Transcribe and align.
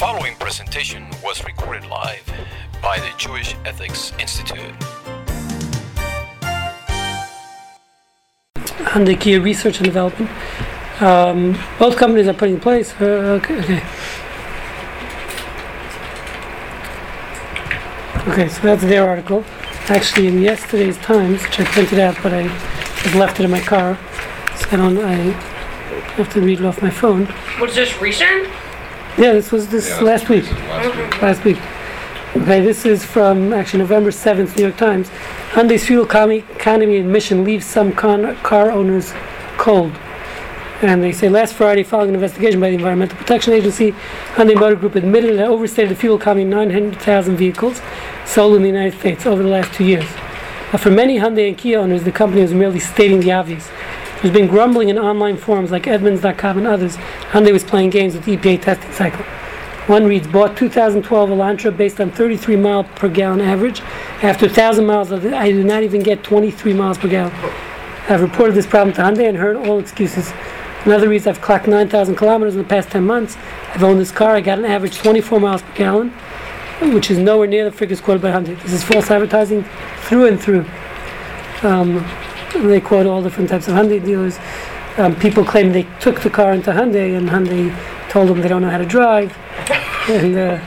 following 0.00 0.34
presentation 0.36 1.06
was 1.22 1.44
recorded 1.44 1.84
live 1.90 2.24
by 2.82 2.98
the 3.00 3.12
Jewish 3.18 3.54
Ethics 3.66 4.14
Institute. 4.18 4.72
Hyundai 8.88 9.20
Kia 9.20 9.42
Research 9.42 9.76
and 9.76 9.84
Development. 9.84 10.30
Um, 11.02 11.52
both 11.78 11.98
companies 11.98 12.28
are 12.28 12.32
putting 12.32 12.54
in 12.54 12.60
place. 12.62 12.94
Uh, 12.98 13.38
okay, 13.42 13.58
okay. 13.58 13.82
Okay, 18.32 18.48
so 18.48 18.62
that's 18.62 18.82
their 18.82 19.06
article. 19.06 19.44
Actually, 19.90 20.28
in 20.28 20.40
yesterday's 20.40 20.96
Times, 20.96 21.42
which 21.42 21.60
I 21.60 21.64
printed 21.64 21.98
out, 21.98 22.16
but 22.22 22.32
I 22.32 22.48
just 23.02 23.16
left 23.16 23.38
it 23.38 23.44
in 23.44 23.50
my 23.50 23.60
car, 23.60 23.98
so 24.56 24.66
I 24.72 24.76
don't. 24.76 24.98
I 24.98 25.16
have 26.16 26.32
to 26.32 26.40
read 26.40 26.60
it 26.60 26.64
off 26.64 26.80
my 26.80 26.88
phone. 26.88 27.28
Was 27.60 27.74
this 27.74 28.00
recent? 28.00 28.48
Yeah, 29.18 29.32
this 29.32 29.52
was 29.52 29.68
this 29.68 29.88
Yeah, 29.88 30.00
last 30.00 30.28
week. 30.28 30.50
Last 30.50 30.96
week. 30.96 31.22
last 31.22 31.44
week. 31.44 31.58
Okay, 32.36 32.60
this 32.60 32.86
is 32.86 33.04
from 33.04 33.52
actually 33.52 33.80
November 33.80 34.10
7th, 34.10 34.56
New 34.56 34.62
York 34.62 34.76
Times. 34.76 35.08
Hyundai's 35.52 35.84
fuel 35.84 36.04
economy, 36.04 36.96
admission 36.98 37.44
leaves 37.44 37.66
some 37.66 37.92
con- 37.92 38.36
car 38.36 38.70
owners 38.70 39.12
cold. 39.58 39.92
And 40.80 41.02
they 41.02 41.12
say 41.12 41.28
last 41.28 41.54
Friday, 41.54 41.82
following 41.82 42.10
an 42.10 42.14
investigation 42.14 42.60
by 42.60 42.70
the 42.70 42.76
Environmental 42.76 43.18
Protection 43.18 43.52
Agency, 43.52 43.92
Hyundai 44.34 44.54
Motor 44.58 44.76
Group 44.76 44.94
admitted 44.94 45.30
it 45.30 45.40
overstated 45.40 45.90
the 45.90 45.96
fuel 46.00 46.16
economy 46.16 46.42
of 46.44 46.48
900,000 46.48 47.36
vehicles 47.36 47.82
sold 48.24 48.54
in 48.56 48.62
the 48.62 48.68
United 48.68 48.98
States 48.98 49.26
over 49.26 49.42
the 49.42 49.48
last 49.48 49.74
two 49.74 49.84
years. 49.84 50.08
But 50.72 50.80
for 50.80 50.90
many 50.90 51.18
Hyundai 51.18 51.48
and 51.48 51.58
Kia 51.58 51.80
owners, 51.80 52.04
the 52.04 52.12
company 52.12 52.40
was 52.42 52.54
merely 52.54 52.78
stating 52.78 53.20
the 53.20 53.32
obvious. 53.32 53.68
There's 54.20 54.34
been 54.34 54.48
grumbling 54.48 54.90
in 54.90 54.98
online 54.98 55.38
forums 55.38 55.70
like 55.70 55.84
Edmunds.com 55.84 56.58
and 56.58 56.66
others. 56.66 56.96
Hyundai 57.30 57.52
was 57.52 57.64
playing 57.64 57.88
games 57.88 58.14
with 58.14 58.26
the 58.26 58.36
EPA 58.36 58.60
testing 58.60 58.92
cycle. 58.92 59.24
One 59.86 60.04
reads, 60.06 60.26
bought 60.28 60.58
2012 60.58 61.30
Elantra 61.30 61.74
based 61.74 62.00
on 62.02 62.10
33 62.10 62.56
mile 62.56 62.84
per 62.84 63.08
gallon 63.08 63.40
average. 63.40 63.80
After 64.22 64.44
1,000 64.44 64.84
miles, 64.84 65.10
of 65.10 65.24
it, 65.24 65.32
I 65.32 65.50
did 65.50 65.64
not 65.64 65.84
even 65.84 66.02
get 66.02 66.22
23 66.22 66.74
miles 66.74 66.98
per 66.98 67.08
gallon. 67.08 67.32
I've 68.10 68.20
reported 68.20 68.54
this 68.54 68.66
problem 68.66 68.94
to 68.96 69.00
Hyundai 69.00 69.26
and 69.26 69.38
heard 69.38 69.56
all 69.56 69.78
excuses. 69.78 70.32
Another 70.84 71.08
reads, 71.08 71.26
I've 71.26 71.40
clocked 71.40 71.66
9,000 71.66 72.14
kilometers 72.14 72.54
in 72.56 72.62
the 72.62 72.68
past 72.68 72.90
10 72.90 73.02
months. 73.04 73.38
I've 73.74 73.82
owned 73.82 74.00
this 74.00 74.12
car. 74.12 74.36
I 74.36 74.42
got 74.42 74.58
an 74.58 74.66
average 74.66 74.98
24 74.98 75.40
miles 75.40 75.62
per 75.62 75.74
gallon, 75.74 76.10
which 76.92 77.10
is 77.10 77.16
nowhere 77.16 77.46
near 77.46 77.64
the 77.64 77.72
figures 77.72 78.02
quoted 78.02 78.20
by 78.20 78.32
Hyundai. 78.32 78.62
This 78.62 78.74
is 78.74 78.84
false 78.84 79.10
advertising 79.10 79.64
through 80.02 80.26
and 80.26 80.38
through. 80.38 80.66
Um, 81.62 82.04
they 82.52 82.80
quote 82.80 83.06
all 83.06 83.22
different 83.22 83.48
types 83.48 83.68
of 83.68 83.74
Hyundai 83.74 84.04
dealers. 84.04 84.38
Um, 84.96 85.14
people 85.16 85.44
claim 85.44 85.72
they 85.72 85.86
took 86.00 86.20
the 86.20 86.30
car 86.30 86.52
into 86.52 86.72
Hyundai 86.72 87.16
and 87.16 87.28
Hyundai 87.28 87.74
told 88.10 88.28
them 88.28 88.40
they 88.40 88.48
don't 88.48 88.62
know 88.62 88.70
how 88.70 88.78
to 88.78 88.86
drive. 88.86 89.36
And 90.08 90.36
uh, 90.36 90.60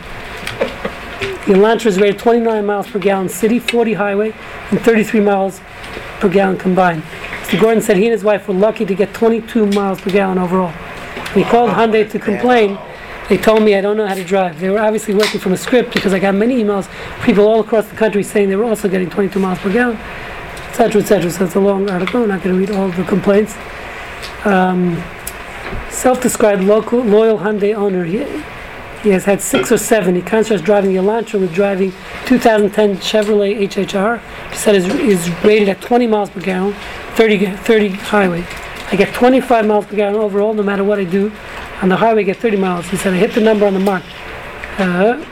the 1.46 1.54
Elantra 1.54 1.88
is 1.88 2.00
rated 2.00 2.20
29 2.20 2.66
miles 2.66 2.88
per 2.88 3.00
gallon 3.00 3.28
city, 3.28 3.60
40 3.60 3.94
highway, 3.94 4.34
and 4.72 4.80
33 4.80 5.20
miles 5.20 5.60
per 6.20 6.30
gallon 6.30 6.58
combined. 6.58 7.04
Mr. 7.04 7.60
Gordon 7.60 7.84
said 7.84 7.98
he 7.98 8.06
and 8.06 8.14
his 8.14 8.24
wife 8.24 8.48
were 8.48 8.54
lucky 8.54 8.86
to 8.86 8.96
get 8.96 9.14
22 9.14 9.66
miles 9.68 10.00
per 10.00 10.10
gallon 10.10 10.38
overall. 10.38 10.74
He 11.34 11.44
called 11.44 11.72
Hyundai 11.72 12.10
to 12.12 12.20
complain, 12.20 12.78
they 13.28 13.38
told 13.38 13.64
me 13.64 13.76
I 13.76 13.82
don't 13.82 13.98
know 13.98 14.08
how 14.08 14.16
to 14.16 14.24
drive. 14.24 14.60
They 14.60 14.70
were 14.70 14.80
obviously 14.80 15.16
working 15.16 15.40
from 15.40 15.54
a 15.54 15.58
script 15.58 15.94
because 15.94 16.14
I 16.14 16.20
got 16.20 16.36
many 16.36 16.64
emails, 16.64 16.90
people 17.24 17.48
all 17.48 17.60
across 17.60 17.88
the 17.88 17.96
country 17.96 18.24
saying 18.24 18.50
they 18.50 18.56
were 18.56 18.64
also 18.64 18.88
getting 18.88 19.10
22 19.10 19.40
miles 19.40 19.60
per 19.60 19.72
gallon, 19.72 19.98
etc., 20.74 21.02
etc. 21.02 21.30
So 21.30 21.46
it's 21.46 21.54
a 21.54 21.60
long 21.60 21.88
article. 21.88 22.24
I'm 22.24 22.30
not 22.30 22.42
going 22.42 22.56
to 22.56 22.60
read 22.60 22.76
all 22.76 22.90
the 22.90 23.04
complaints. 23.04 23.56
Um, 24.44 25.02
self-described 25.92 26.64
local 26.64 27.04
loyal 27.04 27.38
Hyundai 27.38 27.76
owner. 27.76 28.04
He, 28.04 28.18
he 29.04 29.10
has 29.12 29.26
had 29.26 29.40
six 29.40 29.72
or 29.72 29.78
seven. 29.78 30.16
He 30.16 30.22
contrasts 30.24 30.66
driving 30.66 30.94
the 30.94 31.00
Elantra 31.00 31.40
with 31.40 31.54
driving 31.54 31.92
2010 32.26 32.98
Chevrolet 32.98 33.68
HHR. 33.68 34.20
He 34.50 34.56
said 34.56 34.76
is, 34.76 34.88
is 34.88 35.44
rated 35.44 35.70
at 35.70 35.80
20 35.80 36.08
miles 36.08 36.32
per 36.32 36.42
gallon, 36.42 36.74
30, 37.16 37.52
30 37.58 37.90
highway. 37.90 38.44
I 38.92 38.96
get 38.96 39.14
25 39.14 39.68
miles 39.68 39.86
per 39.86 39.96
gallon 39.96 40.16
overall, 40.16 40.56
no 40.56 40.64
matter 40.64 40.84
what 40.84 40.98
I 40.98 41.04
do. 41.04 41.32
On 41.84 41.90
the 41.90 41.98
highway, 41.98 42.22
I 42.22 42.24
get 42.24 42.38
30 42.38 42.58
miles. 42.58 42.88
He 42.88 42.98
said 42.98 43.14
I 43.14 43.18
hit 43.18 43.34
the 43.34 43.42
number 43.42 43.68
on 43.68 43.76
the 43.76 43.80
mark. 43.80 44.04
Uh, 44.80 45.24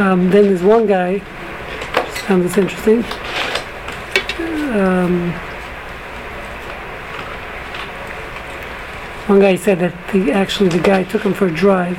um, 0.00 0.30
then 0.30 0.48
there's 0.48 0.62
one 0.64 0.86
guy. 0.86 1.20
Found 2.26 2.42
this 2.42 2.58
interesting. 2.58 3.04
Um, 4.78 5.32
One 9.28 9.40
guy 9.40 9.56
said 9.56 9.78
that 9.80 9.92
the, 10.10 10.32
actually 10.32 10.70
the 10.70 10.78
guy 10.78 11.04
took 11.04 11.20
him 11.20 11.34
for 11.34 11.48
a 11.48 11.54
drive. 11.54 11.98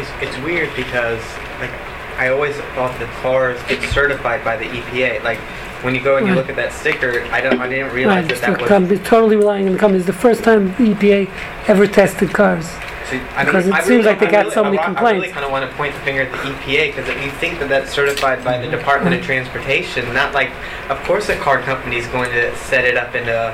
It's, 0.00 0.10
it's 0.22 0.42
weird 0.42 0.74
because 0.74 1.20
like 1.60 1.70
I 2.16 2.28
always 2.30 2.56
thought 2.74 2.98
the 2.98 3.04
cars 3.20 3.60
get 3.68 3.82
certified 3.92 4.42
by 4.42 4.56
the 4.56 4.64
EPA. 4.64 5.22
Like 5.22 5.36
when 5.84 5.94
you 5.94 6.02
go 6.02 6.16
and 6.16 6.26
you 6.26 6.34
look 6.34 6.48
at 6.48 6.56
that 6.56 6.72
sticker, 6.72 7.20
I 7.24 7.42
don't 7.42 7.60
I 7.60 7.68
didn't 7.68 7.92
realize 7.92 8.24
Right, 8.24 8.40
that 8.40 8.58
that 8.58 8.90
was. 8.90 9.00
totally 9.00 9.36
relying 9.36 9.66
on 9.66 9.74
the 9.74 9.78
company. 9.78 9.98
It's 9.98 10.06
the 10.06 10.14
first 10.14 10.42
time 10.42 10.68
the 10.68 10.94
EPA 10.94 11.30
ever 11.68 11.86
tested 11.86 12.32
cars. 12.32 12.66
See, 13.12 13.18
I 13.36 13.44
because 13.44 13.66
it 13.66 13.74
I 13.74 13.82
seems 13.82 14.06
like 14.06 14.18
they 14.20 14.26
I 14.26 14.30
got 14.30 14.42
really, 14.44 14.54
so 14.54 14.64
many 14.64 14.78
I, 14.78 14.80
wa- 14.80 14.84
I 14.84 14.86
complaints. 14.94 15.20
really 15.22 15.32
kind 15.32 15.44
of 15.44 15.52
want 15.52 15.70
to 15.70 15.76
point 15.76 15.94
the 15.94 16.00
finger 16.00 16.22
at 16.22 16.32
the 16.32 16.38
EPA 16.38 16.86
because 16.94 17.08
if 17.08 17.22
you 17.22 17.30
think 17.32 17.58
that 17.58 17.68
that's 17.68 17.92
certified 17.92 18.42
by 18.42 18.56
the 18.58 18.68
Department 18.70 19.14
of 19.14 19.22
Transportation, 19.22 20.12
not 20.14 20.32
like, 20.32 20.50
of 20.88 20.98
course, 21.04 21.28
a 21.28 21.36
car 21.36 21.60
company 21.60 21.96
is 21.96 22.06
going 22.08 22.30
to 22.30 22.56
set 22.56 22.84
it 22.86 22.96
up 22.96 23.14
in 23.14 23.28
a, 23.28 23.52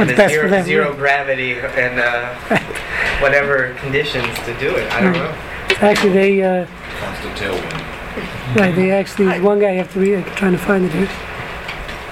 in 0.00 0.08
a 0.10 0.16
best 0.16 0.32
zero, 0.32 0.48
them, 0.48 0.64
zero 0.64 0.90
yeah. 0.90 0.96
gravity 0.96 1.52
and 1.58 1.98
uh, 1.98 2.32
whatever 3.20 3.74
conditions 3.80 4.26
to 4.46 4.56
do 4.60 4.70
it. 4.76 4.90
I 4.92 5.00
don't 5.00 5.12
Right. 5.12 5.20
know. 5.20 5.86
Actually, 5.88 6.12
they, 6.12 6.42
uh, 6.42 6.66
Constant 7.00 7.36
tailwind. 7.36 8.56
right, 8.56 8.74
they 8.74 8.90
actually, 8.92 9.40
one 9.40 9.58
guy, 9.58 9.74
after 9.76 10.00
have 10.04 10.24
to 10.24 10.34
trying 10.36 10.52
to 10.52 10.58
find 10.58 10.84
it 10.84 10.92
here. 10.92 11.08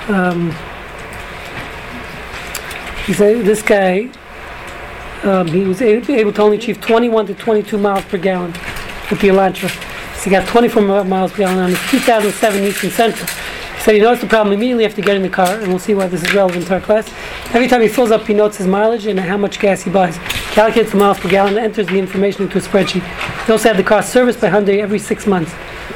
Um, 0.09 0.51
he 3.07 3.13
said, 3.13 3.45
this 3.45 3.63
guy, 3.63 4.11
um, 5.25 5.47
he 5.49 5.65
was 5.65 5.83
able 5.83 6.33
to 6.33 6.43
only 6.43 6.57
achieve 6.57 6.81
21 6.81 7.27
to 7.27 7.35
22 7.35 7.79
miles 7.79 8.05
per 8.05 8.19
gallon 8.19 8.53
with 9.11 9.21
the 9.21 9.29
Elantra. 9.29 9.69
So 10.17 10.25
he 10.25 10.31
got 10.31 10.47
24 10.49 11.05
miles 11.05 11.33
per 11.33 11.39
gallon 11.39 11.59
on 11.59 11.71
his 11.71 11.81
2007 11.91 12.63
Nissan 12.63 12.91
Sentra. 12.91 13.29
He 13.77 13.83
said 13.83 13.95
he 13.95 14.01
noticed 14.01 14.23
the 14.23 14.29
problem 14.29 14.53
immediately 14.53 14.85
after 14.85 15.01
getting 15.01 15.23
the 15.23 15.29
car, 15.29 15.59
and 15.59 15.69
we'll 15.69 15.79
see 15.79 15.95
why 15.95 16.09
this 16.09 16.23
is 16.23 16.35
relevant 16.35 16.67
to 16.67 16.75
our 16.75 16.81
class. 16.81 17.09
Every 17.55 17.69
time 17.69 17.81
he 17.81 17.89
fills 17.89 18.11
up, 18.11 18.27
he 18.27 18.35
notes 18.35 18.57
his 18.57 18.67
mileage 18.67 19.07
and 19.07 19.19
how 19.19 19.37
much 19.37 19.61
gas 19.61 19.83
he 19.83 19.91
buys. 19.91 20.19
Calculates 20.53 20.91
the 20.93 20.99
miles 20.99 21.19
per 21.19 21.29
gallon 21.29 21.57
and 21.57 21.65
enters 21.65 21.87
the 21.87 21.99
information 21.99 22.43
into 22.43 22.59
a 22.59 22.61
spreadsheet. 22.61 23.03
He 23.47 23.53
also 23.53 23.69
had 23.69 23.77
the 23.77 23.85
car 23.85 24.03
serviced 24.03 24.41
by 24.41 24.51
Hyundai 24.51 24.79
every 24.81 24.99
six 24.99 25.27
months. 25.27 25.53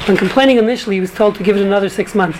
When 0.07 0.17
complaining 0.17 0.57
initially, 0.57 0.95
he 0.95 1.01
was 1.01 1.13
told 1.13 1.35
to 1.35 1.43
give 1.43 1.57
it 1.57 1.65
another 1.65 1.89
six 1.89 2.15
months. 2.15 2.39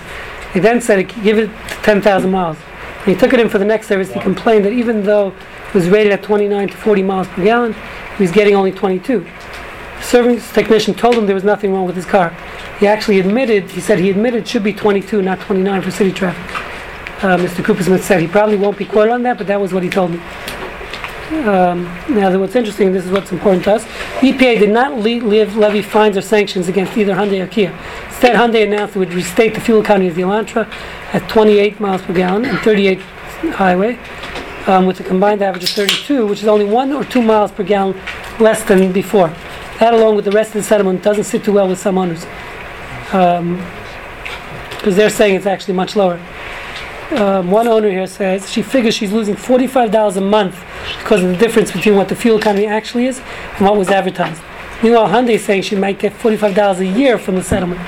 He 0.53 0.59
then 0.59 0.81
said, 0.81 1.07
give 1.23 1.37
it 1.37 1.49
10,000 1.83 2.31
miles. 2.31 2.57
When 2.57 3.15
he 3.15 3.19
took 3.19 3.33
it 3.33 3.39
in 3.39 3.49
for 3.49 3.57
the 3.57 3.65
next 3.65 3.87
service, 3.87 4.11
he 4.11 4.19
complained 4.19 4.63
that 4.65 4.71
even 4.71 5.03
though 5.03 5.33
was 5.73 5.89
rated 5.89 6.13
at 6.13 6.23
29 6.23 6.69
to 6.69 6.77
40 6.77 7.03
miles 7.03 7.27
per 7.27 7.43
gallon, 7.43 7.73
he 8.17 8.23
was 8.23 8.31
getting 8.31 8.55
only 8.55 8.71
22. 8.71 9.19
The 9.19 10.03
service 10.03 10.51
technician 10.51 10.93
told 10.93 11.15
him 11.15 11.25
there 11.25 11.35
was 11.35 11.43
nothing 11.43 11.73
wrong 11.73 11.85
with 11.85 11.95
his 11.95 12.05
car. 12.05 12.29
He 12.79 12.87
actually 12.87 13.19
admitted, 13.19 13.71
he 13.71 13.81
said 13.81 13.99
he 13.99 14.09
admitted 14.09 14.43
it 14.43 14.47
should 14.47 14.63
be 14.63 14.73
22, 14.73 15.21
not 15.21 15.39
29 15.39 15.81
for 15.81 15.91
city 15.91 16.11
traffic. 16.11 16.43
Uh, 17.23 17.37
Mr. 17.37 17.63
Cooper 17.63 17.83
Smith 17.83 18.03
said 18.03 18.19
he 18.19 18.27
probably 18.27 18.57
won't 18.57 18.77
be 18.77 18.85
quoted 18.85 19.11
on 19.11 19.23
that, 19.23 19.37
but 19.37 19.47
that 19.47 19.61
was 19.61 19.73
what 19.73 19.81
he 19.81 19.89
told 19.89 20.11
me. 20.11 20.19
Um, 21.33 21.85
now, 22.09 22.37
what's 22.37 22.55
interesting, 22.55 22.93
this 22.93 23.05
is 23.05 23.11
what's 23.11 23.31
important 23.31 23.63
to 23.63 23.73
us. 23.73 23.85
EPA 24.19 24.59
did 24.59 24.69
not 24.69 24.97
le- 24.97 25.23
levy 25.23 25.81
fines 25.81 26.15
or 26.15 26.21
sanctions 26.21 26.67
against 26.67 26.95
either 26.95 27.13
Hyundai 27.13 27.41
or 27.41 27.47
Kia. 27.47 27.77
Instead, 28.07 28.35
Hyundai 28.35 28.63
announced 28.63 28.95
it 28.95 28.99
would 28.99 29.13
restate 29.13 29.53
the 29.55 29.61
fuel 29.61 29.81
economy 29.81 30.07
of 30.07 30.15
the 30.15 30.21
Elantra 30.21 30.69
at 31.13 31.27
28 31.29 31.79
miles 31.79 32.01
per 32.03 32.13
gallon 32.13 32.45
and 32.45 32.59
38 32.59 32.99
highway, 33.55 33.97
um, 34.67 34.85
with 34.85 34.99
a 34.99 35.03
combined 35.03 35.41
average 35.41 35.63
of 35.63 35.69
32, 35.69 36.25
which 36.25 36.41
is 36.41 36.47
only 36.47 36.65
one 36.65 36.91
or 36.91 37.03
two 37.03 37.21
miles 37.21 37.51
per 37.51 37.63
gallon 37.63 37.99
less 38.39 38.63
than 38.63 38.91
before. 38.91 39.27
That, 39.79 39.93
along 39.93 40.15
with 40.15 40.25
the 40.25 40.31
rest 40.31 40.49
of 40.49 40.55
the 40.55 40.63
settlement, 40.63 41.03
doesn't 41.03 41.25
sit 41.25 41.43
too 41.43 41.53
well 41.53 41.67
with 41.67 41.79
some 41.79 41.97
owners, 41.97 42.25
because 43.05 44.95
they're 44.95 45.09
saying 45.09 45.35
it's 45.35 45.45
actually 45.45 45.73
much 45.73 45.95
lower. 45.95 46.19
Um, 47.11 47.51
one 47.51 47.67
owner 47.67 47.89
here 47.91 48.07
says 48.07 48.49
she 48.49 48.63
figures 48.63 48.95
she's 48.95 49.11
losing 49.11 49.35
$45 49.35 50.17
a 50.17 50.21
month 50.21 50.63
because 50.99 51.23
of 51.23 51.29
the 51.29 51.37
difference 51.37 51.71
between 51.71 51.95
what 51.95 52.09
the 52.09 52.15
fuel 52.15 52.39
economy 52.39 52.65
actually 52.65 53.05
is 53.05 53.19
and 53.57 53.67
what 53.67 53.77
was 53.77 53.89
advertised. 53.89 54.41
Meanwhile, 54.81 55.09
Hyundai 55.09 55.35
is 55.35 55.45
saying 55.45 55.61
she 55.61 55.75
might 55.75 55.99
get 55.99 56.13
$45 56.13 56.79
a 56.79 56.85
year 56.85 57.19
from 57.19 57.35
the 57.35 57.43
settlement. 57.43 57.79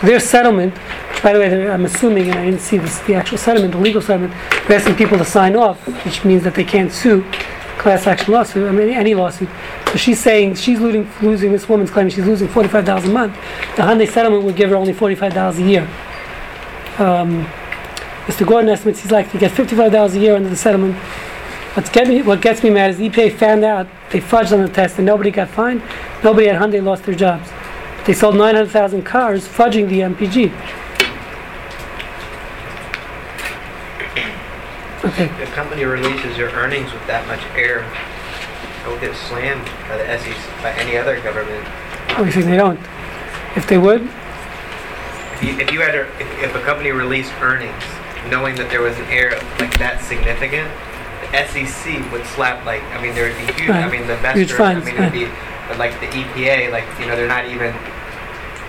So 0.00 0.06
their 0.06 0.18
settlement, 0.20 0.74
by 1.22 1.32
the 1.32 1.38
way, 1.38 1.70
I'm 1.70 1.84
assuming, 1.84 2.30
and 2.30 2.38
I 2.38 2.44
didn't 2.46 2.60
see 2.60 2.78
this, 2.78 2.98
the 3.00 3.14
actual 3.14 3.38
settlement, 3.38 3.72
the 3.72 3.80
legal 3.80 4.00
settlement, 4.00 4.32
they're 4.66 4.78
asking 4.78 4.96
people 4.96 5.18
to 5.18 5.24
sign 5.24 5.56
off, 5.56 5.78
which 6.04 6.24
means 6.24 6.42
that 6.44 6.54
they 6.54 6.64
can't 6.64 6.92
sue 6.92 7.24
class 7.78 8.06
action 8.06 8.32
lawsuit, 8.32 8.68
I 8.68 8.72
mean, 8.72 8.88
any 8.90 9.14
lawsuit. 9.14 9.48
So 9.86 9.96
she's 9.96 10.20
saying 10.20 10.54
she's 10.54 10.80
losing, 10.80 11.08
losing 11.20 11.52
this 11.52 11.68
woman's 11.68 11.90
claim, 11.90 12.08
she's 12.08 12.26
losing 12.26 12.48
$45 12.48 13.04
a 13.04 13.08
month. 13.08 13.34
The 13.76 13.82
Hyundai 13.82 14.08
settlement 14.08 14.44
would 14.44 14.56
give 14.56 14.70
her 14.70 14.76
only 14.76 14.92
$45 14.92 15.58
a 15.58 15.62
year. 15.62 15.82
Um, 16.98 17.46
Mr. 18.26 18.46
Gordon 18.46 18.70
estimates 18.70 19.00
he's 19.00 19.10
likely 19.10 19.32
to 19.32 19.38
get 19.38 19.50
$55 19.52 20.14
a 20.14 20.18
year 20.18 20.36
under 20.36 20.48
the 20.48 20.56
settlement 20.56 20.96
What's 21.74 21.88
get 21.88 22.06
me, 22.06 22.20
what 22.20 22.42
gets 22.42 22.62
me 22.62 22.68
mad 22.68 22.90
is 22.90 22.98
EPA 22.98 23.32
found 23.38 23.64
out 23.64 23.86
they 24.10 24.20
fudged 24.20 24.52
on 24.52 24.60
the 24.60 24.68
test 24.68 24.98
and 24.98 25.06
nobody 25.06 25.30
got 25.30 25.48
fined. 25.48 25.80
Nobody 26.22 26.50
at 26.50 26.60
Hyundai 26.60 26.84
lost 26.84 27.04
their 27.04 27.14
jobs. 27.14 27.48
They 28.04 28.12
sold 28.12 28.36
900,000 28.36 29.02
cars 29.04 29.48
fudging 29.48 29.88
the 29.88 30.00
MPG. 30.00 30.52
Okay, 35.04 35.24
If 35.42 35.50
a 35.50 35.52
company 35.52 35.84
releases 35.84 36.38
your 36.38 36.50
earnings 36.50 36.92
with 36.92 37.04
that 37.08 37.26
much 37.26 37.42
error, 37.58 37.82
they'll 38.84 39.00
get 39.00 39.16
slammed 39.16 39.66
by 39.90 39.98
the 39.98 40.06
SEC, 40.18 40.36
by 40.62 40.70
any 40.78 40.96
other 40.96 41.20
government. 41.20 41.66
Oh, 42.14 42.22
we 42.22 42.30
think 42.30 42.46
they 42.46 42.56
don't. 42.56 42.78
If 43.56 43.66
they 43.66 43.78
would, 43.78 44.02
If 44.02 45.42
you, 45.42 45.58
if 45.58 45.72
you 45.72 45.80
had, 45.80 45.94
a, 45.96 46.06
if, 46.22 46.50
if 46.50 46.54
a 46.54 46.60
company 46.62 46.92
released 46.92 47.32
earnings, 47.42 47.82
knowing 48.30 48.54
that 48.56 48.70
there 48.70 48.80
was 48.80 48.96
an 48.98 49.06
error 49.10 49.34
like 49.58 49.76
that 49.82 49.98
significant, 50.06 50.70
the 51.26 51.34
SEC 51.50 51.98
would 52.12 52.24
slap 52.26 52.64
like, 52.64 52.82
I 52.94 53.02
mean, 53.02 53.14
there 53.14 53.26
would 53.26 53.38
be 53.42 53.52
huge, 53.58 53.70
I 53.74 53.90
mean, 53.90 54.06
the 54.06 54.14
Huge 54.32 54.54
investors, 54.54 54.60
I 54.60 54.78
mean, 54.86 54.94
it'd 54.94 55.12
be, 55.12 55.26
but 55.66 55.78
like 55.82 55.98
the 55.98 56.06
EPA, 56.14 56.70
like, 56.70 56.86
you 57.02 57.06
know, 57.06 57.16
they're 57.16 57.26
not 57.26 57.46
even 57.50 57.74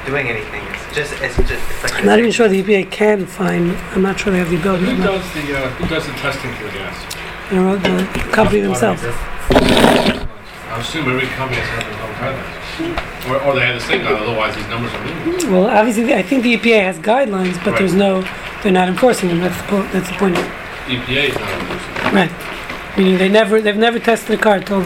doing 0.05 0.27
anything. 0.27 0.63
It's 0.73 0.95
just, 0.95 1.21
it's 1.21 1.35
just, 1.37 1.53
it's 1.53 1.83
like. 1.83 1.95
I'm 1.95 2.05
not 2.05 2.19
even 2.19 2.31
sure 2.31 2.47
the 2.47 2.61
EPA 2.61 2.91
can 2.91 3.25
find. 3.25 3.71
I'm 3.93 4.01
not 4.01 4.19
sure 4.19 4.31
they 4.31 4.39
have 4.39 4.49
the 4.49 4.59
ability. 4.59 4.85
Who 4.85 4.91
I'm 4.91 5.01
does 5.01 5.33
the, 5.33 5.57
uh, 5.57 5.69
who 5.71 5.87
does 5.87 6.05
the 6.05 6.13
testing 6.13 6.53
for 6.55 6.63
the 6.63 6.71
gas? 6.71 7.23
you 7.51 7.57
know, 7.57 7.75
the 7.77 8.05
company 8.31 8.61
themselves. 8.61 9.03
I 9.03 10.79
assume 10.79 11.07
every 11.07 11.27
company 11.27 11.61
has 11.61 11.83
their 11.83 12.01
own 12.01 12.13
guidelines. 12.17 13.29
Or, 13.29 13.41
or 13.43 13.55
they 13.55 13.65
have 13.65 13.75
the 13.75 13.81
same 13.81 14.01
guidelines, 14.01 14.21
otherwise 14.21 14.55
these 14.55 14.67
numbers 14.67 14.93
are 14.93 15.05
meaningless. 15.05 15.45
Well, 15.45 15.67
obviously, 15.67 16.13
I 16.13 16.23
think 16.23 16.43
the 16.43 16.57
EPA 16.57 16.83
has 16.83 16.97
guidelines, 16.99 17.63
but 17.63 17.77
there's 17.77 17.93
no, 17.93 18.21
they're 18.63 18.71
not 18.71 18.89
enforcing 18.89 19.29
them. 19.29 19.39
That's 19.39 19.57
the, 19.57 19.67
po- 19.67 19.87
that's 19.93 20.09
the 20.09 20.15
point. 20.15 20.35
EPA 20.35 21.29
is 21.29 21.35
not 21.35 21.61
enforcing. 21.61 22.15
Right. 22.15 22.97
Meaning 22.97 23.17
they 23.17 23.29
never, 23.29 23.61
they've 23.61 23.77
never 23.77 23.99
tested 23.99 24.39
a 24.39 24.41
car 24.41 24.59
to 24.59 24.75
all 24.75 24.83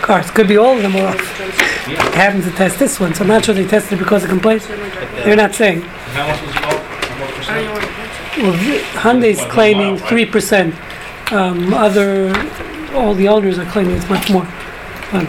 cars. 0.00 0.30
Could 0.30 0.48
be 0.48 0.56
all 0.56 0.76
of 0.76 0.82
them 0.82 0.96
or 0.96 1.12
Yeah. 1.86 2.02
happen 2.14 2.40
to 2.42 2.50
test 2.52 2.78
this 2.78 2.98
one. 2.98 3.14
So 3.14 3.22
I'm 3.22 3.28
not 3.28 3.44
sure 3.44 3.54
they 3.54 3.66
tested 3.66 3.94
it 3.94 4.02
because 4.02 4.24
of 4.24 4.30
complaints. 4.30 4.66
They're 4.66 5.36
not 5.36 5.54
saying. 5.54 5.82
How 5.82 6.28
much 6.28 6.40
was 6.42 6.50
it 6.50 6.64
all? 6.64 6.78
How? 7.44 7.94
Well, 8.42 8.52
Hyundai's 8.94 9.40
claiming 9.52 9.98
three 9.98 10.24
percent. 10.24 10.74
Um, 11.32 11.72
other, 11.72 12.34
all 12.94 13.14
the 13.14 13.28
owners 13.28 13.58
are 13.58 13.66
claiming 13.66 13.96
it's 13.96 14.08
much 14.08 14.30
more. 14.30 14.46
Um, 15.12 15.28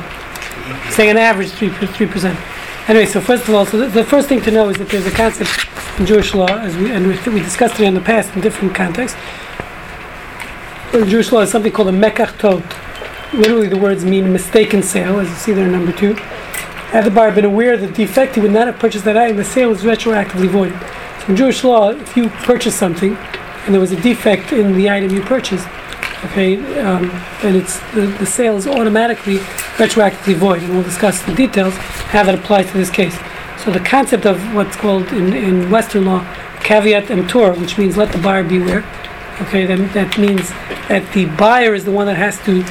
saying 0.91 1.11
an 1.11 1.17
average 1.17 1.51
three 1.51 1.69
three 1.69 2.07
percent. 2.07 2.39
Anyway, 2.87 3.05
so 3.05 3.19
first 3.19 3.47
of 3.47 3.53
all, 3.53 3.65
so 3.65 3.77
the, 3.77 3.87
the 3.87 4.03
first 4.03 4.29
thing 4.29 4.41
to 4.41 4.51
know 4.51 4.69
is 4.69 4.77
that 4.77 4.89
there's 4.89 5.05
a 5.05 5.11
concept 5.11 5.67
in 5.99 6.05
Jewish 6.05 6.33
law, 6.33 6.47
as 6.47 6.75
we 6.77 6.91
and 6.91 7.07
we, 7.07 7.13
we 7.33 7.41
discussed 7.41 7.79
it 7.79 7.83
in 7.85 7.93
the 7.93 8.01
past 8.01 8.33
in 8.35 8.41
different 8.41 8.73
contexts. 8.73 9.19
In 10.93 11.07
Jewish 11.09 11.31
law, 11.31 11.41
is 11.41 11.51
something 11.51 11.71
called 11.71 11.89
a 11.89 11.91
mekach 11.91 12.37
ta'ut. 12.37 12.63
Literally, 13.33 13.67
the 13.67 13.77
words 13.77 14.05
mean 14.05 14.31
mistaken 14.31 14.81
sale, 14.81 15.19
as 15.19 15.27
you 15.29 15.35
see 15.35 15.51
there 15.51 15.65
in 15.65 15.71
number 15.71 15.91
two. 15.91 16.15
Had 16.95 17.03
the 17.03 17.11
buyer 17.11 17.29
been 17.29 17.43
aware 17.43 17.73
of 17.73 17.81
the 17.81 17.87
defect, 17.87 18.35
he 18.35 18.41
would 18.41 18.53
not 18.53 18.67
have 18.67 18.79
purchased 18.79 19.03
that 19.03 19.17
item. 19.17 19.35
The 19.35 19.43
sale 19.43 19.69
is 19.71 19.81
retroactively 19.81 20.47
voided. 20.47 20.79
So 21.19 21.27
in 21.27 21.35
Jewish 21.35 21.61
law, 21.61 21.89
if 21.89 22.15
you 22.15 22.29
purchase 22.29 22.73
something 22.73 23.17
and 23.17 23.73
there 23.73 23.81
was 23.81 23.91
a 23.91 23.99
defect 23.99 24.53
in 24.53 24.77
the 24.77 24.89
item 24.89 25.11
you 25.11 25.19
purchased, 25.19 25.67
okay, 26.23 26.55
um, 26.79 27.09
then 27.41 27.57
it's 27.57 27.81
the, 27.91 28.05
the 28.17 28.25
sale 28.25 28.55
is 28.55 28.65
automatically 28.65 29.39
retroactively 29.75 30.35
void, 30.35 30.63
and 30.63 30.73
we'll 30.73 30.83
discuss 30.83 31.21
the 31.23 31.35
details 31.35 31.73
how 31.75 32.23
that 32.23 32.33
applies 32.33 32.71
to 32.71 32.77
this 32.77 32.89
case. 32.89 33.19
So 33.57 33.71
the 33.71 33.81
concept 33.81 34.25
of 34.25 34.39
what's 34.55 34.77
called 34.77 35.05
in, 35.09 35.33
in 35.33 35.69
Western 35.69 36.05
law 36.05 36.23
caveat 36.61 37.11
emptor, 37.11 37.51
which 37.55 37.77
means 37.77 37.97
let 37.97 38.13
the 38.13 38.19
buyer 38.19 38.45
beware. 38.45 38.85
Okay, 39.41 39.65
then 39.65 39.91
that 39.91 40.17
means 40.17 40.47
that 40.87 41.11
the 41.11 41.25
buyer 41.35 41.73
is 41.73 41.83
the 41.83 41.91
one 41.91 42.05
that 42.05 42.15
has 42.15 42.39
to 42.45 42.61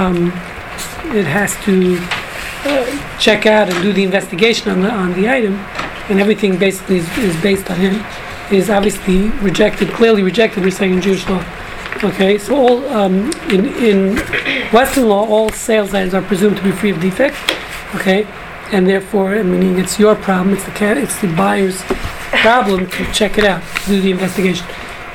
um, 0.00 0.28
it 1.14 1.26
has 1.26 1.54
to 1.64 2.00
check 3.18 3.46
out 3.46 3.68
and 3.68 3.82
do 3.82 3.92
the 3.92 4.04
investigation 4.04 4.70
on 4.70 4.82
the 4.82 4.90
on 4.90 5.12
the 5.14 5.28
item, 5.28 5.54
and 6.08 6.20
everything 6.20 6.58
basically 6.58 6.98
is, 6.98 7.18
is 7.18 7.42
based 7.42 7.70
on 7.70 7.76
him. 7.76 8.04
Is 8.50 8.70
obviously 8.70 9.30
rejected, 9.42 9.88
clearly 9.88 10.22
rejected. 10.22 10.62
We're 10.62 10.70
saying 10.70 10.94
in 10.94 11.00
Jewish 11.00 11.28
law. 11.28 11.44
Okay, 12.04 12.38
so 12.38 12.54
all 12.56 12.88
um, 12.90 13.32
in 13.50 13.66
in 13.82 14.16
Western 14.72 15.08
law, 15.08 15.26
all 15.26 15.50
sales 15.50 15.94
items 15.94 16.14
are 16.14 16.22
presumed 16.22 16.56
to 16.56 16.62
be 16.62 16.70
free 16.70 16.90
of 16.90 17.00
defect. 17.00 17.36
Okay, 17.94 18.24
and 18.72 18.86
therefore, 18.86 19.42
meaning 19.42 19.78
it's 19.78 19.98
your 19.98 20.14
problem. 20.14 20.54
It's 20.54 20.64
the. 20.64 20.98
It's 20.98 21.20
the 21.20 21.28
buyer's 21.34 21.82
problem 22.42 22.86
to 22.88 23.12
check 23.12 23.38
it 23.38 23.44
out, 23.44 23.62
do 23.86 24.00
the 24.00 24.10
investigation. 24.10 24.66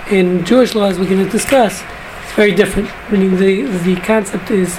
In 0.10 0.44
Jewish 0.44 0.76
law, 0.76 0.88
as 0.88 1.00
we're 1.00 1.10
going 1.10 1.24
to 1.24 1.32
discuss, 1.32 1.84
it's 2.24 2.34
very 2.34 2.54
different. 2.54 2.90
Meaning 3.12 3.38
the 3.38 3.64
the 3.84 3.96
concept 3.98 4.52
is 4.52 4.78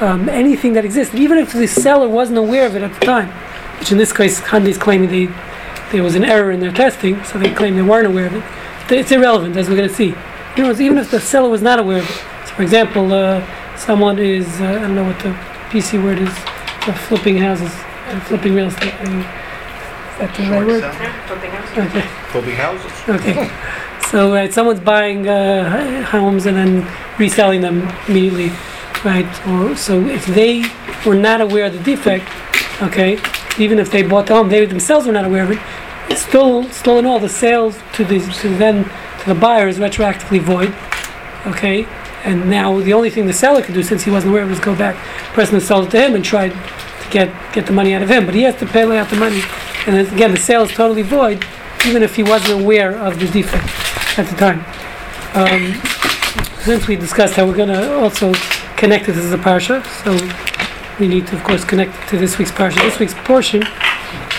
um, 0.00 0.28
anything 0.28 0.74
that 0.74 0.84
existed, 0.84 1.18
even 1.18 1.38
if 1.38 1.52
the 1.52 1.66
seller 1.66 2.08
wasn't 2.08 2.38
aware 2.38 2.66
of 2.66 2.76
it 2.76 2.82
at 2.82 2.92
the 2.98 3.04
time, 3.04 3.28
which 3.78 3.92
in 3.92 3.98
this 3.98 4.12
case, 4.12 4.40
Hyundai's 4.40 4.78
claiming 4.78 5.10
they, 5.10 5.26
there 5.92 6.02
was 6.02 6.14
an 6.14 6.24
error 6.24 6.50
in 6.50 6.60
their 6.60 6.72
testing, 6.72 7.22
so 7.24 7.38
they 7.38 7.52
claim 7.52 7.76
they 7.76 7.82
weren't 7.82 8.06
aware 8.06 8.26
of 8.26 8.34
it. 8.34 8.44
It's 8.90 9.12
irrelevant, 9.12 9.56
as 9.56 9.68
we're 9.68 9.76
going 9.76 9.88
to 9.88 9.94
see. 9.94 10.14
You 10.56 10.62
know, 10.64 10.72
even 10.72 10.98
if 10.98 11.10
the 11.10 11.20
seller 11.20 11.48
was 11.48 11.62
not 11.62 11.78
aware 11.78 11.98
of 11.98 12.08
it. 12.08 12.48
So 12.48 12.54
for 12.54 12.62
example, 12.62 13.12
uh, 13.12 13.76
someone 13.76 14.18
is, 14.18 14.46
uh, 14.60 14.64
I 14.64 14.72
don't 14.78 14.94
know 14.94 15.04
what 15.04 15.18
the 15.20 15.30
PC 15.70 16.02
word 16.02 16.18
is, 16.18 16.32
for 16.84 16.92
flipping 16.92 17.36
houses, 17.36 17.70
uh, 17.72 18.20
flipping 18.26 18.54
real 18.54 18.68
estate. 18.68 18.94
I 18.94 19.48
is 20.18 20.18
that 20.18 20.36
the 20.36 20.42
right 20.50 20.66
word? 20.66 20.82
Okay. 21.78 22.08
Flipping 22.32 22.56
houses. 22.56 22.92
Okay. 23.08 23.50
So 24.10 24.34
uh, 24.34 24.50
someone's 24.50 24.80
buying 24.80 25.28
uh, 25.28 26.02
homes 26.04 26.46
and 26.46 26.56
then 26.56 27.18
reselling 27.18 27.60
them 27.60 27.86
immediately, 28.08 28.50
right? 29.04 29.26
Or 29.48 29.76
so 29.76 30.06
if 30.06 30.26
they 30.26 30.64
were 31.06 31.14
not 31.14 31.40
aware 31.40 31.66
of 31.66 31.72
the 31.72 31.82
defect, 31.82 32.28
okay, 32.82 33.18
even 33.58 33.78
if 33.78 33.90
they 33.90 34.02
bought 34.02 34.26
the 34.26 34.34
home, 34.34 34.48
they 34.48 34.64
themselves 34.66 35.06
were 35.06 35.12
not 35.12 35.24
aware 35.24 35.44
of 35.44 35.50
it. 35.50 35.58
It's 36.10 36.22
still, 36.22 36.64
still 36.70 36.98
in 36.98 37.06
all, 37.06 37.18
the 37.18 37.28
sales 37.28 37.78
to 37.94 38.04
the 38.04 38.20
to 38.20 38.48
then 38.56 38.84
to 38.84 39.26
the 39.26 39.34
buyer 39.34 39.68
is 39.68 39.78
retroactively 39.78 40.40
void, 40.40 40.74
okay. 41.46 41.86
And 42.24 42.50
now 42.50 42.80
the 42.80 42.92
only 42.92 43.10
thing 43.10 43.26
the 43.26 43.32
seller 43.32 43.62
could 43.62 43.74
do, 43.74 43.82
since 43.82 44.02
he 44.02 44.10
wasn't 44.10 44.32
aware 44.32 44.46
was 44.46 44.58
go 44.58 44.74
back, 44.74 44.96
the 45.28 45.34
person 45.34 45.60
sold 45.60 45.86
it 45.86 45.90
to 45.92 46.00
him, 46.00 46.14
and 46.14 46.24
try 46.24 46.48
to 46.48 47.10
get 47.10 47.28
get 47.52 47.66
the 47.66 47.72
money 47.72 47.94
out 47.94 48.02
of 48.02 48.10
him. 48.10 48.26
But 48.26 48.34
he 48.34 48.42
has 48.42 48.56
to 48.56 48.66
pay 48.66 48.84
out 48.96 49.10
the 49.10 49.16
money, 49.16 49.42
and 49.86 49.96
then, 49.96 50.14
again, 50.14 50.32
the 50.32 50.38
sale 50.38 50.62
is 50.62 50.72
totally 50.72 51.02
void, 51.02 51.44
even 51.86 52.02
if 52.02 52.16
he 52.16 52.22
wasn't 52.22 52.62
aware 52.62 52.96
of 52.96 53.18
the 53.20 53.26
defect 53.28 53.68
at 54.18 54.26
the 54.26 54.36
time. 54.36 54.64
Um, 55.34 55.74
since 56.64 56.88
we 56.88 56.96
discussed 56.96 57.34
how 57.34 57.46
we're 57.46 57.56
going 57.56 57.68
to 57.68 57.98
also 57.98 58.32
connect 58.78 59.08
it 59.08 59.16
as 59.16 59.32
a 59.32 59.36
parsha, 59.36 59.84
so 60.04 60.12
we 61.00 61.08
need 61.08 61.26
to, 61.26 61.36
of 61.36 61.42
course, 61.42 61.64
connect 61.64 61.94
it 61.94 62.08
to 62.08 62.16
this 62.16 62.38
week's 62.38 62.52
parsha. 62.52 62.76
This 62.76 62.98
week's 63.00 63.14
portion 63.14 63.62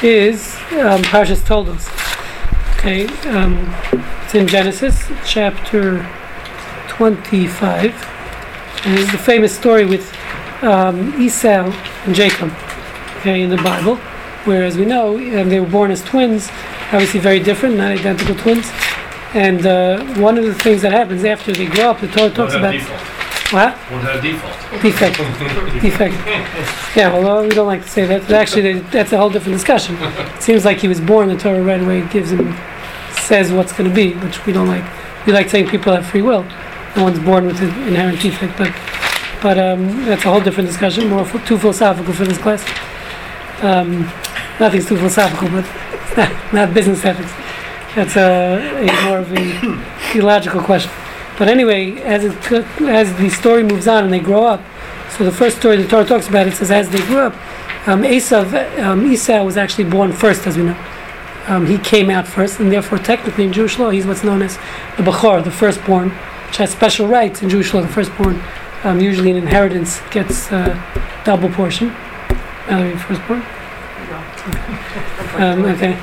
is 0.01 0.55
um, 0.72 1.03
Parshas 1.03 1.46
Toldos. 1.46 1.89
Okay, 2.77 3.08
um, 3.29 3.74
it's 4.24 4.36
in 4.36 4.48
Genesis 4.48 5.12
chapter 5.25 6.08
25, 6.88 7.93
and 8.86 8.98
is 8.98 9.12
the 9.12 9.17
famous 9.17 9.53
story 9.53 9.86
with 9.86 10.15
um, 10.63 11.22
Esau 11.22 11.69
and 12.05 12.15
Jacob. 12.15 12.53
Okay, 13.17 13.41
in 13.41 13.50
the 13.50 13.58
Bible, 13.58 13.98
where, 14.46 14.63
as 14.63 14.77
we 14.77 14.86
know, 14.86 15.17
um, 15.17 15.50
they 15.50 15.60
were 15.60 15.67
born 15.67 15.91
as 15.91 16.01
twins, 16.01 16.50
obviously 16.93 17.19
very 17.19 17.41
different, 17.41 17.75
not 17.75 17.91
identical 17.91 18.36
twins. 18.36 18.72
And 19.34 19.65
uh, 19.65 20.01
one 20.15 20.38
of 20.38 20.46
the 20.46 20.55
things 20.55 20.81
that 20.84 20.93
happens 20.93 21.25
after 21.25 21.51
they 21.51 21.65
grow 21.65 21.91
up, 21.91 22.00
the 22.00 22.08
Torah 22.08 22.31
talks 22.31 22.53
about 22.53 22.72
default. 22.72 23.18
What 23.51 24.01
had 24.03 24.15
a 24.18 24.22
default. 24.22 24.82
defect, 24.82 25.18
defect. 25.82 26.15
Yeah, 26.96 27.13
well, 27.13 27.41
we 27.44 27.50
don't 27.50 27.68
like 27.68 27.84
to 27.84 27.89
say 27.89 28.06
that. 28.06 28.22
But 28.24 28.32
actually, 28.34 28.62
they- 28.74 28.79
that's 28.91 29.12
a 29.13 29.18
whole 29.18 29.29
different 29.29 29.56
discussion. 29.58 29.98
It 30.00 30.41
seems 30.41 30.65
like 30.65 30.77
he 30.79 30.88
was 30.88 31.00
born. 31.01 31.27
The 31.29 31.38
Torah 31.38 31.62
right 31.63 31.82
away 31.82 32.08
gives 32.10 32.32
him, 32.32 32.56
says 33.12 33.51
what's 33.51 33.72
going 33.74 33.89
to 33.89 33.96
be, 33.96 34.13
which 34.13 34.46
we 34.46 34.53
don't 34.53 34.68
like. 34.68 34.84
We 35.25 35.34
like 35.34 35.50
saying 35.50 35.68
people 35.70 35.94
have 35.94 36.06
free 36.06 36.22
will. 36.22 36.44
No 36.96 37.03
one's 37.03 37.20
born 37.20 37.46
with 37.46 37.60
an 37.62 37.70
inherent 37.88 38.22
defect, 38.22 38.58
but 38.58 38.74
but 39.41 39.58
um, 39.58 40.06
that's 40.06 40.25
a 40.25 40.29
whole 40.29 40.41
different 40.41 40.68
discussion. 40.70 41.08
More 41.10 41.25
ph- 41.25 41.46
too 41.48 41.58
philosophical 41.58 42.13
for 42.13 42.25
this 42.25 42.38
class. 42.38 42.63
Um, 43.62 44.01
nothing's 44.60 44.88
too 44.88 44.98
philosophical, 44.98 45.50
but 45.50 45.65
not, 46.18 46.53
not 46.53 46.74
business 46.74 47.03
ethics. 47.06 47.32
That's 47.96 48.15
a, 48.18 48.88
a 48.88 49.06
more 49.06 49.20
of 49.20 49.32
a 49.32 49.82
theological 50.13 50.62
question. 50.62 50.91
But 51.39 51.48
anyway, 51.48 51.93
as 52.01 52.25
it, 52.25 52.51
as 52.81 53.15
the 53.15 53.29
story 53.29 53.63
moves 53.63 53.88
on 53.88 54.03
and 54.03 54.13
they 54.13 54.19
grow 54.19 54.46
up, 54.46 54.62
so 55.10 55.24
the 55.24 55.31
first 55.31 55.58
story 55.58 55.77
the 55.77 55.88
Torah 55.88 56.05
talks 56.05 56.27
about 56.27 56.48
it 56.48 56.53
says 56.53 56.69
as 56.69 56.89
they 56.89 57.00
grew 57.05 57.19
up, 57.19 57.34
um, 57.88 58.03
Esav, 58.03 58.79
um, 58.79 59.10
Esau 59.10 59.43
was 59.43 59.55
actually 59.55 59.86
born 59.86 60.12
first, 60.12 60.46
as 60.46 60.58
we 60.58 60.63
know. 60.63 60.77
Um, 61.48 61.65
he 61.65 61.77
came 61.77 62.10
out 62.10 62.27
first, 62.27 62.60
and 62.60 62.72
therefore, 62.72 63.00
technically, 63.00 63.46
in 63.46 63.53
Jewish 63.53 63.79
law, 63.79 63.89
he's 63.89 64.05
what's 64.05 64.24
known 64.24 64.41
as 64.41 64.58
the 64.98 65.03
Bechor, 65.03 65.43
the 65.43 65.50
firstborn, 65.50 66.10
which 66.10 66.58
has 66.58 66.72
special 66.72 67.08
rights 67.08 67.41
in 67.41 67.50
Jewish 67.50 67.74
law. 67.74 67.81
The 67.81 67.88
firstborn, 67.88 68.43
um, 68.84 69.00
usually 69.00 69.31
in 69.31 69.38
inheritance, 69.38 70.01
gets 70.12 70.51
uh, 70.51 70.77
double 71.24 71.50
portion. 71.50 71.88
Mallory, 72.67 72.98
firstborn. 72.98 73.43
Um, 75.29 75.63
okay. 75.63 75.93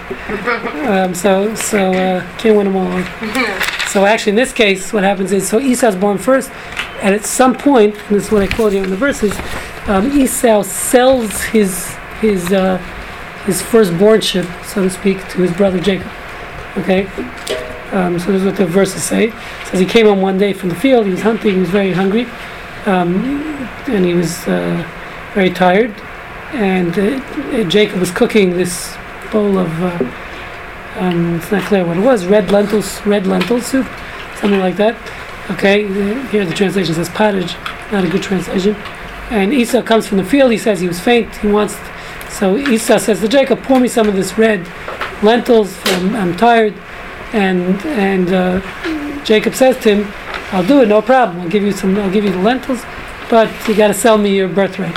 Um, 0.87 1.13
so 1.13 1.55
so 1.57 1.93
uh, 1.93 2.39
can't 2.39 2.57
win 2.57 2.73
them 2.73 2.77
all. 2.77 3.67
So 3.89 4.05
actually, 4.05 4.31
in 4.31 4.37
this 4.37 4.53
case, 4.53 4.93
what 4.93 5.05
happens 5.05 5.33
is 5.33 5.49
so 5.49 5.61
Esau's 5.61 5.97
born 5.97 6.19
first, 6.19 6.51
and 7.03 7.15
at 7.15 7.25
some 7.25 7.55
point, 7.55 7.95
and 7.95 8.17
this 8.17 8.27
is 8.27 8.33
what 8.33 8.43
I 8.43 8.47
quote 8.47 8.73
here 8.73 8.85
in 8.85 8.91
the 8.91 8.97
verses, 8.97 9.33
um, 9.87 10.11
Esau 10.19 10.63
sells 10.63 11.43
his 11.45 11.95
his 12.21 12.53
uh, 12.53 12.79
his 13.47 13.63
firstbornship, 13.63 14.47
so 14.65 14.83
to 14.83 14.91
speak, 14.91 15.19
to 15.31 15.39
his 15.39 15.53
brother 15.53 15.81
Jacob. 15.81 16.11
Okay. 16.79 17.07
Um, 17.93 18.19
so 18.19 18.33
this 18.33 18.43
is 18.43 18.45
what 18.45 18.57
the 18.57 18.67
verses 18.67 19.03
say. 19.05 19.29
It 19.29 19.67
says 19.67 19.79
he 19.79 19.87
came 19.87 20.07
home 20.07 20.21
one 20.21 20.37
day 20.37 20.53
from 20.53 20.69
the 20.69 20.75
field. 20.75 21.07
He 21.07 21.13
was 21.13 21.23
hunting. 21.23 21.55
He 21.55 21.61
was 21.61 21.71
very 21.71 21.93
hungry, 21.93 22.27
um, 22.87 23.25
and 23.87 24.05
he 24.05 24.15
was 24.15 24.47
uh, 24.49 24.85
very 25.33 25.51
tired. 25.51 25.95
And 26.53 26.99
uh, 26.99 27.65
Jacob 27.69 28.01
was 28.01 28.11
cooking 28.11 28.51
this 28.51 28.97
bowl 29.31 29.59
of. 29.59 30.26
Um, 30.99 31.37
it's 31.37 31.51
not 31.53 31.63
clear 31.65 31.85
what 31.85 31.97
it 31.97 32.01
was. 32.01 32.27
Red 32.27 32.51
lentils, 32.51 33.05
red 33.07 33.27
lentil 33.27 33.61
soup, 33.61 33.87
something 34.41 34.61
like 34.61 34.77
that. 34.77 34.97
Okay. 35.53 35.85
uh, 35.85 36.27
Here 36.29 36.45
the 36.45 36.55
translation 36.55 36.95
says 36.95 37.09
pottage. 37.09 37.55
Not 37.93 38.05
a 38.05 38.09
good 38.09 38.23
translation. 38.23 38.75
And 39.31 39.53
Esau 39.53 39.83
comes 39.83 40.07
from 40.07 40.19
the 40.19 40.25
field. 40.25 40.53
He 40.53 40.59
says 40.59 40.81
he 40.81 40.89
was 40.89 41.01
faint. 41.01 41.35
He 41.37 41.49
wants. 41.49 41.77
So 42.31 42.57
Esau 42.57 42.99
says 42.99 43.21
to 43.21 43.29
Jacob, 43.29 43.63
"Pour 43.63 43.79
me 43.81 43.89
some 43.89 44.09
of 44.09 44.15
this 44.15 44.37
red 44.39 44.67
lentils. 45.23 45.77
I'm, 45.87 46.15
I'm 46.17 46.37
tired." 46.37 46.75
And 47.33 47.81
and 47.87 48.33
uh, 48.33 49.25
Jacob 49.25 49.55
says 49.55 49.77
to 49.79 49.95
him, 49.97 50.13
"I'll 50.53 50.67
do 50.67 50.81
it. 50.83 50.89
No 50.89 51.03
problem. 51.03 51.41
I'll 51.41 51.49
give 51.49 51.63
you 51.63 51.73
some. 51.73 51.97
I'll 51.99 52.11
give 52.11 52.25
you 52.25 52.33
the 52.33 52.39
lentils, 52.39 52.83
but 53.29 53.49
you 53.69 53.75
got 53.75 53.89
to 53.89 53.95
sell 53.95 54.19
me 54.19 54.35
your 54.37 54.49
birthright." 54.49 54.97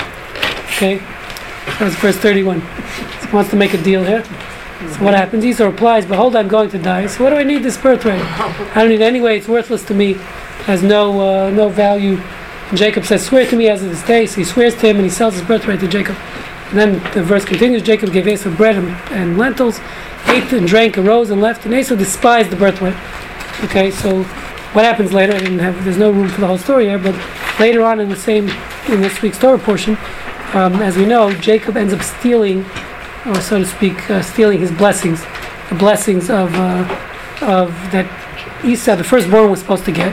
Okay. 0.76 1.00
That's 1.78 1.94
verse 1.96 2.16
31. 2.16 2.60
He 2.60 3.32
wants 3.32 3.50
to 3.50 3.56
make 3.56 3.74
a 3.74 3.82
deal 3.82 4.04
here. 4.04 4.24
So 4.80 5.04
what 5.04 5.14
happens? 5.14 5.44
Esau 5.44 5.66
replies, 5.66 6.06
"Behold, 6.06 6.34
I'm 6.34 6.48
going 6.48 6.70
to 6.70 6.78
die. 6.78 7.06
So 7.06 7.22
what 7.22 7.30
do 7.30 7.36
I 7.36 7.44
need 7.44 7.62
this 7.62 7.76
birthright? 7.76 8.22
I 8.22 8.80
don't 8.80 8.88
need 8.88 9.00
it 9.00 9.02
anyway. 9.02 9.36
It's 9.38 9.48
worthless 9.48 9.84
to 9.86 9.94
me. 9.94 10.14
Has 10.64 10.82
no 10.82 11.20
uh, 11.20 11.50
no 11.50 11.68
value." 11.68 12.18
And 12.70 12.78
Jacob 12.78 13.04
says, 13.04 13.24
"Swear 13.24 13.46
to 13.46 13.56
me 13.56 13.68
as 13.68 13.82
of 13.82 13.90
this 13.90 14.02
day." 14.02 14.26
So 14.26 14.36
he 14.36 14.44
swears 14.44 14.74
to 14.76 14.88
him, 14.88 14.96
and 14.96 15.04
he 15.04 15.10
sells 15.10 15.34
his 15.34 15.42
birthright 15.42 15.80
to 15.80 15.88
Jacob. 15.88 16.16
And 16.70 16.78
then 16.78 16.92
the 17.14 17.22
verse 17.22 17.44
continues: 17.44 17.82
Jacob 17.82 18.12
gave 18.12 18.26
Esau 18.26 18.50
bread 18.56 18.76
and, 18.76 18.88
and 19.10 19.36
lentils, 19.36 19.80
ate 20.26 20.50
and 20.52 20.66
drank, 20.66 20.96
arose 20.96 21.30
and 21.30 21.40
left, 21.40 21.66
and 21.66 21.74
Esau 21.74 21.96
despised 21.96 22.50
the 22.50 22.56
birthright. 22.56 22.96
Okay, 23.64 23.90
so 23.90 24.22
what 24.72 24.84
happens 24.84 25.12
later? 25.12 25.34
Have. 25.60 25.84
There's 25.84 25.98
no 25.98 26.10
room 26.10 26.28
for 26.28 26.40
the 26.40 26.46
whole 26.46 26.58
story 26.58 26.86
here, 26.86 26.98
but 26.98 27.14
later 27.58 27.82
on 27.82 28.00
in 28.00 28.08
the 28.08 28.16
same 28.16 28.48
in 28.88 29.02
this 29.02 29.20
week's 29.20 29.38
Torah 29.38 29.58
portion, 29.58 29.98
um, 30.54 30.76
as 30.76 30.96
we 30.96 31.04
know, 31.04 31.32
Jacob 31.34 31.76
ends 31.76 31.92
up 31.92 32.02
stealing, 32.02 32.64
or 33.26 33.40
so 33.40 33.58
to 33.58 33.66
speak, 33.66 34.10
uh, 34.10 34.22
stealing 34.22 34.60
his 34.60 34.72
blessings, 34.72 35.22
the 35.68 35.74
blessings 35.74 36.30
of 36.30 36.54
uh, 36.54 37.06
of 37.42 37.70
that 37.92 38.06
Esau, 38.64 38.96
the 38.96 39.04
firstborn, 39.04 39.50
was 39.50 39.60
supposed 39.60 39.84
to 39.84 39.92
get, 39.92 40.12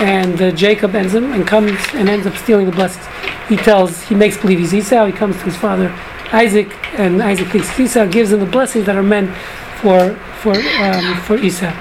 and 0.00 0.40
uh, 0.40 0.50
Jacob 0.52 0.94
ends 0.94 1.14
up 1.14 1.22
and 1.22 1.46
comes 1.46 1.78
and 1.94 2.08
ends 2.08 2.26
up 2.26 2.36
stealing 2.36 2.66
the 2.66 2.72
blessings. 2.72 3.06
He 3.48 3.56
tells, 3.56 4.02
he 4.02 4.14
makes 4.14 4.36
believe 4.36 4.58
he's 4.58 4.74
Esau. 4.74 5.06
He 5.06 5.12
comes 5.12 5.36
to 5.36 5.44
his 5.44 5.56
father 5.56 5.88
Isaac, 6.32 6.70
and 6.98 7.22
Isaac 7.22 7.48
thinks 7.48 7.78
Esau, 7.78 8.06
gives 8.06 8.32
him 8.32 8.40
the 8.40 8.46
blessings 8.46 8.86
that 8.86 8.96
are 8.96 9.02
meant 9.02 9.34
for 9.80 10.14
for 10.40 10.54
um, 10.54 11.16
for 11.22 11.36
Esau. 11.36 11.72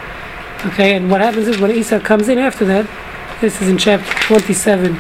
Okay, 0.66 0.96
and 0.96 1.12
what 1.12 1.22
happens 1.22 1.48
is 1.48 1.60
when 1.60 1.72
Esau 1.72 2.00
comes 2.00 2.30
in 2.30 2.38
after 2.38 2.66
that, 2.66 2.88
this 3.42 3.62
is 3.62 3.68
in 3.68 3.78
chapter 3.78 4.12
27, 4.24 4.98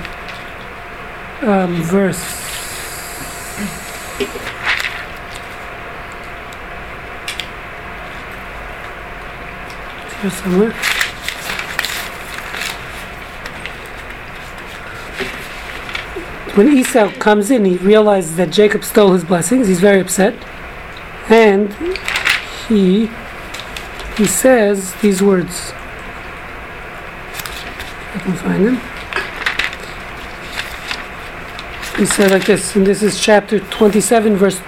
um, 1.42 1.82
verse. 1.82 2.22
Here 10.28 10.36
somewhere. 10.44 10.72
When 16.56 16.76
Esau 16.76 17.12
comes 17.12 17.50
in, 17.50 17.64
he 17.64 17.78
realizes 17.78 18.36
that 18.36 18.50
Jacob 18.50 18.84
stole 18.84 19.14
his 19.14 19.24
blessings. 19.24 19.70
He's 19.70 19.80
very 19.80 20.02
upset, 20.02 20.34
and 21.30 21.74
he 22.68 23.10
he 24.18 24.26
says 24.26 24.94
these 24.96 25.22
words. 25.22 25.72
I 28.14 28.20
can 28.20 28.34
find 28.34 28.66
them. 28.66 28.76
He 31.98 32.06
said 32.06 32.32
like 32.32 32.46
this, 32.46 32.76
and 32.76 32.86
this 32.86 33.02
is 33.02 33.18
chapter 33.18 33.60
27, 33.60 34.36
verse 34.36 34.60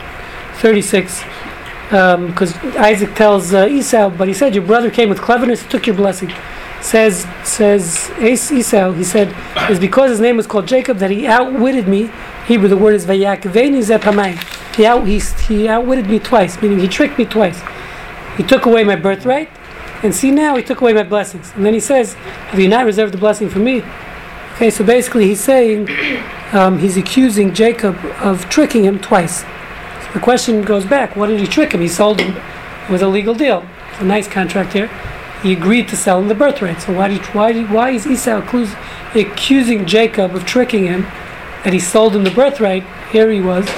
36. 0.61 1.21
Because 1.89 2.55
Isaac 2.75 3.15
tells 3.15 3.51
uh, 3.51 3.65
Esau, 3.65 4.11
but 4.11 4.27
he 4.27 4.33
said, 4.33 4.53
Your 4.53 4.63
brother 4.63 4.91
came 4.91 5.09
with 5.09 5.19
cleverness, 5.19 5.65
took 5.65 5.87
your 5.87 5.95
blessing. 5.95 6.31
Says 6.81 7.27
says 7.43 8.09
Esau, 8.21 8.93
he 8.93 9.03
said, 9.03 9.35
It's 9.69 9.79
because 9.79 10.11
his 10.11 10.19
name 10.19 10.37
was 10.37 10.45
called 10.45 10.67
Jacob 10.67 10.97
that 10.99 11.09
he 11.09 11.25
outwitted 11.25 11.87
me. 11.87 12.11
Hebrew, 12.45 12.67
the 12.67 12.77
word 12.77 12.93
is 12.93 13.05
Vayakveni 13.05 13.81
Zepamai. 13.83 14.37
He, 14.75 14.85
out, 14.85 15.05
he, 15.07 15.19
he 15.47 15.67
outwitted 15.67 16.07
me 16.07 16.19
twice, 16.19 16.61
meaning 16.61 16.79
he 16.79 16.87
tricked 16.87 17.17
me 17.17 17.25
twice. 17.25 17.59
He 18.37 18.43
took 18.43 18.65
away 18.65 18.83
my 18.83 18.95
birthright, 18.95 19.49
and 20.03 20.15
see 20.15 20.31
now 20.31 20.55
he 20.55 20.63
took 20.63 20.81
away 20.81 20.93
my 20.93 21.03
blessings. 21.03 21.51
And 21.55 21.65
then 21.65 21.73
he 21.73 21.79
says, 21.79 22.13
Have 22.13 22.59
you 22.59 22.69
not 22.69 22.85
reserved 22.85 23.13
the 23.13 23.17
blessing 23.17 23.49
for 23.49 23.59
me? 23.59 23.83
Okay, 24.53 24.69
so 24.69 24.83
basically 24.83 25.25
he's 25.25 25.41
saying, 25.41 25.89
um, 26.51 26.79
he's 26.79 26.97
accusing 26.97 27.53
Jacob 27.53 27.97
of 28.21 28.47
tricking 28.49 28.83
him 28.83 28.99
twice. 28.99 29.43
The 30.13 30.19
question 30.19 30.63
goes 30.63 30.85
back, 30.85 31.15
what 31.15 31.27
did 31.27 31.39
he 31.39 31.47
trick 31.47 31.73
him? 31.73 31.81
He 31.81 31.87
sold 31.87 32.19
him 32.19 32.35
with 32.91 33.01
a 33.01 33.07
legal 33.07 33.35
deal. 33.35 33.65
It's 33.91 34.01
a 34.01 34.05
nice 34.05 34.27
contract 34.27 34.73
here. 34.73 34.89
He 35.43 35.53
agreed 35.53 35.87
to 35.89 35.95
sell 35.95 36.19
him 36.19 36.27
the 36.27 36.35
birthright. 36.35 36.81
So 36.81 36.93
why, 36.93 37.09
did, 37.09 37.21
why, 37.27 37.53
did, 37.53 37.69
why 37.69 37.91
is 37.91 38.07
Esau 38.07 38.41
accus- 38.41 38.75
accusing 39.15 39.85
Jacob 39.85 40.35
of 40.35 40.45
tricking 40.45 40.85
him 40.85 41.03
that 41.63 41.73
he 41.73 41.79
sold 41.79 42.15
him 42.15 42.23
the 42.23 42.31
birthright? 42.31 42.83
Here 43.11 43.31
he 43.31 43.39
was. 43.39 43.69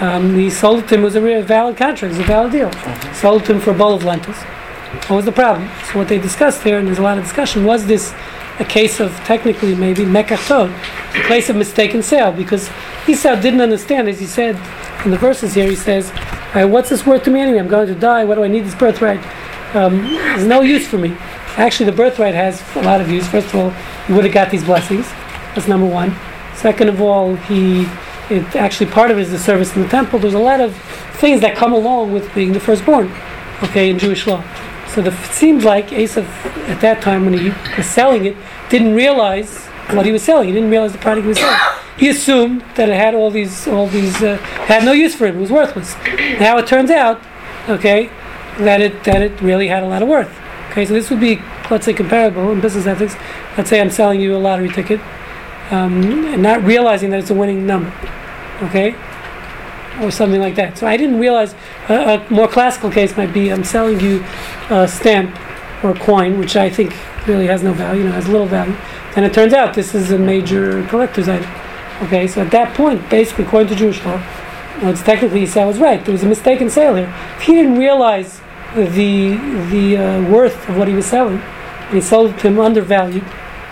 Um, 0.00 0.34
he 0.34 0.50
sold 0.50 0.80
it 0.80 0.88
to 0.88 0.94
him. 0.96 1.00
It 1.00 1.04
was 1.04 1.14
a 1.14 1.20
real 1.20 1.42
valid 1.42 1.76
contract. 1.76 2.14
It 2.14 2.18
was 2.18 2.18
a 2.18 2.28
valid 2.28 2.52
deal. 2.52 2.70
Sold 3.14 3.42
it 3.42 3.46
to 3.46 3.54
him 3.54 3.60
for 3.60 3.70
a 3.70 3.74
bowl 3.74 3.94
of 3.94 4.04
lentils. 4.04 4.36
What 4.36 5.16
was 5.16 5.24
the 5.24 5.32
problem? 5.32 5.68
So 5.90 5.98
what 5.98 6.08
they 6.08 6.18
discussed 6.18 6.62
here, 6.62 6.78
and 6.78 6.86
there's 6.86 6.98
a 6.98 7.02
lot 7.02 7.18
of 7.18 7.24
discussion, 7.24 7.64
was 7.64 7.86
this 7.86 8.12
a 8.60 8.64
case 8.64 9.00
of 9.00 9.12
technically 9.24 9.74
maybe 9.74 10.04
mekach 10.04 10.46
ta'ut, 10.46 10.70
a 10.70 11.26
case 11.26 11.48
of 11.48 11.56
mistaken 11.56 12.02
sale, 12.02 12.30
because 12.30 12.68
Esau 13.06 13.36
didn't 13.36 13.60
understand, 13.60 14.08
as 14.08 14.18
he 14.18 14.26
said 14.26 14.56
in 15.04 15.10
the 15.10 15.18
verses 15.18 15.54
here, 15.54 15.68
he 15.68 15.76
says, 15.76 16.10
"All 16.10 16.54
right, 16.54 16.64
what's 16.64 16.88
this 16.88 17.04
worth 17.04 17.24
to 17.24 17.30
me 17.30 17.40
anyway? 17.40 17.58
I'm 17.58 17.68
going 17.68 17.88
to 17.88 17.94
die. 17.94 18.24
What 18.24 18.36
do 18.36 18.44
I 18.44 18.48
need 18.48 18.64
this 18.64 18.74
birthright? 18.74 19.20
Um, 19.74 20.02
there's 20.02 20.46
no 20.46 20.62
use 20.62 20.86
for 20.86 20.98
me. 20.98 21.16
Actually, 21.56 21.86
the 21.86 21.96
birthright 21.96 22.34
has 22.34 22.62
a 22.76 22.82
lot 22.82 23.00
of 23.00 23.10
use. 23.10 23.26
First 23.28 23.48
of 23.48 23.56
all, 23.56 23.70
he 24.06 24.12
would 24.12 24.24
have 24.24 24.32
got 24.32 24.50
these 24.50 24.64
blessings. 24.64 25.06
That's 25.54 25.68
number 25.68 25.86
one. 25.86 26.14
Second 26.54 26.88
of 26.88 27.00
all, 27.00 27.36
he 27.36 27.86
it 28.30 28.56
actually 28.56 28.90
part 28.90 29.10
of 29.10 29.18
it 29.18 29.22
is 29.22 29.30
the 29.30 29.38
service 29.38 29.74
in 29.76 29.82
the 29.82 29.88
temple. 29.88 30.18
There's 30.18 30.34
a 30.34 30.38
lot 30.38 30.60
of 30.60 30.74
things 31.14 31.40
that 31.42 31.56
come 31.56 31.72
along 31.72 32.12
with 32.12 32.32
being 32.34 32.52
the 32.52 32.60
firstborn, 32.60 33.12
okay, 33.62 33.90
in 33.90 33.98
Jewish 33.98 34.26
law. 34.26 34.42
So 34.88 35.02
the, 35.02 35.10
it 35.10 35.32
seems 35.32 35.64
like 35.64 35.88
Esav, 35.88 36.24
at 36.68 36.80
that 36.80 37.02
time 37.02 37.24
when 37.24 37.36
he 37.36 37.52
was 37.76 37.86
selling 37.86 38.24
it, 38.24 38.36
didn't 38.70 38.94
realize 38.94 39.66
what 39.90 40.06
he 40.06 40.12
was 40.12 40.22
selling. 40.22 40.48
He 40.48 40.54
didn't 40.54 40.70
realize 40.70 40.92
the 40.92 40.98
product 40.98 41.24
he 41.24 41.28
was 41.28 41.38
selling. 41.38 41.83
He 41.96 42.08
assumed 42.08 42.62
that 42.74 42.88
it 42.88 42.96
had 42.96 43.14
all 43.14 43.30
these, 43.30 43.68
all 43.68 43.86
these, 43.86 44.20
uh, 44.22 44.36
had 44.66 44.84
no 44.84 44.92
use 44.92 45.14
for 45.14 45.26
him. 45.26 45.36
It 45.36 45.40
was 45.40 45.50
worthless. 45.50 45.94
Now 46.40 46.58
it 46.58 46.66
turns 46.66 46.90
out, 46.90 47.22
okay, 47.68 48.10
that 48.58 48.80
it 48.80 49.04
that 49.04 49.22
it 49.22 49.40
really 49.40 49.68
had 49.68 49.82
a 49.82 49.86
lot 49.86 50.02
of 50.02 50.08
worth. 50.08 50.32
Okay, 50.70 50.84
so 50.84 50.92
this 50.92 51.10
would 51.10 51.20
be, 51.20 51.40
let's 51.70 51.84
say, 51.84 51.92
comparable 51.92 52.50
in 52.50 52.60
business 52.60 52.86
ethics. 52.86 53.14
Let's 53.56 53.70
say 53.70 53.80
I'm 53.80 53.90
selling 53.90 54.20
you 54.20 54.36
a 54.36 54.38
lottery 54.38 54.68
ticket, 54.68 55.00
um, 55.70 56.02
and 56.26 56.42
not 56.42 56.62
realizing 56.64 57.10
that 57.10 57.20
it's 57.20 57.30
a 57.30 57.34
winning 57.34 57.66
number. 57.66 57.92
Okay, 58.62 58.96
or 60.00 60.10
something 60.10 60.40
like 60.40 60.56
that. 60.56 60.78
So 60.78 60.86
I 60.86 60.96
didn't 60.96 61.18
realize 61.18 61.54
a, 61.88 61.94
a 61.94 62.30
more 62.30 62.48
classical 62.48 62.90
case 62.90 63.16
might 63.16 63.32
be 63.32 63.52
I'm 63.52 63.64
selling 63.64 64.00
you 64.00 64.24
a 64.70 64.88
stamp 64.88 65.36
or 65.84 65.90
a 65.90 65.98
coin, 65.98 66.38
which 66.38 66.56
I 66.56 66.70
think 66.70 66.94
really 67.26 67.46
has 67.46 67.62
no 67.62 67.72
value, 67.72 68.02
you 68.02 68.08
know, 68.08 68.14
has 68.14 68.28
little 68.28 68.46
value. 68.46 68.76
And 69.16 69.24
it 69.24 69.32
turns 69.32 69.52
out 69.52 69.74
this 69.74 69.94
is 69.94 70.10
a 70.10 70.18
major 70.18 70.84
collector's 70.88 71.28
item. 71.28 71.48
Okay, 72.04 72.26
so 72.26 72.42
at 72.42 72.50
that 72.50 72.74
point, 72.76 73.08
basically, 73.08 73.44
according 73.44 73.68
to 73.68 73.76
Jewish 73.76 74.04
law, 74.04 74.22
it's 74.82 75.02
technically 75.02 75.42
Esau 75.44 75.66
was 75.66 75.78
right. 75.78 76.04
There 76.04 76.12
was 76.12 76.22
a 76.22 76.26
mistaken 76.26 76.68
sale 76.68 76.96
here. 76.96 77.12
If 77.36 77.42
he 77.42 77.54
didn't 77.54 77.78
realize 77.78 78.40
the 78.74 79.36
the 79.70 79.96
uh, 79.96 80.30
worth 80.30 80.68
of 80.68 80.76
what 80.76 80.88
he 80.88 80.94
was 80.94 81.06
selling, 81.06 81.38
and 81.38 81.94
he 81.94 82.00
sold 82.00 82.30
it 82.30 82.38
to 82.40 82.48
him 82.48 82.58
undervalued, 82.58 83.24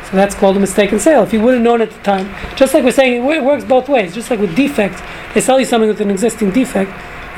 so 0.05 0.17
that's 0.17 0.35
called 0.35 0.57
a 0.57 0.61
mistaken 0.61 0.99
sale. 0.99 1.25
If 1.25 1.33
he 1.33 1.39
would 1.39 1.55
have 1.55 1.63
known 1.63 1.83
at 1.83 1.91
the 1.91 2.03
time, 2.03 2.33
just 2.57 2.73
like 2.73 2.85
we're 2.85 2.93
saying, 2.93 3.25
it 3.25 3.45
works 3.45 3.65
both 3.65 3.89
ways. 3.89 4.15
Just 4.15 4.31
like 4.31 4.41
with 4.41 4.55
defects, 4.57 5.03
they 5.35 5.41
sell 5.41 5.59
you 5.59 5.67
something 5.67 5.89
with 5.89 6.01
an 6.01 6.11
existing 6.11 6.53
defect, 6.53 6.91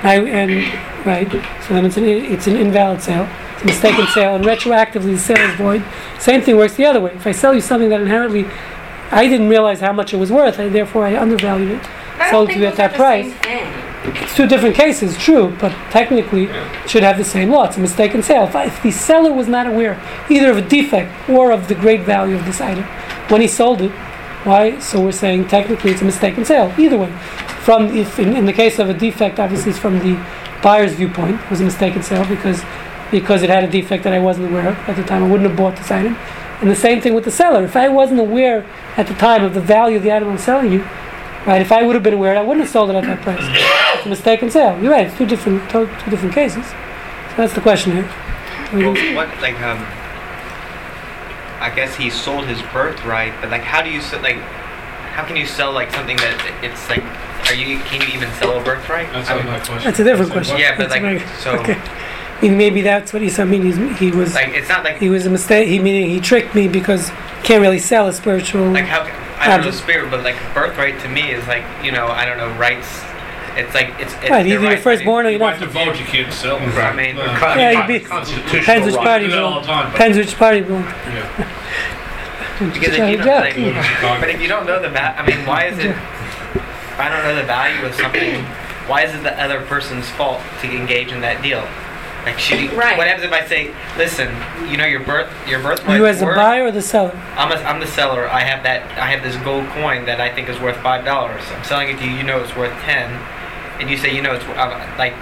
I, 0.05 0.17
and 0.17 1.07
right, 1.07 1.31
so 1.67 1.75
then 1.75 1.87
it's 1.87 1.97
an 1.97 2.05
it's 2.05 2.47
an 2.47 2.57
invalid 2.57 3.03
sale, 3.03 3.27
it's 3.55 3.63
a 3.63 3.67
mistaken 3.67 4.07
sale, 4.09 4.37
and 4.37 4.45
retroactively 4.45 5.15
the 5.15 5.19
sale 5.19 5.51
is 5.51 5.57
void. 5.57 5.83
Same 6.21 6.43
thing 6.43 6.57
works 6.57 6.75
the 6.75 6.85
other 6.85 7.01
way. 7.01 7.13
If 7.15 7.27
I 7.27 7.33
sell 7.33 7.55
you 7.55 7.63
something 7.63 7.89
that 7.89 8.01
inherently 8.01 8.45
I 9.11 9.29
didn't 9.29 9.49
realize 9.49 9.81
how 9.81 9.93
much 9.93 10.13
it 10.13 10.17
was 10.17 10.31
worth, 10.31 10.59
and 10.59 10.75
therefore 10.75 11.05
I 11.05 11.17
undervalued 11.17 11.73
it, 11.73 11.91
I 12.19 12.31
sold 12.31 12.51
it 12.51 12.55
to 12.55 12.61
you 12.61 12.67
at 12.67 12.77
that 12.77 12.95
price. 12.95 13.33
it's 13.45 14.37
two 14.37 14.47
different 14.47 14.75
cases, 14.75 15.17
true, 15.17 15.57
but 15.61 15.71
technically 15.91 16.45
it 16.45 16.91
should 16.91 17.03
have 17.03 17.19
the 17.19 17.25
same 17.25 17.51
law. 17.51 17.65
It's 17.65 17.77
a 17.77 17.81
mistaken 17.81 18.23
sale. 18.23 18.45
If, 18.45 18.55
if 18.55 18.83
the 18.83 18.91
seller 18.91 19.33
was 19.33 19.49
not 19.49 19.67
aware 19.67 20.01
either 20.31 20.51
of 20.51 20.57
a 20.57 20.63
defect 20.63 21.29
or 21.29 21.53
of 21.53 21.69
the 21.69 21.75
great 21.75 22.03
value 22.03 22.37
of 22.37 22.45
this 22.45 22.61
item 22.61 22.85
when 23.29 23.41
he 23.41 23.49
sold 23.49 23.81
it, 23.81 23.91
why? 24.45 24.79
So 24.79 25.01
we're 25.01 25.13
saying 25.13 25.49
technically 25.49 25.93
it's 25.93 26.03
a 26.03 26.05
mistaken 26.05 26.45
sale. 26.45 26.73
Either 26.79 26.99
way, 26.99 27.11
from 27.63 27.97
if 27.97 28.19
in, 28.19 28.37
in 28.37 28.45
the 28.45 28.53
case 28.53 28.79
of 28.79 28.91
a 28.91 28.95
defect, 28.95 29.41
obviously 29.41 29.71
it's 29.71 29.79
from 29.79 29.99
the 30.01 30.23
buyer's 30.63 30.93
viewpoint. 30.95 31.41
It 31.41 31.51
was 31.51 31.61
a 31.61 31.65
mistaken 31.65 32.03
sale 32.03 32.27
because 32.29 32.63
because 33.11 33.43
it 33.43 33.51
had 33.51 33.65
a 33.65 33.71
defect 33.71 34.05
that 34.05 34.13
I 34.13 34.19
wasn't 34.19 34.51
aware 34.51 34.69
of 34.69 34.77
at 34.89 34.97
the 34.97 35.05
time. 35.05 35.23
I 35.23 35.31
wouldn't 35.31 35.49
have 35.49 35.57
bought 35.57 35.77
this 35.77 35.91
item. 35.91 36.17
And 36.65 36.71
the 36.71 36.77
same 36.77 37.03
thing 37.03 37.13
with 37.13 37.25
the 37.25 37.31
seller. 37.31 37.63
If 37.63 37.77
I 37.77 37.91
wasn't 37.91 38.21
aware 38.21 38.65
at 38.97 39.07
the 39.07 39.13
time 39.13 39.45
of 39.45 39.53
the 39.53 39.61
value 39.61 39.99
of 39.99 40.03
the 40.03 40.11
item 40.11 40.31
I'm 40.31 40.39
selling 40.39 40.73
you, 40.73 40.81
right? 41.47 41.61
If 41.61 41.71
I 41.71 41.83
would 41.83 41.95
have 41.95 42.03
been 42.03 42.15
aware, 42.15 42.39
I 42.39 42.41
wouldn't 42.41 42.65
have 42.65 42.73
sold 42.73 42.89
it 42.89 42.97
at 42.97 43.05
that 43.05 43.21
price. 43.21 43.39
It's 43.99 44.07
a 44.07 44.09
mistaken 44.09 44.51
sale. 44.51 44.81
You're 44.83 44.91
right. 44.91 45.07
It's 45.09 45.19
two 45.19 45.27
different 45.27 45.69
to- 45.73 45.91
two 46.03 46.11
different 46.11 46.35
cases. 46.35 46.65
So 46.67 47.35
that's 47.37 47.53
the 47.53 47.61
question 47.61 47.93
here. 47.93 48.09
Well, 48.73 48.95
what 49.15 49.29
like 49.43 49.61
um, 49.61 49.77
I 51.61 51.71
guess 51.77 51.95
he 51.97 52.09
sold 52.09 52.47
his 52.47 52.63
birthright, 52.73 53.35
but 53.43 53.51
like, 53.51 53.61
how 53.63 53.83
do 53.83 53.91
you 53.91 54.01
sell 54.01 54.23
like, 54.23 54.37
how 55.13 55.23
can 55.27 55.37
you 55.37 55.45
sell 55.45 55.71
like 55.71 55.91
something 55.93 56.17
that 56.17 56.61
it's 56.65 56.89
like, 56.89 57.05
are 57.51 57.55
you 57.55 57.79
can 57.81 58.01
you 58.01 58.09
even 58.15 58.31
sell 58.41 58.59
a 58.59 58.65
birthright? 58.65 59.13
That's 59.13 59.29
I 59.29 59.35
not 59.37 59.45
mean, 59.45 59.53
my 59.53 59.59
question. 59.61 59.85
That's 59.85 59.99
a 60.01 60.05
different 60.05 60.33
That's 60.33 60.49
question. 60.49 60.59
yeah, 60.59 60.77
but 60.79 60.89
That's 60.89 60.93
like, 60.93 61.03
very- 61.03 61.41
so 61.45 61.59
okay. 61.61 61.77
I 62.45 62.49
mean, 62.49 62.59
maybe 62.59 62.83
that's 62.83 63.13
what 63.13 63.23
he's. 63.23 63.39
I 63.39 63.45
mean, 63.45 63.63
he's, 63.63 63.99
he 63.99 64.11
was. 64.11 64.35
like, 64.35 64.49
it's 64.51 64.69
not 64.69 64.85
like 64.85 64.99
He 64.99 65.09
was 65.09 65.25
a 65.27 65.31
mistake. 65.31 65.67
He 65.69 65.79
meaning 65.79 66.11
he 66.11 66.21
tricked 66.21 66.55
me 66.55 66.69
because 66.69 67.11
can't 67.43 67.63
really 67.63 67.79
sell 67.79 68.07
a 68.07 68.13
spiritual. 68.13 68.71
like 68.71 68.85
how 68.85 69.03
I 69.39 69.49
don't 69.57 69.65
know 69.65 69.71
spirit, 69.71 70.11
but 70.11 70.23
like 70.23 70.37
birthright 70.55 71.01
to 71.01 71.09
me 71.09 71.31
is 71.31 71.47
like 71.49 71.65
you 71.83 71.91
know 71.91 72.07
I 72.09 72.25
don't 72.27 72.37
know 72.39 72.51
rights. 72.59 73.01
It's 73.57 73.73
like 73.73 73.89
it's, 73.99 74.13
it's 74.15 74.31
right, 74.31 74.43
their 74.43 74.55
either 74.57 74.61
you're 74.61 74.63
right. 74.73 74.79
firstborn 74.81 75.27
or 75.27 75.31
You 75.31 75.39
you're 75.39 75.49
have 75.49 75.61
to 75.61 75.67
vote, 75.67 75.99
you 75.99 76.05
can't 76.05 76.33
sell. 76.33 76.57
I 76.59 76.93
mean, 76.95 77.17
Uh, 77.17 77.39
Con- 77.39 77.59
Yeah, 77.59 77.73
con- 77.75 77.91
you'd 77.91 78.03
be- 78.03 78.05
constitutional 78.07 78.61
Depends 78.61 78.87
which 78.87 78.97
party 78.97 79.25
do 79.27 79.31
you 79.31 79.37
that 79.37 79.43
all 79.45 79.51
belong. 79.61 79.63
the 79.63 79.67
time, 79.69 79.85
but- 79.87 79.93
Depends 79.93 80.19
which 80.19 80.35
party 80.37 80.59
you. 80.59 80.75
Yeah. 80.75 81.51
Because 82.59 82.95
if 82.95 83.11
you 83.11 83.17
don't, 83.17 83.41
like, 83.41 84.21
but 84.21 84.29
if 84.31 84.41
you 84.41 84.49
don't 84.49 84.67
know 84.67 84.81
the 84.81 84.89
va- 84.89 85.15
I 85.19 85.27
mean, 85.27 85.45
why 85.47 85.65
is 85.67 85.79
it? 85.79 85.87
If 85.87 87.01
I 87.01 87.09
don't 87.09 87.25
know 87.25 87.35
the 87.35 87.43
value 87.47 87.85
of 87.87 87.95
something, 87.95 88.45
why 88.87 89.03
is 89.03 89.15
it 89.15 89.23
the 89.25 89.41
other 89.43 89.61
person's 89.63 90.09
fault 90.11 90.41
to 90.63 90.71
engage 90.71 91.11
in 91.13 91.21
that 91.23 91.43
deal? 91.43 91.67
Like, 92.25 92.39
should 92.39 92.61
you, 92.61 92.71
Right. 92.71 92.97
what 92.97 93.07
happens 93.07 93.25
if 93.27 93.33
I 93.33 93.47
say, 93.47 93.71
listen, 93.99 94.35
you 94.71 94.77
know 94.79 94.87
your 94.87 95.01
birth, 95.01 95.31
your 95.47 95.61
birthright. 95.61 95.99
You 95.99 96.07
as 96.07 96.21
the 96.21 96.25
worth- 96.27 96.37
buyer 96.37 96.65
or 96.65 96.71
the 96.73 96.81
seller? 96.83 97.13
I'm, 97.37 97.53
a, 97.53 97.57
I'm 97.57 97.81
the 97.81 97.87
seller. 97.87 98.29
I 98.29 98.41
have 98.41 98.63
that. 98.65 98.83
I 98.99 99.11
have 99.11 99.23
this 99.23 99.37
gold 99.45 99.67
coin 99.71 100.07
that 100.07 100.21
I 100.21 100.31
think 100.35 100.49
is 100.49 100.59
worth 100.59 100.77
five 100.79 101.05
dollars. 101.05 101.43
I'm 101.55 101.63
selling 101.65 101.91
it 101.91 101.99
to 101.99 102.05
you. 102.05 102.13
You 102.17 102.23
know 102.23 102.41
it's 102.41 102.57
worth 102.57 102.73
ten, 102.83 103.11
and 103.81 103.91
you 103.91 103.97
say 103.99 104.15
you 104.15 104.23
know 104.23 104.33
it's 104.35 104.45
uh, 104.47 104.95
like 104.99 105.13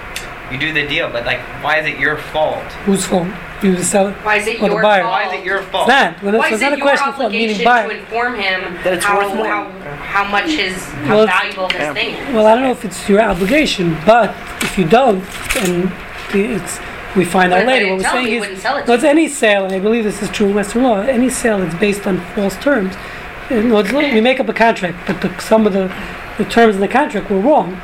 you 0.53 0.59
do 0.59 0.73
the 0.73 0.87
deal, 0.87 1.11
but 1.11 1.27
like 1.27 1.41
why 1.63 1.79
is 1.79 1.87
it 1.87 1.99
your 1.99 2.17
fault? 2.19 2.63
Whose 2.87 3.05
fault? 3.05 3.27
You 3.65 3.75
the 3.77 3.85
seller? 3.85 4.13
Why 4.23 4.37
is 4.37 4.47
it 4.47 4.61
Or 4.61 4.69
the 4.69 4.75
your 4.75 4.83
buyer. 4.83 5.03
fault? 5.03 5.13
Why 5.13 5.27
is 5.27 5.33
it 5.41 5.45
your 5.45 5.63
fault? 5.63 5.89
It's 5.89 5.95
not. 5.95 6.23
Well, 6.23 6.39
Why 6.39 6.51
is 6.51 6.61
not 6.61 6.73
it 6.73 6.75
a 6.75 6.77
your 6.79 6.87
question 6.87 7.09
of 7.09 7.15
fault. 7.15 7.27
Obligation 7.27 7.65
buyer. 7.65 7.89
to 7.89 7.99
inform 7.99 8.35
him 8.35 8.61
That 8.85 8.93
it's 8.95 9.05
how, 9.05 9.19
worth 9.19 9.35
more. 9.37 9.47
how 9.47 9.71
how 10.03 10.25
much 10.25 10.51
his 10.51 10.85
how 11.07 11.17
Well, 11.17 11.27
valuable 11.27 11.69
this 11.69 11.79
Yeah. 11.79 11.95
thing 11.95 12.15
is? 12.15 12.35
Well, 12.35 12.47
I 12.47 12.55
don't 12.55 12.63
know 12.65 12.71
if 12.73 12.85
it's 12.85 13.09
your 13.09 13.21
obligation, 13.23 13.97
but 14.07 14.35
if 14.63 14.77
you 14.79 14.85
don't, 14.85 15.23
and 15.65 15.93
it's 16.35 16.79
we 17.17 17.25
find 17.25 17.51
But 17.51 17.61
out 17.61 17.67
later. 17.67 17.89
What 17.89 17.99
we're 17.99 18.11
saying 18.11 18.27
he 18.27 18.35
is, 18.37 18.41
wouldn't 18.41 18.59
sell 18.61 18.77
it 18.77 18.83
to 18.83 18.89
no, 18.89 18.95
it's 18.95 19.05
any 19.05 19.29
sale, 19.29 19.65
and 19.65 19.75
I 19.75 19.79
believe 19.79 20.05
this 20.05 20.23
is 20.23 20.31
true 20.31 20.49
in 20.49 20.55
Western 20.55 20.83
law. 20.83 21.01
Any 21.01 21.29
sale 21.31 21.59
that's 21.59 21.75
based 21.79 22.07
on 22.07 22.21
false 22.35 22.57
terms, 22.57 22.95
you 23.51 23.63
know, 23.63 23.79
it's, 23.79 23.93
we 23.93 24.21
make 24.21 24.41
up 24.41 24.49
a 24.49 24.55
contract, 24.55 25.07
but 25.07 25.21
the, 25.21 25.39
some 25.41 25.67
of 25.67 25.73
the, 25.73 25.95
the 26.39 26.45
terms 26.45 26.75
in 26.75 26.81
the 26.81 26.89
contract 26.89 27.31
were 27.31 27.41
wrong 27.41 27.75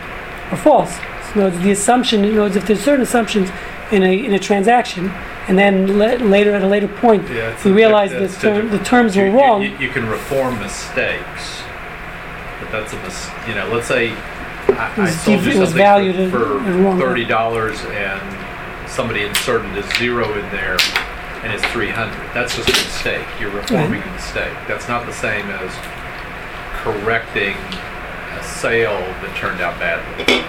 or 0.51 0.57
false. 0.57 0.97
So 1.35 1.47
it's 1.49 1.59
the 1.59 1.71
assumption, 1.73 2.25
you 2.25 2.33
know, 2.33 2.47
it's 2.47 2.57
if 2.57 2.67
there's 2.67 2.81
certain 2.81 3.03
assumptions 3.03 3.51
in 3.93 4.03
a 4.03 4.25
in 4.25 4.33
a 4.33 4.39
transaction, 4.39 5.11
and 5.47 5.59
then 5.59 5.99
le- 5.99 6.17
later 6.17 6.55
at 6.55 6.63
a 6.63 6.67
later 6.67 6.89
point, 6.89 7.29
Yeah, 7.29 7.55
we 7.65 7.73
realize 7.73 8.11
the, 8.11 8.21
that's 8.21 8.41
term, 8.41 8.71
the 8.71 8.79
terms 8.79 9.15
You- 9.15 9.25
were 9.25 9.31
wrong. 9.33 9.63
You, 9.63 9.77
you 9.79 9.89
can 9.91 10.07
reform 10.09 10.59
mistakes, 10.59 11.63
but 12.61 12.71
that's 12.73 12.93
a 12.95 13.03
mis, 13.03 13.29
you 13.47 13.55
know, 13.55 13.69
let's 13.73 13.89
say 13.89 14.11
I, 14.69 14.93
I 14.99 15.11
sold 15.11 15.41
you 15.41 15.45
dev- 15.53 15.55
something 15.55 15.77
valued 15.77 16.31
for, 16.31 16.61
for 16.61 16.99
thirty 16.99 17.25
dollars 17.27 17.79
and 17.85 18.21
somebody 18.89 19.23
inserted 19.25 19.71
a 19.77 19.83
zero 19.97 20.33
in 20.35 20.49
there 20.51 20.77
and 21.43 21.53
it's 21.53 21.65
three 21.67 21.91
hundred. 21.91 22.19
That's 22.35 22.57
just 22.57 22.69
a 22.69 22.73
mistake. 22.73 23.27
You're 23.41 23.51
reforming 23.53 24.03
a 24.03 24.13
mistake. 24.13 24.53
That's 24.67 24.89
not 24.89 25.07
the 25.07 25.13
same 25.13 25.47
as 25.51 25.71
correcting 26.83 27.57
a 27.57 28.43
sale 28.43 28.99
that 29.23 29.37
turned 29.37 29.61
out 29.61 29.79
badly. 29.79 30.45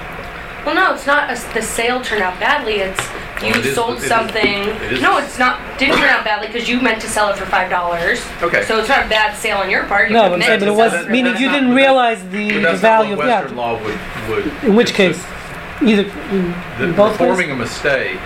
Well, 0.66 0.76
no, 0.76 0.94
it's 0.94 1.08
not. 1.08 1.30
A, 1.30 1.54
the 1.54 1.62
sale 1.62 2.02
turned 2.02 2.22
out 2.22 2.38
badly. 2.40 2.76
It's 2.76 3.00
you 3.42 3.52
Well, 3.52 3.60
it 3.60 3.66
is- 3.68 3.76
sold 3.76 3.98
it 3.98 4.04
is- 4.04 4.10
something. 4.10 4.64
it 4.64 4.94
is- 4.94 5.02
no, 5.02 5.18
it's 5.18 5.40
not. 5.40 5.60
Didn't 5.78 5.98
turn 5.98 6.10
out 6.10 6.26
badly 6.26 6.48
because 6.48 6.68
you 6.68 6.82
meant 6.82 7.02
to 7.02 7.08
sell 7.08 7.30
it 7.30 7.38
for 7.38 7.46
five 7.46 7.70
dollars. 7.70 8.22
Okay. 8.42 8.64
So 8.66 8.80
it's 8.80 8.90
not 8.90 9.06
a 9.06 9.10
bad 9.10 9.38
sale 9.38 9.58
on 9.58 9.70
your 9.70 9.84
part. 9.86 10.10
You 10.10 10.16
No, 10.16 10.22
meant 10.24 10.32
but 10.32 10.36
I'm 10.36 10.40
to 10.42 10.46
saying, 10.48 10.60
but 10.60 10.68
it 10.68 10.76
was 10.76 10.92
that- 10.92 11.10
meaning 11.10 11.38
you 11.38 11.50
didn't 11.50 11.74
realize 11.74 12.22
the, 12.30 12.48
But 12.50 12.56
the 12.56 12.62
that's 12.62 12.82
value 12.82 13.14
of 13.14 13.18
what 13.20 13.26
the 13.26 13.32
Western 13.32 13.56
law 13.58 13.82
would, 13.84 13.98
would. 14.30 14.64
In 14.64 14.76
which 14.76 14.94
consist- 14.94 15.26
case, 15.26 15.34
either 15.82 16.04
in, 16.32 16.52
The, 16.78 16.90
in 16.90 16.96
both 16.96 17.20
ways. 17.20 17.30
reforming 17.30 17.52
a 17.52 17.56
mistake 17.56 18.20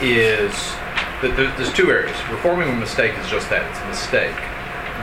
is 0.00 0.52
that 1.22 1.34
there, 1.36 1.50
there's 1.56 1.72
two 1.72 1.90
areas. 1.90 2.16
Reforming 2.30 2.68
a 2.68 2.76
mistake 2.76 3.12
is 3.18 3.28
just 3.28 3.48
that; 3.50 3.68
it's 3.70 3.80
a 3.80 3.88
mistake. 3.88 4.34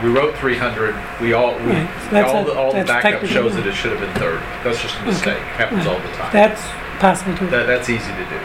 We 0.04 0.10
wrote 0.10 0.36
300. 0.38 0.94
We 1.20 1.32
all 1.32 1.54
we, 1.60 1.72
Right, 1.72 1.88
so 2.10 2.24
all 2.24 2.42
a- 2.42 2.44
the 2.44 2.58
all 2.58 2.72
the 2.72 2.84
backup 2.84 3.24
shows 3.26 3.54
that 3.56 3.66
it 3.66 3.74
should 3.74 3.92
have 3.92 4.00
been 4.00 4.14
30. 4.20 4.38
That's 4.64 4.80
just 4.80 4.98
a 4.98 5.04
mistake. 5.04 5.38
Happens 5.56 5.86
Right. 5.86 5.94
all 5.94 6.00
the 6.00 6.16
time. 6.16 6.32
That's 6.32 6.62
possible 7.00 7.36
too. 7.36 7.46
That, 7.48 7.66
that's 7.66 7.88
easy 7.88 8.10
to 8.12 8.24
do. 8.24 8.38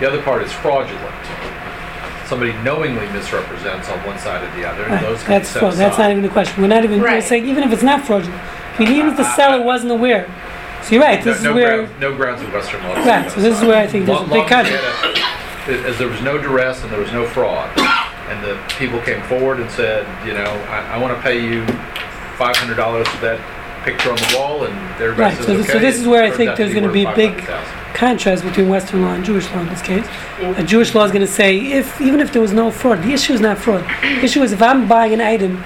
The 0.00 0.08
other 0.08 0.22
part 0.22 0.42
is 0.42 0.52
fraudulent. 0.52 1.14
Somebody 2.26 2.52
knowingly 2.64 3.06
misrepresents 3.12 3.90
on 3.90 3.98
one 4.06 4.18
side 4.18 4.42
or 4.42 4.50
the 4.58 4.66
other, 4.66 4.84
Right, 4.86 5.02
those 5.02 5.22
That's 5.24 5.48
set 5.50 5.60
fraud. 5.60 5.74
That's 5.74 5.98
not 5.98 6.10
even 6.10 6.22
the 6.22 6.30
question. 6.30 6.62
We're 6.62 6.68
not 6.68 6.82
even 6.82 7.00
we're 7.00 7.06
Right. 7.06 7.22
saying 7.22 7.46
even 7.46 7.62
if 7.62 7.72
it's 7.72 7.82
not 7.82 8.06
fraudulent. 8.06 8.40
I 8.78 8.78
mean, 8.78 8.92
even 8.92 9.10
if 9.10 9.16
the 9.18 9.24
ah, 9.24 9.36
seller 9.36 9.58
ah, 9.58 9.62
ah. 9.62 9.66
wasn't 9.66 9.92
aware. 9.92 10.26
So 10.84 10.94
you're 10.96 11.02
right. 11.04 11.18
no, 11.18 11.24
This 11.24 11.38
is 11.38 11.44
no, 11.44 11.54
where 11.54 11.76
grounds, 11.86 12.00
no 12.00 12.16
grounds 12.16 12.42
of 12.42 12.52
Western 12.52 12.82
law. 12.84 12.94
Right, 12.94 13.30
so 13.30 13.40
this 13.40 13.58
is 13.58 13.64
where 13.64 13.76
I 13.82 13.86
think 13.86 14.06
there's 14.06 14.20
a 14.20 14.24
big 14.24 14.30
long 14.32 14.40
as 14.42 14.48
contrast. 14.50 14.72
you 14.72 15.22
had 15.22 15.84
a- 15.84 15.88
As 15.88 15.98
there 15.98 16.08
was 16.08 16.20
no 16.22 16.38
duress 16.38 16.82
and 16.82 16.90
there 16.92 17.00
was 17.00 17.12
no 17.12 17.24
fraud, 17.26 17.70
and 18.28 18.42
the 18.44 18.58
people 18.78 19.00
came 19.00 19.22
forward 19.24 19.60
and 19.60 19.70
said, 19.70 20.04
you 20.26 20.34
know, 20.34 20.50
I, 20.70 20.94
I 20.94 20.98
want 20.98 21.16
to 21.16 21.22
pay 21.22 21.40
you 21.44 21.64
five 22.36 22.56
hundred 22.56 22.76
dollars 22.76 23.06
for 23.08 23.20
that 23.26 23.38
picture 23.84 24.10
on 24.10 24.16
the 24.16 24.34
wall, 24.36 24.64
and 24.64 24.74
everybody 25.00 25.20
Right, 25.22 25.36
says 25.36 25.46
so 25.46 25.52
okay. 25.52 25.62
this- 25.62 25.72
so 25.72 25.78
this 25.78 25.98
is 26.00 26.06
where 26.08 26.24
I 26.24 26.30
think 26.30 26.56
there's 26.56 26.74
gonna 26.74 26.90
be 26.92 27.04
a 27.04 27.14
big- 27.14 27.44
contrast 27.94 28.42
between 28.42 28.68
Western 28.68 29.02
law 29.02 29.12
and 29.12 29.22
Jewish 29.24 29.48
law 29.52 29.60
in 29.60 29.68
this 29.68 29.82
case. 29.82 30.04
A 30.56 30.62
Jewish 30.64 30.94
law 30.94 31.04
is 31.04 31.12
going 31.12 31.24
to 31.26 31.30
say 31.30 31.58
if 31.58 32.00
even 32.00 32.20
if 32.20 32.32
there 32.32 32.40
was 32.40 32.52
no 32.52 32.70
fraud, 32.70 33.02
the 33.02 33.12
issue 33.12 33.34
is 33.34 33.40
not 33.40 33.58
fraud. 33.58 33.84
The 34.00 34.24
issue 34.24 34.42
is 34.42 34.50
if 34.50 34.62
I'm 34.62 34.88
buying 34.88 35.12
an 35.12 35.20
item 35.20 35.62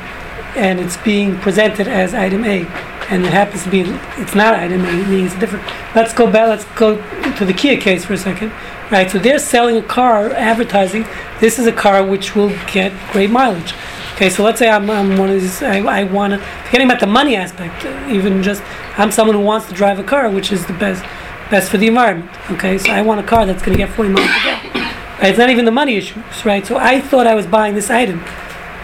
and 0.56 0.80
it's 0.80 0.96
being 0.98 1.38
presented 1.38 1.86
as 1.86 2.14
item 2.14 2.44
A, 2.44 2.66
and 3.08 3.24
it 3.24 3.32
happens 3.32 3.62
to 3.64 3.70
be 3.70 3.80
it's 4.20 4.34
not 4.34 4.54
item 4.54 4.84
A, 4.84 4.92
meaning 4.92 5.26
it's 5.26 5.38
different. 5.38 5.64
Let's 5.94 6.12
go 6.12 6.30
back. 6.30 6.48
Let's 6.48 6.64
go 6.76 6.96
to 7.36 7.44
the 7.44 7.52
Kia 7.52 7.80
case 7.80 8.04
for 8.04 8.14
a 8.14 8.18
second. 8.18 8.52
Right, 8.90 9.10
so 9.10 9.18
they're 9.18 9.40
selling 9.40 9.76
a 9.76 9.82
car, 9.82 10.30
advertising 10.30 11.04
this 11.40 11.58
is 11.58 11.66
a 11.66 11.72
car 11.72 12.04
which 12.06 12.36
will 12.36 12.50
get 12.72 12.92
great 13.12 13.30
mileage. 13.30 13.74
Okay, 14.14 14.30
so 14.30 14.42
let's 14.44 14.58
say 14.58 14.68
I'm, 14.70 14.88
I'm 14.88 15.18
one 15.18 15.28
of 15.28 15.40
these. 15.40 15.62
I, 15.62 15.78
I 15.80 16.04
want 16.04 16.32
to 16.32 16.38
forgetting 16.64 16.86
about 16.86 17.00
the 17.00 17.06
money 17.06 17.36
aspect. 17.36 17.84
Even 18.08 18.42
just 18.42 18.62
I'm 18.96 19.10
someone 19.10 19.36
who 19.36 19.42
wants 19.42 19.66
to 19.68 19.74
drive 19.74 19.98
a 19.98 20.04
car, 20.04 20.30
which 20.30 20.52
is 20.52 20.64
the 20.66 20.72
best 20.74 21.02
best 21.50 21.70
for 21.70 21.78
the 21.78 21.86
environment. 21.88 22.30
Okay, 22.52 22.78
so 22.78 22.90
I 22.92 23.02
want 23.02 23.20
a 23.20 23.24
car 23.24 23.44
that's 23.44 23.62
going 23.62 23.76
to 23.76 23.84
get 23.84 23.94
40 23.94 24.10
miles 24.10 24.26
per 24.28 24.42
gallon. 24.42 24.72
Right, 25.20 25.30
it's 25.30 25.38
not 25.38 25.50
even 25.50 25.64
the 25.64 25.70
money 25.70 25.96
issues, 25.96 26.44
right? 26.44 26.64
So 26.64 26.76
I 26.76 27.00
thought 27.00 27.26
I 27.26 27.34
was 27.34 27.46
buying 27.46 27.74
this 27.74 27.90
item. 27.90 28.22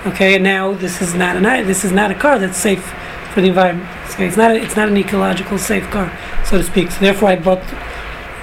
Okay, 0.07 0.35
and 0.35 0.43
now 0.45 0.73
this 0.75 1.01
is 1.01 1.15
not 1.15 1.37
an 1.37 1.47
i- 1.47 1.63
this 1.63 1.85
is 1.85 1.93
not 1.93 2.11
a 2.11 2.15
car 2.15 2.39
that's 2.39 2.59
safe 2.59 2.85
for 3.33 3.41
the 3.41 3.49
environment. 3.49 3.89
It's 4.19 4.37
not 4.37 4.51
a, 4.51 4.55
it's 4.55 4.77
not 4.77 4.89
an 4.89 4.97
ecological 4.97 5.59
safe 5.59 5.85
car, 5.91 6.13
so 6.45 6.59
to 6.59 6.65
speak. 6.65 6.91
So 6.91 7.01
therefore, 7.01 7.31
I 7.31 7.37
bought 7.37 7.63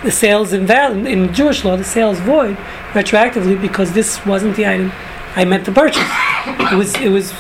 the 0.03 0.11
sales 0.11 0.53
invalid 0.53 1.05
in 1.05 1.33
Jewish 1.33 1.63
law. 1.63 1.75
The 1.75 1.83
sales 1.83 2.19
void 2.19 2.55
retroactively 2.93 3.59
because 3.61 3.93
this 3.93 4.25
wasn't 4.25 4.55
the 4.55 4.65
item 4.65 4.91
I 5.35 5.45
meant 5.45 5.65
to 5.65 5.71
purchase. 5.71 6.09
It 6.71 6.75
was 6.75 6.95
it 6.95 7.09
was 7.09 7.31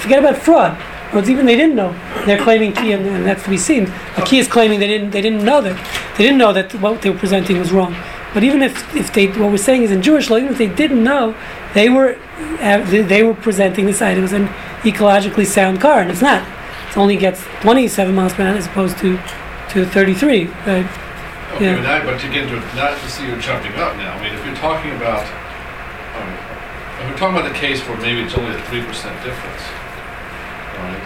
forget 0.00 0.18
about 0.18 0.36
fraud. 0.36 0.80
Or 1.12 1.18
it's 1.18 1.28
even 1.28 1.44
they 1.44 1.56
didn't 1.56 1.76
know. 1.76 1.92
They're 2.24 2.42
claiming 2.42 2.72
Kia, 2.72 2.96
and, 2.96 3.06
and 3.06 3.26
that's 3.26 3.44
to 3.44 3.50
be 3.50 3.58
seen. 3.58 3.92
A 4.16 4.22
Kia 4.24 4.40
is 4.40 4.48
claiming 4.48 4.80
they 4.80 4.86
didn't 4.86 5.10
they 5.10 5.20
didn't 5.20 5.44
know 5.44 5.60
that 5.60 5.76
they 6.16 6.24
didn't 6.24 6.38
know 6.38 6.52
that 6.52 6.74
what 6.76 7.02
they 7.02 7.10
were 7.10 7.18
presenting 7.18 7.58
was 7.58 7.72
wrong. 7.72 7.94
But 8.32 8.44
even 8.44 8.62
if, 8.62 8.96
if 8.96 9.12
they 9.12 9.26
what 9.26 9.50
we're 9.50 9.58
saying 9.58 9.82
is 9.82 9.90
in 9.90 10.00
Jewish 10.00 10.30
law, 10.30 10.38
even 10.38 10.52
if 10.52 10.58
they 10.58 10.68
didn't 10.68 11.04
know, 11.04 11.34
they 11.74 11.88
were 11.90 12.18
uh, 12.60 12.78
they, 12.90 13.02
they 13.02 13.22
were 13.22 13.34
presenting 13.34 13.86
this 13.86 14.00
item 14.00 14.24
as 14.24 14.32
an 14.32 14.46
ecologically 14.82 15.46
sound 15.46 15.80
car, 15.80 16.00
and 16.00 16.10
it's 16.10 16.22
not. 16.22 16.42
It 16.92 16.98
only 16.98 17.16
gets 17.16 17.42
27 17.62 18.14
miles 18.14 18.34
per 18.34 18.42
hour 18.42 18.54
as 18.54 18.66
opposed 18.66 18.98
to 18.98 19.18
to 19.70 19.86
33. 19.86 20.44
Right? 20.44 20.86
Okay, 21.54 21.64
Yeah. 21.64 21.76
but 21.76 21.82
now, 21.82 22.04
but 22.04 22.20
to 22.20 22.76
not 22.76 22.98
to 22.98 23.08
see 23.10 23.24
you 23.26 23.36
jumping 23.36 23.74
up 23.76 23.96
now, 23.96 24.12
I 24.12 24.22
mean, 24.22 24.34
if 24.34 24.44
you're 24.44 24.54
talking 24.56 24.90
about, 24.92 25.24
um, 25.24 26.28
if 27.00 27.10
we're 27.10 27.16
talking 27.16 27.36
about 27.38 27.48
the 27.50 27.58
case 27.58 27.80
where 27.88 27.96
maybe 27.96 28.20
it's 28.20 28.34
only 28.34 28.54
a 28.54 28.60
three 28.64 28.82
percent 28.82 29.16
difference, 29.24 29.62
right? 30.76 31.00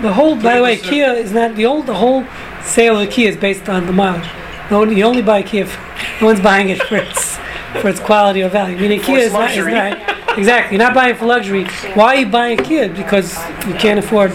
The 0.00 0.12
whole, 0.14 0.36
by 0.36 0.56
the 0.56 0.62
way, 0.62 0.78
Kia 0.78 1.12
is 1.12 1.32
not 1.32 1.54
the 1.56 1.66
old. 1.66 1.86
The 1.86 1.94
whole 1.94 2.24
sale 2.62 2.96
of 2.98 3.06
a 3.08 3.10
Kia 3.10 3.28
is 3.28 3.36
based 3.36 3.68
on 3.68 3.84
the 3.86 3.92
mileage. 3.92 4.28
No 4.70 4.78
one, 4.78 4.96
you 4.96 5.04
only 5.04 5.20
buy 5.20 5.38
a 5.40 5.42
Kia 5.42 5.64
if 5.64 5.78
no 6.22 6.28
one's 6.28 6.40
buying 6.40 6.70
it 6.70 6.82
for 6.84 6.96
its 6.96 7.36
for 7.82 7.88
its 7.90 8.00
quality 8.00 8.42
or 8.42 8.48
value. 8.48 8.78
I 8.78 8.80
mean, 8.80 8.92
a 8.92 8.98
Kia 9.02 9.18
is 9.18 9.32
not, 9.34 9.50
is 9.50 9.56
luxury. 9.58 9.72
not 9.74 10.09
exactly. 10.36 10.76
You're 10.76 10.84
not 10.86 10.94
buying 10.94 11.14
for 11.16 11.26
luxury. 11.26 11.64
Why 11.94 12.14
are 12.14 12.16
you 12.20 12.26
buying 12.26 12.58
a 12.60 12.62
Kia? 12.62 12.88
Because 12.88 13.36
you 13.66 13.74
can't 13.74 13.98
afford 13.98 14.32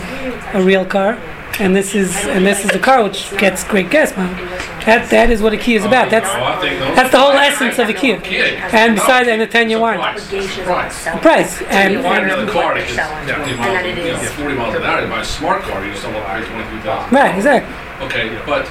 a 0.54 0.62
real 0.64 0.86
car, 0.86 1.18
and 1.60 1.76
this 1.76 1.96
is 1.96 2.16
and 2.28 2.46
this 2.46 2.64
is 2.66 2.72
the 2.72 2.80
car 2.80 3.04
which 3.04 3.36
gets 3.38 3.64
great 3.64 3.90
gas 3.90 4.16
mileage. 4.16 4.38
That 4.86 5.10
that 5.10 5.32
is 5.32 5.42
what 5.42 5.52
a 5.54 5.58
Kia 5.58 5.78
is 5.80 5.86
about. 5.86 6.12
That's 6.12 6.32
No, 6.32 6.44
I 6.44 6.56
think 6.62 6.80
those- 6.80 6.96
that's 6.96 7.12
the 7.12 7.18
whole 7.20 7.32
I- 7.32 7.46
I 7.46 7.48
essence 7.48 7.80
of 7.80 7.90
a 7.90 7.94
think 7.94 8.24
Kia. 8.24 8.46
And 8.72 8.96
besides, 8.96 9.28
and 9.28 9.42
a 9.42 9.48
10 9.48 9.70
year 9.70 9.78
it's 9.78 9.80
a 9.80 9.82
warranty. 9.82 10.04
price. 10.04 10.32
It's 10.32 10.58
price. 10.64 11.22
price. 11.22 11.62
And, 11.70 11.94
You 11.94 12.02
buy 12.04 12.18
and 12.18 12.26
another 12.26 12.52
car 12.52 12.76
that 12.76 12.86
gets 12.86 13.00
50 13.00 13.56
miles, 13.58 13.86
you 13.86 13.96
know, 14.14 14.20
is. 14.22 14.32
40 14.34 14.56
miles 14.56 14.76
an 14.76 14.84
hour, 14.84 15.02
you 15.02 15.08
buy 15.08 15.22
a 15.22 15.26
smart 15.26 15.64
car, 15.64 15.84
you 15.84 15.92
just 15.92 16.04
don't 16.04 16.14
want 16.14 16.26
to 16.28 16.34
pay 16.34 16.46
23,000. 16.46 17.12
right, 17.12 17.36
exactly. 17.36 17.74
Okay, 18.06 18.30
but 18.46 18.68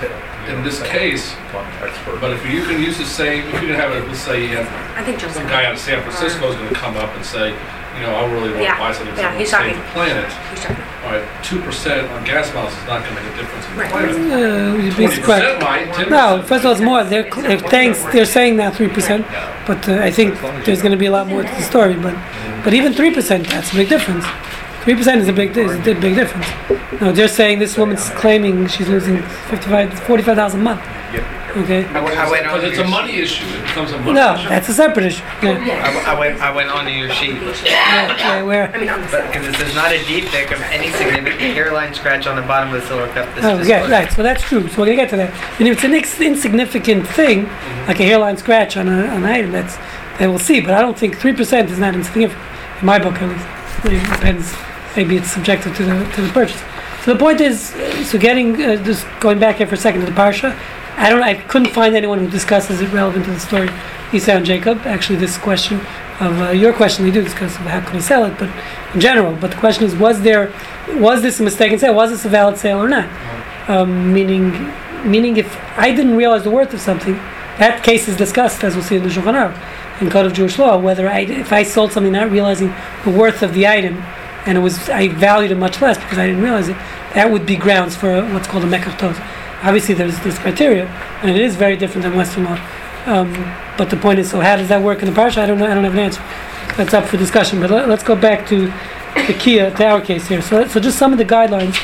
in 0.49 0.63
this 0.65 0.83
case, 0.83 1.35
Expert. 1.83 2.21
but 2.21 2.33
if 2.33 2.45
you 2.51 2.63
can 2.65 2.81
use 2.81 2.99
the 2.99 3.05
same, 3.05 3.47
if 3.49 3.55
you 3.63 3.69
can 3.69 3.77
have 3.77 3.93
a, 3.93 4.07
let's 4.07 4.21
say 4.21 4.43
you 4.43 4.57
have 4.57 4.69
I 4.99 5.05
think 5.05 5.19
Joseph. 5.19 5.37
some 5.37 5.47
guy 5.47 5.65
out 5.67 5.73
of 5.75 5.79
San 5.79 6.01
Francisco 6.03 6.49
is 6.51 6.57
going 6.57 6.69
to 6.69 6.75
come 6.75 6.97
up 6.97 7.15
and 7.17 7.25
say, 7.25 7.51
you 7.51 8.01
know, 8.03 8.15
I 8.15 8.31
really 8.33 8.51
want 8.51 8.63
Yeah, 8.63 8.75
to 8.75 8.81
buy 8.81 8.93
something 8.93 9.17
yeah, 9.17 9.23
that's 9.23 9.39
he's 9.39 9.51
to 9.51 9.57
save 9.57 9.73
talking- 9.73 9.83
the 9.83 9.91
planet. 9.93 10.33
He's 10.51 10.61
talking- 10.61 10.85
All 11.05 11.13
right, 11.13 11.25
2% 11.45 12.11
on 12.13 12.25
gas 12.25 12.53
miles 12.55 12.73
is 12.73 12.87
not 12.87 13.05
going 13.05 13.15
to 13.17 13.23
make 13.23 13.33
a 13.33 13.37
difference 13.37 13.67
in 13.67 13.77
the 13.77 13.81
Right. 13.83 13.91
planet. 13.91 14.17
Uh, 14.17 14.83
you'd 14.83 14.97
be 14.97 15.07
20% 15.07 15.15
surprised. 15.15 15.63
might, 15.63 15.93
10%. 15.95 16.11
No, 16.11 16.43
first 16.43 16.61
of 16.65 16.67
all, 16.67 16.73
it's 16.73 16.81
more. 16.81 17.05
They're, 17.05 17.29
they're, 17.31 17.59
saying, 17.69 17.95
they're 18.13 18.25
saying 18.27 18.57
now 18.57 18.71
3%, 18.71 19.25
but 19.67 19.89
uh, 19.89 19.95
I 20.03 20.11
think 20.11 20.41
there's 20.65 20.81
going 20.83 20.93
to 20.93 20.99
be 20.99 21.07
a 21.07 21.11
lot 21.13 21.27
more 21.29 21.43
to 21.43 21.49
the 21.49 21.63
story. 21.63 21.95
But, 21.95 22.15
but 22.65 22.73
even 22.75 22.93
3%, 22.95 23.47
that's 23.49 23.73
a 23.73 23.77
big 23.77 23.89
difference. 23.89 24.25
3% 24.85 25.17
is 25.17 25.29
a 25.29 25.33
big, 25.33 25.57
is 25.57 25.75
a 25.75 25.83
big 25.83 26.01
big 26.01 26.15
difference. 26.15 27.01
No, 27.01 27.11
they're 27.11 27.27
saying 27.29 27.59
this 27.59 27.77
woman's 27.79 28.11
claiming 28.11 28.67
she's 28.67 28.89
losing 28.89 29.23
55, 29.23 29.99
45,000 30.01 30.61
a 30.61 30.63
month. 30.63 30.81
Okay? 31.57 31.85
I 31.87 32.01
went, 32.03 32.47
on 32.47 32.55
Because 32.57 32.65
it's 32.65 32.77
your 32.77 32.85
a 32.85 32.89
money 32.89 33.13
issue, 33.17 33.47
it 33.47 33.63
becomes 33.63 33.93
a 33.93 33.99
money 33.99 34.13
No, 34.13 34.35
issue. 34.35 34.49
that's 34.49 34.69
a 34.69 34.75
separate 34.75 35.07
issue. 35.07 35.23
Yeah. 35.41 36.03
I, 36.05 36.15
I 36.15 36.19
went, 36.19 36.41
I 36.41 36.55
went 36.55 36.69
on 36.71 36.85
to 36.85 36.91
your 36.91 37.11
sheet. 37.11 37.37
Okay, 37.37 38.43
where? 38.43 38.75
I 38.75 38.79
mean, 38.79 38.89
But 39.11 39.27
because 39.29 39.47
it 39.47 39.55
says 39.57 39.75
not 39.75 39.93
a 39.93 39.99
defect 40.05 40.53
of 40.53 40.61
any 40.63 40.91
significant 40.91 41.41
hairline 41.55 41.95
scratch 41.95 42.27
on 42.27 42.35
the 42.37 42.43
bottom 42.43 42.75
of 42.75 42.81
the 42.83 42.89
silver 42.89 43.07
cup. 43.15 43.33
This 43.37 43.45
Oh, 43.45 43.59
is 43.59 43.69
yeah, 43.69 43.89
right. 43.89 44.13
So 44.13 44.23
that's 44.25 44.43
true. 44.43 44.67
So 44.69 44.81
we're 44.83 44.87
gonna 44.87 44.97
get 44.97 45.11
to 45.11 45.17
that. 45.17 45.33
And 45.61 45.69
if 45.69 45.77
it's 45.77 45.85
an 45.85 45.95
ex- 45.95 46.21
insignificant 46.21 47.07
thing, 47.07 47.47
mm-hmm. 47.47 47.87
like 47.87 48.01
a 48.01 48.05
hairline 48.05 48.37
scratch 48.37 48.77
on, 48.77 48.89
a, 48.89 49.07
on 49.07 49.23
an 49.23 49.25
item, 49.25 49.53
that's 49.53 49.79
they 50.19 50.27
will 50.27 50.41
see. 50.41 50.61
But 50.61 50.75
I 50.75 50.81
don't 50.81 50.99
think 50.99 51.17
three 51.19 51.33
percent 51.35 51.71
is 51.71 51.79
not 51.79 51.95
insignificant 51.95 52.43
in 52.81 52.87
my 52.87 52.99
book, 52.99 53.15
at 53.23 53.29
least. 53.29 53.47
It 53.85 54.13
depends. 54.13 54.53
Maybe 54.97 55.17
it's 55.17 55.31
subjective 55.31 55.77
to 55.77 55.85
the 55.85 56.13
to 56.15 56.23
the 56.23 56.33
purchase. 56.33 56.63
So 57.05 57.13
the 57.13 57.19
point 57.19 57.41
is, 57.41 57.75
uh, 57.75 58.05
so 58.05 58.19
getting 58.19 58.61
uh, 58.63 58.83
just 58.85 59.07
going 59.21 59.39
back 59.39 59.57
here 59.57 59.67
for 59.67 59.75
a 59.75 59.79
second 59.79 60.01
to 60.01 60.07
the 60.07 60.13
parsha. 60.13 60.57
I 60.97 61.11
don't. 61.11 61.23
I 61.23 61.35
couldn't 61.35 61.73
find 61.73 61.95
anyone 61.97 62.19
who 62.21 62.29
discusses 62.29 62.81
it 62.81 62.93
relevant 62.93 63.25
to 63.25 63.33
the 63.33 63.41
story. 63.41 63.69
Esau 64.13 64.33
and 64.33 64.47
Jacob. 64.47 64.79
Actually, 64.87 65.19
this 65.19 65.37
question 65.39 65.81
of 66.21 66.41
uh, 66.41 66.51
your 66.51 66.73
question, 66.73 67.05
they 67.05 67.11
do 67.11 67.21
discuss 67.23 67.57
how 67.57 67.81
can 67.81 67.95
we 67.95 68.01
sell 68.01 68.25
it, 68.25 68.39
but 68.39 68.49
in 68.95 69.01
general. 69.01 69.35
But 69.35 69.51
the 69.51 69.57
question 69.57 69.83
is, 69.83 69.97
was 69.97 70.23
there, 70.23 70.53
was 70.89 71.21
this 71.23 71.41
a 71.41 71.43
mistaken 71.43 71.81
sale? 71.81 71.95
Was 71.95 72.11
this 72.11 72.25
a 72.25 72.29
valid 72.29 72.57
sale 72.57 72.79
or 72.79 72.89
not? 72.89 73.09
um, 73.69 74.13
meaning 74.13 74.73
meaning 75.05 75.37
if 75.37 75.57
I 75.79 75.95
didn't 75.95 76.17
realize 76.17 76.45
the 76.45 76.51
worth 76.51 76.73
of 76.73 76.81
something, 76.81 77.15
that 77.59 77.83
case 77.85 78.09
is 78.09 78.17
discussed 78.17 78.65
as 78.65 78.75
we'll 78.75 78.85
see 78.85 78.97
in 78.97 79.03
the 79.03 79.09
Shulchan 79.09 79.55
in 80.01 80.11
Code 80.11 80.27
of 80.27 80.33
Jewish 80.33 80.59
Law, 80.59 80.79
whether 80.79 81.09
I 81.09 81.21
if 81.21 81.53
I 81.53 81.63
sold 81.63 81.93
something 81.93 82.13
not 82.13 82.31
realizing 82.31 82.75
the 83.05 83.11
worth 83.11 83.43
of 83.43 83.55
the 83.55 83.67
item, 83.67 84.03
and 84.47 84.59
it 84.59 84.61
was 84.61 84.89
I 84.89 85.09
valued 85.09 85.51
it 85.51 85.57
much 85.57 85.81
less 85.81 85.97
because 85.99 86.19
I 86.19 86.27
didn't 86.27 86.43
realize 86.43 86.69
it, 86.69 86.77
that 87.15 87.31
would 87.31 87.47
be 87.47 87.57
grounds 87.57 87.97
for 87.97 88.15
a, 88.15 88.33
what's 88.33 88.47
called 88.47 88.65
a 88.65 88.67
mekach. 88.67 89.01
Obviously, 89.63 89.95
there's 89.95 90.19
this 90.21 90.39
criteria, 90.39 90.87
and 91.23 91.31
it 91.31 91.41
is 91.41 91.57
very 91.57 91.77
different 91.77 92.03
than 92.03 92.15
Western 92.17 92.45
law. 92.45 92.59
Um, 93.07 93.33
but 93.77 93.91
the 93.91 93.97
point 93.97 94.19
is, 94.19 94.31
so 94.31 94.41
how 94.41 94.57
does 94.57 94.69
that 94.69 94.83
work 94.83 95.01
in 95.01 95.07
the 95.07 95.19
parsha? 95.19 95.39
I 95.39 95.47
don't 95.47 95.59
know. 95.59 95.67
I 95.67 95.75
don't 95.75 95.85
have 95.85 95.95
an 95.95 96.01
answer. 96.01 96.23
That's 96.77 96.95
up 96.95 97.05
for 97.05 97.17
discussion. 97.17 97.61
But 97.61 97.71
let, 97.71 97.89
us 97.89 98.03
go 98.03 98.17
back 98.17 98.47
to 98.49 98.67
the 99.27 99.37
Kia, 99.39 99.71
to 99.71 99.87
our 99.87 100.01
case 100.01 100.27
here. 100.27 100.43
So, 100.43 100.67
so 100.67 100.81
just 100.81 100.99
some 100.99 101.13
of 101.13 101.19
the 101.19 101.25
guidelines. 101.25 101.77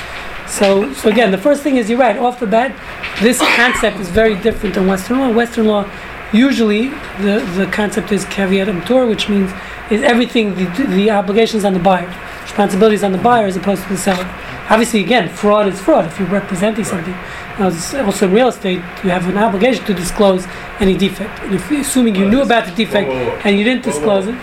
So, 0.49 0.93
so 0.95 1.09
again, 1.09 1.31
the 1.31 1.39
first 1.39 1.63
thing 1.63 1.77
is 1.77 1.89
you're 1.89 1.99
right. 1.99 2.17
Off 2.17 2.41
the 2.41 2.47
bat, 2.47 2.75
this 3.23 3.39
concept 3.57 3.99
is 3.99 4.09
very 4.09 4.35
different 4.35 4.75
than 4.75 4.87
Western 4.87 5.19
law. 5.21 5.33
Western 5.33 5.67
law, 5.67 5.89
usually 6.33 6.89
the, 7.21 7.47
the 7.57 7.69
concept 7.73 8.11
is 8.13 8.25
caveat 8.27 8.69
emptor, 8.69 9.07
which 9.07 9.29
means 9.29 9.53
is 9.91 10.03
everything 10.03 10.55
the, 10.55 10.87
the 10.89 11.11
obligations 11.11 11.65
on 11.65 11.73
the 11.75 11.79
buyer, 11.79 12.09
responsibilities 12.51 13.05
on 13.05 13.13
the 13.13 13.19
buyer 13.19 13.47
as 13.47 13.57
opposed 13.57 13.83
to 13.85 13.89
the 13.89 13.97
seller. 13.97 14.25
Obviously, 14.69 15.01
again, 15.01 15.29
fraud 15.29 15.67
is 15.69 15.81
fraud. 15.81 16.07
If 16.07 16.19
you're 16.19 16.29
representing 16.29 16.85
something, 16.85 17.15
Now, 17.59 17.67
also 18.05 18.27
in 18.27 18.33
real 18.35 18.49
estate, 18.49 18.77
you 19.05 19.11
have 19.11 19.29
an 19.29 19.39
obligation 19.39 19.85
to 19.87 19.95
disclose 19.95 20.47
any 20.81 20.97
defect. 20.97 21.41
And 21.43 21.55
if 21.55 21.71
assuming 21.71 22.15
you 22.17 22.29
knew 22.29 22.43
about 22.43 22.67
the 22.67 22.73
defect 22.75 23.09
Whoa, 23.09 23.15
whoa, 23.17 23.31
whoa. 23.31 23.41
and 23.45 23.59
you 23.59 23.65
didn't 23.65 23.85
Whoa, 23.87 23.93
disclose 23.93 24.27
it, 24.27 24.35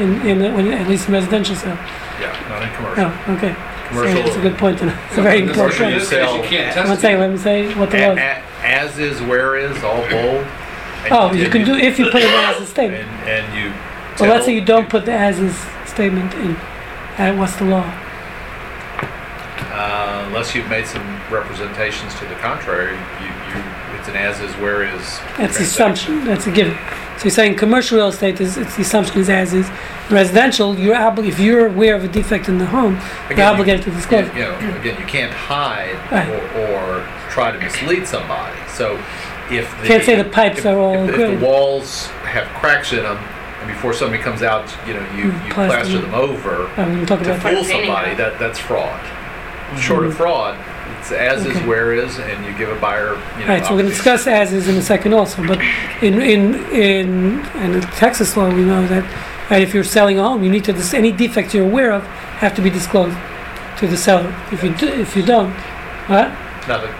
in, 0.00 0.26
in 0.26 0.38
the, 0.38 0.50
when, 0.52 0.68
at 0.72 0.86
least 0.88 1.08
in 1.08 1.14
residential 1.14 1.54
sale. 1.56 1.78
Yeah, 2.20 2.32
not 2.48 2.62
in 2.62 2.70
commercial. 2.76 3.04
Oh, 3.04 3.34
okay. 3.36 3.52
So 3.54 3.88
Commercial. 3.88 4.22
that's 4.24 4.36
a 4.36 4.40
good 4.40 4.58
point. 4.58 4.78
To 4.80 4.86
know. 4.86 4.98
It's 5.08 5.18
a 5.18 5.22
very 5.22 5.42
important 5.42 5.72
case, 5.76 5.80
point. 5.80 5.94
you 5.94 6.00
sell- 6.00 6.42
can't 6.42 6.76
One 6.76 6.86
test 6.88 7.00
second, 7.00 7.18
it. 7.18 7.22
let 7.22 7.30
me 7.30 7.38
say 7.38 7.74
what 7.74 7.90
the 7.90 7.98
A- 7.98 8.08
law 8.08 8.12
is. 8.14 8.18
As 8.64 8.98
is, 8.98 9.20
where 9.22 9.56
is, 9.56 9.82
all 9.84 10.02
bold. 10.10 10.44
Oh, 11.08 11.32
you 11.32 11.48
can 11.48 11.64
do 11.64 11.76
if 11.76 11.98
you 11.98 12.06
put 12.10 12.22
it 12.22 12.28
in 12.28 12.34
as 12.34 12.60
a 12.60 12.66
statement. 12.66 13.04
And, 13.08 13.46
and 13.46 13.56
you. 13.56 13.72
Well, 14.18 14.30
let's 14.30 14.44
say 14.46 14.54
you 14.54 14.64
don't 14.64 14.88
put 14.90 15.04
the 15.04 15.12
as 15.12 15.38
is 15.38 15.54
statement 15.96 16.34
in. 16.34 16.50
Uh, 17.16 17.34
what's 17.36 17.56
the 17.56 17.64
law? 17.64 17.80
Uh, 19.72 20.24
unless 20.26 20.54
you've 20.54 20.68
made 20.68 20.86
some 20.86 21.02
representations 21.30 22.14
to 22.16 22.26
the 22.26 22.34
contrary, 22.36 22.92
you, 23.20 23.26
you, 23.26 23.64
it's 23.98 24.06
an 24.08 24.14
as 24.16 24.38
is, 24.40 24.52
where 24.56 24.82
is. 24.84 25.18
That's 25.38 25.56
the 25.56 25.64
assumption. 25.64 26.24
That's 26.26 26.46
a 26.46 26.50
given. 26.50 26.74
So 27.16 27.24
you're 27.24 27.30
saying 27.30 27.56
commercial 27.56 27.96
real 27.96 28.08
estate 28.08 28.42
is 28.42 28.58
it's 28.58 28.76
the 28.76 28.82
assumption 28.82 29.20
is 29.22 29.30
as 29.30 29.54
is. 29.54 29.70
Residential, 30.10 30.78
you're 30.78 30.94
obli- 30.94 31.28
if 31.28 31.40
you're 31.40 31.66
aware 31.68 31.96
of 31.96 32.04
a 32.04 32.08
defect 32.08 32.48
in 32.50 32.58
the 32.58 32.66
home, 32.66 32.96
Again, 32.96 33.30
you're 33.30 33.38
you- 33.38 33.42
obligated 33.44 33.84
to 33.84 33.90
disclose. 33.90 34.26
You 34.34 34.40
know, 34.42 34.54
again, 34.78 35.00
you 35.00 35.06
can't 35.06 35.32
hide 35.32 35.96
Right. 36.12 36.28
or, 36.28 36.60
or 36.60 37.08
try 37.30 37.52
to 37.52 37.58
mislead 37.58 38.06
somebody. 38.06 38.54
So 38.68 38.96
if 39.50 39.70
the. 39.80 39.86
Can't 39.88 40.04
say 40.04 40.16
the 40.16 40.28
pipes 40.28 40.58
if- 40.58 40.66
are 40.66 40.78
all 40.78 41.04
if, 41.04 41.10
if 41.10 41.16
good. 41.16 41.40
the 41.40 41.44
walls 41.44 42.06
have 42.28 42.46
cracks 42.60 42.92
in 42.92 43.02
them, 43.02 43.16
before 43.66 43.92
somebody 43.92 44.22
comes 44.22 44.42
out, 44.42 44.72
you 44.86 44.94
know, 44.94 45.00
you, 45.16 45.24
Mm, 45.30 45.46
you 45.46 45.52
plaster 45.52 45.76
plaster 45.76 45.92
them. 46.00 46.10
them 46.10 46.14
over 46.14 46.64
we 47.00 47.06
talk 47.06 47.20
to 47.22 47.34
about 47.34 47.42
fool 47.52 47.64
somebody, 47.64 48.14
that, 48.14 48.38
that's 48.38 48.58
fraud. 48.58 49.00
Short 49.78 50.06
of 50.06 50.16
fraud, 50.16 50.56
it's 50.98 51.10
as 51.12 51.44
is, 51.44 51.56
Mm-hmm. 51.56 51.68
Where 51.68 51.92
is, 51.92 52.18
and 52.18 52.44
you 52.44 52.52
give 52.56 52.68
a 52.70 52.80
buyer, 52.80 53.14
you 53.38 53.44
know. 53.44 53.48
Right, 53.48 53.64
so 53.64 53.70
we're 53.72 53.78
going 53.82 53.86
to 53.90 53.96
discuss 53.96 54.26
as 54.26 54.52
is 54.52 54.68
in 54.68 54.76
a 54.76 54.82
second 54.82 55.12
also, 55.14 55.44
but 55.46 55.60
in 56.02 56.20
in 56.22 56.54
in 56.72 57.44
in 57.56 57.72
the 57.72 57.80
Texas 57.96 58.36
law 58.36 58.48
we 58.48 58.62
know 58.64 58.86
that 58.86 59.04
right, 59.50 59.62
if 59.62 59.74
you're 59.74 59.84
selling 59.84 60.18
a 60.18 60.22
home, 60.22 60.44
you 60.44 60.50
need 60.50 60.64
to 60.64 60.72
dis- 60.72 60.94
any 60.94 61.10
defects 61.12 61.52
you're 61.54 61.64
aware 61.66 61.90
of 61.92 62.04
have 62.38 62.54
to 62.56 62.62
be 62.62 62.70
disclosed 62.70 63.16
to 63.78 63.86
the 63.88 63.96
seller. 63.96 64.32
If 64.52 64.62
you 64.62 64.72
do, 64.74 64.86
if 64.88 65.16
you 65.16 65.22
don't, 65.24 65.52
what? 66.08 66.28
Nothing. 66.68 66.94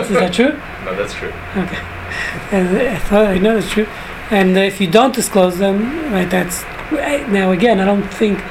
Is 0.00 0.08
that 0.10 0.32
true? 0.32 0.58
No, 0.86 0.94
that's 0.94 1.14
true. 1.14 1.32
Okay. 1.56 1.82
And 2.52 2.78
I 2.78 2.96
thought 3.00 3.26
I 3.26 3.38
know 3.38 3.56
it's 3.58 3.68
true. 3.68 3.88
And 4.30 4.56
if 4.56 4.80
you 4.80 4.90
don't 4.90 5.14
disclose 5.14 5.58
them, 5.58 6.12
right, 6.12 6.28
that's 6.28 6.62
now 7.30 7.52
again. 7.52 7.78
I 7.78 7.84
don't 7.84 8.02
think 8.08 8.42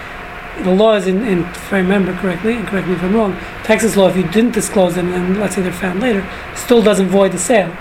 the 0.63 0.71
law 0.73 0.93
is 0.95 1.07
in, 1.07 1.25
in. 1.27 1.39
If 1.39 1.73
I 1.73 1.77
remember 1.77 2.13
correctly, 2.13 2.55
and 2.55 2.67
correct 2.67 2.87
me 2.87 2.93
if 2.93 3.03
I'm 3.03 3.13
wrong. 3.13 3.37
Texas 3.63 3.97
law, 3.97 4.07
if 4.07 4.15
you 4.15 4.23
didn't 4.23 4.51
disclose 4.51 4.95
them, 4.95 5.11
and 5.13 5.39
let's 5.39 5.55
say 5.55 5.61
they're 5.61 5.73
found 5.73 5.99
later, 5.99 6.27
still 6.55 6.81
doesn't 6.81 7.07
void 7.07 7.31
the 7.33 7.37
sale. 7.37 7.75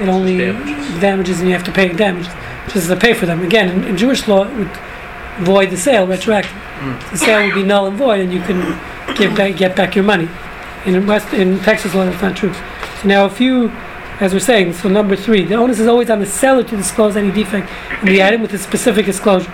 It 0.00 0.08
only 0.08 0.38
damages. 0.38 1.00
damages, 1.00 1.40
and 1.40 1.48
you 1.48 1.54
have 1.54 1.64
to 1.64 1.72
pay 1.72 1.92
damages 1.92 2.32
just 2.68 2.88
to 2.88 2.96
pay 2.96 3.14
for 3.14 3.26
them. 3.26 3.42
Again, 3.42 3.68
in, 3.68 3.84
in 3.84 3.96
Jewish 3.96 4.28
law, 4.28 4.44
it 4.44 4.56
would 4.56 4.70
void 5.40 5.70
the 5.70 5.76
sale 5.76 6.06
retroactive. 6.06 6.52
Mm. 6.52 7.10
The 7.10 7.18
sale 7.18 7.46
would 7.46 7.54
be 7.54 7.62
null 7.62 7.86
and 7.86 7.96
void, 7.96 8.20
and 8.20 8.32
you 8.32 8.40
can 8.40 8.78
give 9.16 9.36
back, 9.36 9.56
get 9.56 9.74
back 9.76 9.94
your 9.94 10.04
money. 10.04 10.28
In 10.86 11.06
West, 11.06 11.32
in 11.34 11.58
Texas 11.60 11.94
law, 11.94 12.04
that's 12.04 12.22
not 12.22 12.36
true. 12.36 12.54
So 12.54 13.08
now, 13.08 13.26
if 13.26 13.40
you, 13.40 13.70
as 14.20 14.34
we're 14.34 14.40
saying, 14.40 14.74
so 14.74 14.88
number 14.88 15.16
three, 15.16 15.44
the 15.44 15.54
onus 15.54 15.80
is 15.80 15.88
always 15.88 16.10
on 16.10 16.20
the 16.20 16.26
seller 16.26 16.62
to 16.62 16.76
disclose 16.76 17.16
any 17.16 17.30
defect 17.30 17.70
in 18.02 18.08
the 18.08 18.22
item 18.22 18.42
with 18.42 18.52
a 18.52 18.58
specific 18.58 19.06
disclosure. 19.06 19.52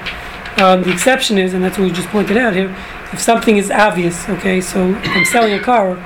Um, 0.58 0.82
the 0.82 0.92
exception 0.92 1.38
is, 1.38 1.54
and 1.54 1.62
that's 1.62 1.78
what 1.78 1.84
we 1.84 1.92
just 1.92 2.08
pointed 2.08 2.36
out 2.36 2.54
here, 2.54 2.74
if 3.12 3.20
something 3.20 3.56
is 3.58 3.70
obvious. 3.70 4.28
Okay, 4.28 4.60
so 4.60 4.94
I'm 4.94 5.24
selling 5.26 5.52
a 5.54 5.60
car 5.60 5.96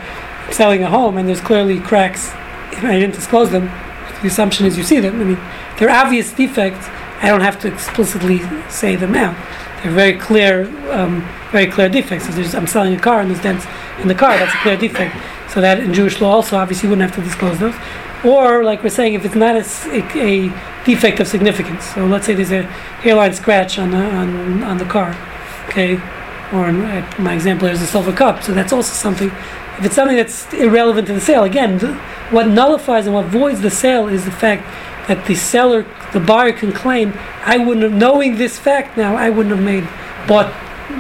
I'm 0.51 0.53
selling 0.53 0.83
a 0.83 0.91
home, 0.91 1.17
and 1.17 1.29
there's 1.29 1.41
clearly 1.41 1.79
cracks, 1.79 2.33
and 2.75 2.87
I 2.87 2.99
didn't 2.99 3.15
disclose 3.15 3.51
them. 3.51 3.71
The 4.21 4.27
assumption 4.27 4.67
is 4.67 4.77
you 4.77 4.83
see 4.83 4.99
them. 4.99 5.21
I 5.21 5.25
mean, 5.25 5.39
they're 5.79 5.91
obvious 5.91 6.33
defects. 6.33 6.89
I 7.23 7.29
don't 7.29 7.41
have 7.41 7.61
to 7.61 7.69
explicitly 7.69 8.41
say 8.69 8.97
them 8.97 9.15
out. 9.15 9.37
They're 9.83 9.93
very 9.93 10.19
clear, 10.19 10.65
um, 10.93 11.27
very 11.53 11.67
clear 11.67 11.89
defects. 11.89 12.29
If 12.29 12.55
I'm 12.55 12.67
selling 12.67 12.95
a 12.95 12.99
car 12.99 13.21
and 13.21 13.31
there's 13.31 13.43
dents 13.43 13.65
in 14.01 14.09
the 14.09 14.15
car, 14.15 14.37
that's 14.37 14.53
a 14.53 14.59
clear 14.59 14.77
defect. 14.77 15.17
So 15.53 15.61
that 15.61 15.79
in 15.79 15.95
Jewish 15.95 16.21
law 16.21 16.33
also, 16.33 16.57
obviously, 16.57 16.89
you 16.89 16.91
wouldn't 16.91 17.11
have 17.11 17.19
to 17.19 17.27
disclose 17.27 17.59
those. 17.59 17.75
Or, 18.25 18.65
like 18.65 18.83
we're 18.83 18.91
saying, 18.91 19.15
if 19.15 19.25
it's 19.25 19.35
not 19.35 19.57
a 19.57 20.53
defect 20.85 21.21
of 21.21 21.29
significance. 21.29 21.85
So 21.95 22.07
let's 22.07 22.27
say 22.27 22.35
there's 22.35 22.53
a 22.53 22.63
hairline 22.63 23.33
scratch 23.33 23.79
on 23.79 23.91
the 23.93 23.99
on, 23.99 24.63
on 24.63 24.79
the 24.79 24.85
car, 24.85 25.17
okay, 25.69 25.95
or 26.53 26.69
in 26.69 26.81
my 27.23 27.35
example, 27.35 27.67
there's 27.67 27.81
a 27.81 27.87
silver 27.87 28.13
cup. 28.13 28.43
So 28.43 28.53
that's 28.53 28.73
also 28.73 28.93
something 28.93 29.31
if 29.81 29.87
it's 29.87 29.95
something 29.95 30.17
that's 30.17 30.53
irrelevant 30.53 31.07
to 31.07 31.15
the 31.15 31.23
sale, 31.23 31.45
again, 31.45 31.79
th- 31.79 31.97
what 32.31 32.47
nullifies 32.47 33.07
and 33.07 33.15
what 33.15 33.25
voids 33.25 33.63
the 33.63 33.71
sale 33.71 34.09
is 34.09 34.27
the 34.27 34.31
fact 34.31 34.63
that 35.09 35.25
the 35.25 35.35
seller, 35.35 35.87
the 36.13 36.21
buyer 36.21 36.53
can 36.53 36.71
claim, 36.71 37.15
I 37.47 37.57
wouldn't 37.57 37.85
have, 37.85 37.95
knowing 37.99 38.37
this 38.37 38.59
fact 38.59 38.99
now, 38.99 39.17
I 39.17 39.31
wouldn't 39.31 39.55
have 39.57 39.65
made, 39.65 39.89
bought, 40.29 40.53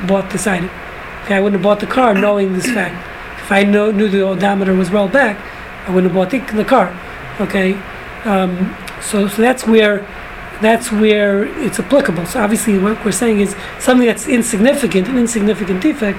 bought 0.09 0.31
this 0.31 0.47
item. 0.47 0.71
Okay, 1.25 1.35
I 1.35 1.41
wouldn't 1.41 1.61
have 1.61 1.63
bought 1.63 1.81
the 1.81 1.93
car 1.93 2.15
knowing 2.15 2.55
this 2.55 2.65
fact. 2.65 3.07
If 3.43 3.53
I 3.53 3.65
know, 3.65 3.91
knew 3.91 4.09
the 4.09 4.23
odometer 4.23 4.75
was 4.75 4.91
rolled 4.91 5.13
back, 5.13 5.39
I 5.87 5.95
wouldn't 5.95 6.15
have 6.15 6.15
bought 6.15 6.31
the, 6.31 6.39
the 6.57 6.65
car. 6.65 6.89
Okay, 7.41 7.73
um, 8.25 8.77
so 9.01 9.27
so 9.27 9.41
that's 9.43 9.67
where 9.67 10.07
that's 10.61 10.93
where 10.93 11.45
it's 11.65 11.81
applicable. 11.81 12.27
So 12.27 12.43
obviously, 12.43 12.79
what 12.79 13.03
we're 13.05 13.13
saying 13.13 13.41
is 13.41 13.57
something 13.79 14.07
that's 14.07 14.29
insignificant, 14.29 15.09
an 15.09 15.17
insignificant 15.17 15.81
defect, 15.81 16.19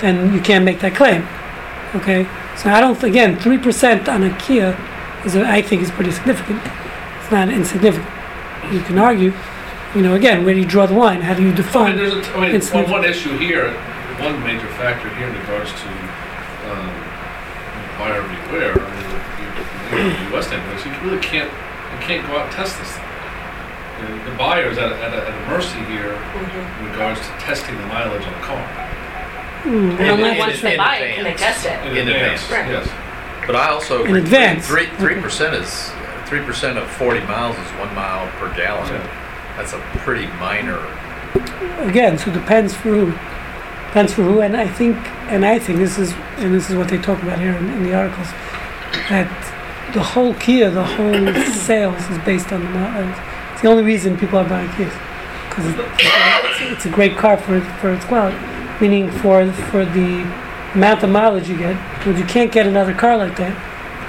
then 0.00 0.34
you 0.34 0.40
can't 0.40 0.64
make 0.64 0.80
that 0.80 0.94
claim. 0.94 1.26
Okay, 1.94 2.28
so 2.56 2.68
I 2.68 2.80
don't. 2.80 3.02
Again, 3.02 3.38
three 3.38 3.56
percent 3.56 4.08
on 4.08 4.22
a 4.22 4.36
Kia 4.38 4.76
is, 5.24 5.34
a, 5.34 5.48
I 5.48 5.62
think, 5.62 5.80
is 5.82 5.90
pretty 5.90 6.12
significant. 6.12 6.60
It's 7.22 7.30
not 7.30 7.48
insignificant. 7.48 8.12
You 8.70 8.80
can 8.82 8.98
argue, 8.98 9.32
you 9.94 10.02
know, 10.02 10.14
again, 10.14 10.44
where 10.44 10.52
do 10.52 10.60
you 10.60 10.66
draw 10.66 10.84
the 10.84 10.94
line? 10.94 11.22
How 11.22 11.32
do 11.32 11.42
you 11.42 11.48
I 11.48 11.52
mean, 11.52 11.56
define? 11.56 11.96
there's 11.96 12.12
a, 12.12 12.32
I 12.36 12.52
mean, 12.52 12.60
one, 12.60 12.90
one 12.90 13.04
issue 13.04 13.38
here, 13.38 13.72
one 14.20 14.42
major 14.44 14.68
factor 14.76 15.08
here 15.16 15.28
in 15.28 15.34
regards 15.40 15.70
to, 15.72 15.88
um, 16.68 16.92
buyer 17.96 18.22
beware, 18.22 18.74
I 19.98 20.02
mean, 20.02 20.12
you, 20.12 20.24
you, 20.24 20.30
the 20.30 20.36
US 20.38 20.50
anyways, 20.52 20.84
you 20.86 20.92
really 21.02 21.20
can't, 21.22 21.50
you 21.50 21.98
can't 22.06 22.26
go 22.26 22.38
out 22.38 22.46
and 22.46 22.52
test 22.52 22.78
this 22.78 22.90
thing. 22.92 23.04
The- 24.24 24.30
The 24.30 24.36
buyer 24.38 24.70
is 24.70 24.78
at 24.78 24.92
a, 24.92 24.96
at 25.02 25.12
a, 25.12 25.28
at 25.28 25.34
a 25.34 25.48
mercy 25.50 25.78
here 25.90 26.14
Mm-hmm. 26.14 26.84
in 26.84 26.90
regards 26.92 27.20
to 27.20 27.26
testing 27.40 27.74
the 27.76 27.86
mileage 27.86 28.24
on 28.24 28.32
the 28.32 28.44
car. 28.46 28.62
In- 29.66 29.98
I'm 30.00 30.20
in- 30.22 30.38
Once 30.38 30.60
they 30.62 30.72
in 30.72 30.78
buy 30.78 30.96
it, 30.98 31.14
can 31.16 31.24
they 31.24 31.34
test 31.34 31.66
it? 31.66 31.84
In 31.86 31.96
In 31.96 32.08
advance, 32.08 32.44
advance. 32.44 32.86
yes. 32.86 33.44
But 33.46 33.56
I 33.56 33.70
also 33.70 34.00
In 34.04 34.08
agree, 34.08 34.20
advance. 34.20 34.66
three 34.66 34.86
Okay. 34.86 34.96
three 34.96 35.20
percent 35.20 35.54
is 35.54 35.90
three 36.26 36.40
percent 36.44 36.78
of 36.78 36.86
forty 36.90 37.20
miles 37.20 37.56
is 37.58 37.70
one 37.80 37.92
mile 37.94 38.28
per 38.38 38.54
gallon. 38.54 38.86
Yeah. 38.92 39.54
That's 39.56 39.72
a 39.72 39.80
pretty 40.04 40.26
minor. 40.38 40.78
again, 41.80 42.18
so 42.18 42.30
it 42.30 42.34
depends 42.34 42.74
for 42.74 42.90
who. 42.90 43.06
Depends 43.88 44.12
for 44.12 44.22
who, 44.22 44.40
and 44.42 44.54
I 44.54 44.68
think, 44.68 44.96
and 45.32 45.44
I 45.46 45.58
think 45.58 45.78
this 45.78 45.98
is, 45.98 46.12
and 46.36 46.54
this 46.54 46.68
is 46.68 46.76
what 46.76 46.88
they 46.88 46.98
talk 46.98 47.22
about 47.22 47.38
here 47.40 47.52
in, 47.56 47.70
in 47.70 47.82
the 47.82 47.94
articles, 47.94 48.28
that 49.08 49.26
the 49.92 50.02
whole 50.02 50.34
Kia, 50.34 50.70
the 50.70 50.84
whole 50.84 51.34
sales 51.52 52.02
is 52.10 52.18
based 52.18 52.52
on 52.52 52.60
the 52.62 52.70
miles. 52.70 53.16
It's 53.52 53.62
the 53.62 53.68
only 53.68 53.82
reason 53.82 54.16
people 54.16 54.38
are 54.38 54.48
buying 54.48 54.68
Kias, 54.70 54.92
because 55.48 55.66
it's, 55.66 56.72
it's 56.72 56.86
a 56.86 56.90
great 56.90 57.16
car 57.16 57.36
for 57.36 57.60
for 57.80 57.92
its 57.92 58.04
quality, 58.04 58.36
meaning 58.80 59.10
for 59.10 59.50
for 59.70 59.84
the 59.84 60.22
amount 60.74 61.02
of 61.02 61.10
mileage 61.10 61.48
you 61.48 61.56
get. 61.56 61.76
You 62.06 62.24
can't 62.24 62.52
get 62.52 62.66
another 62.66 62.94
car 62.94 63.16
like 63.16 63.36
that, 63.38 63.54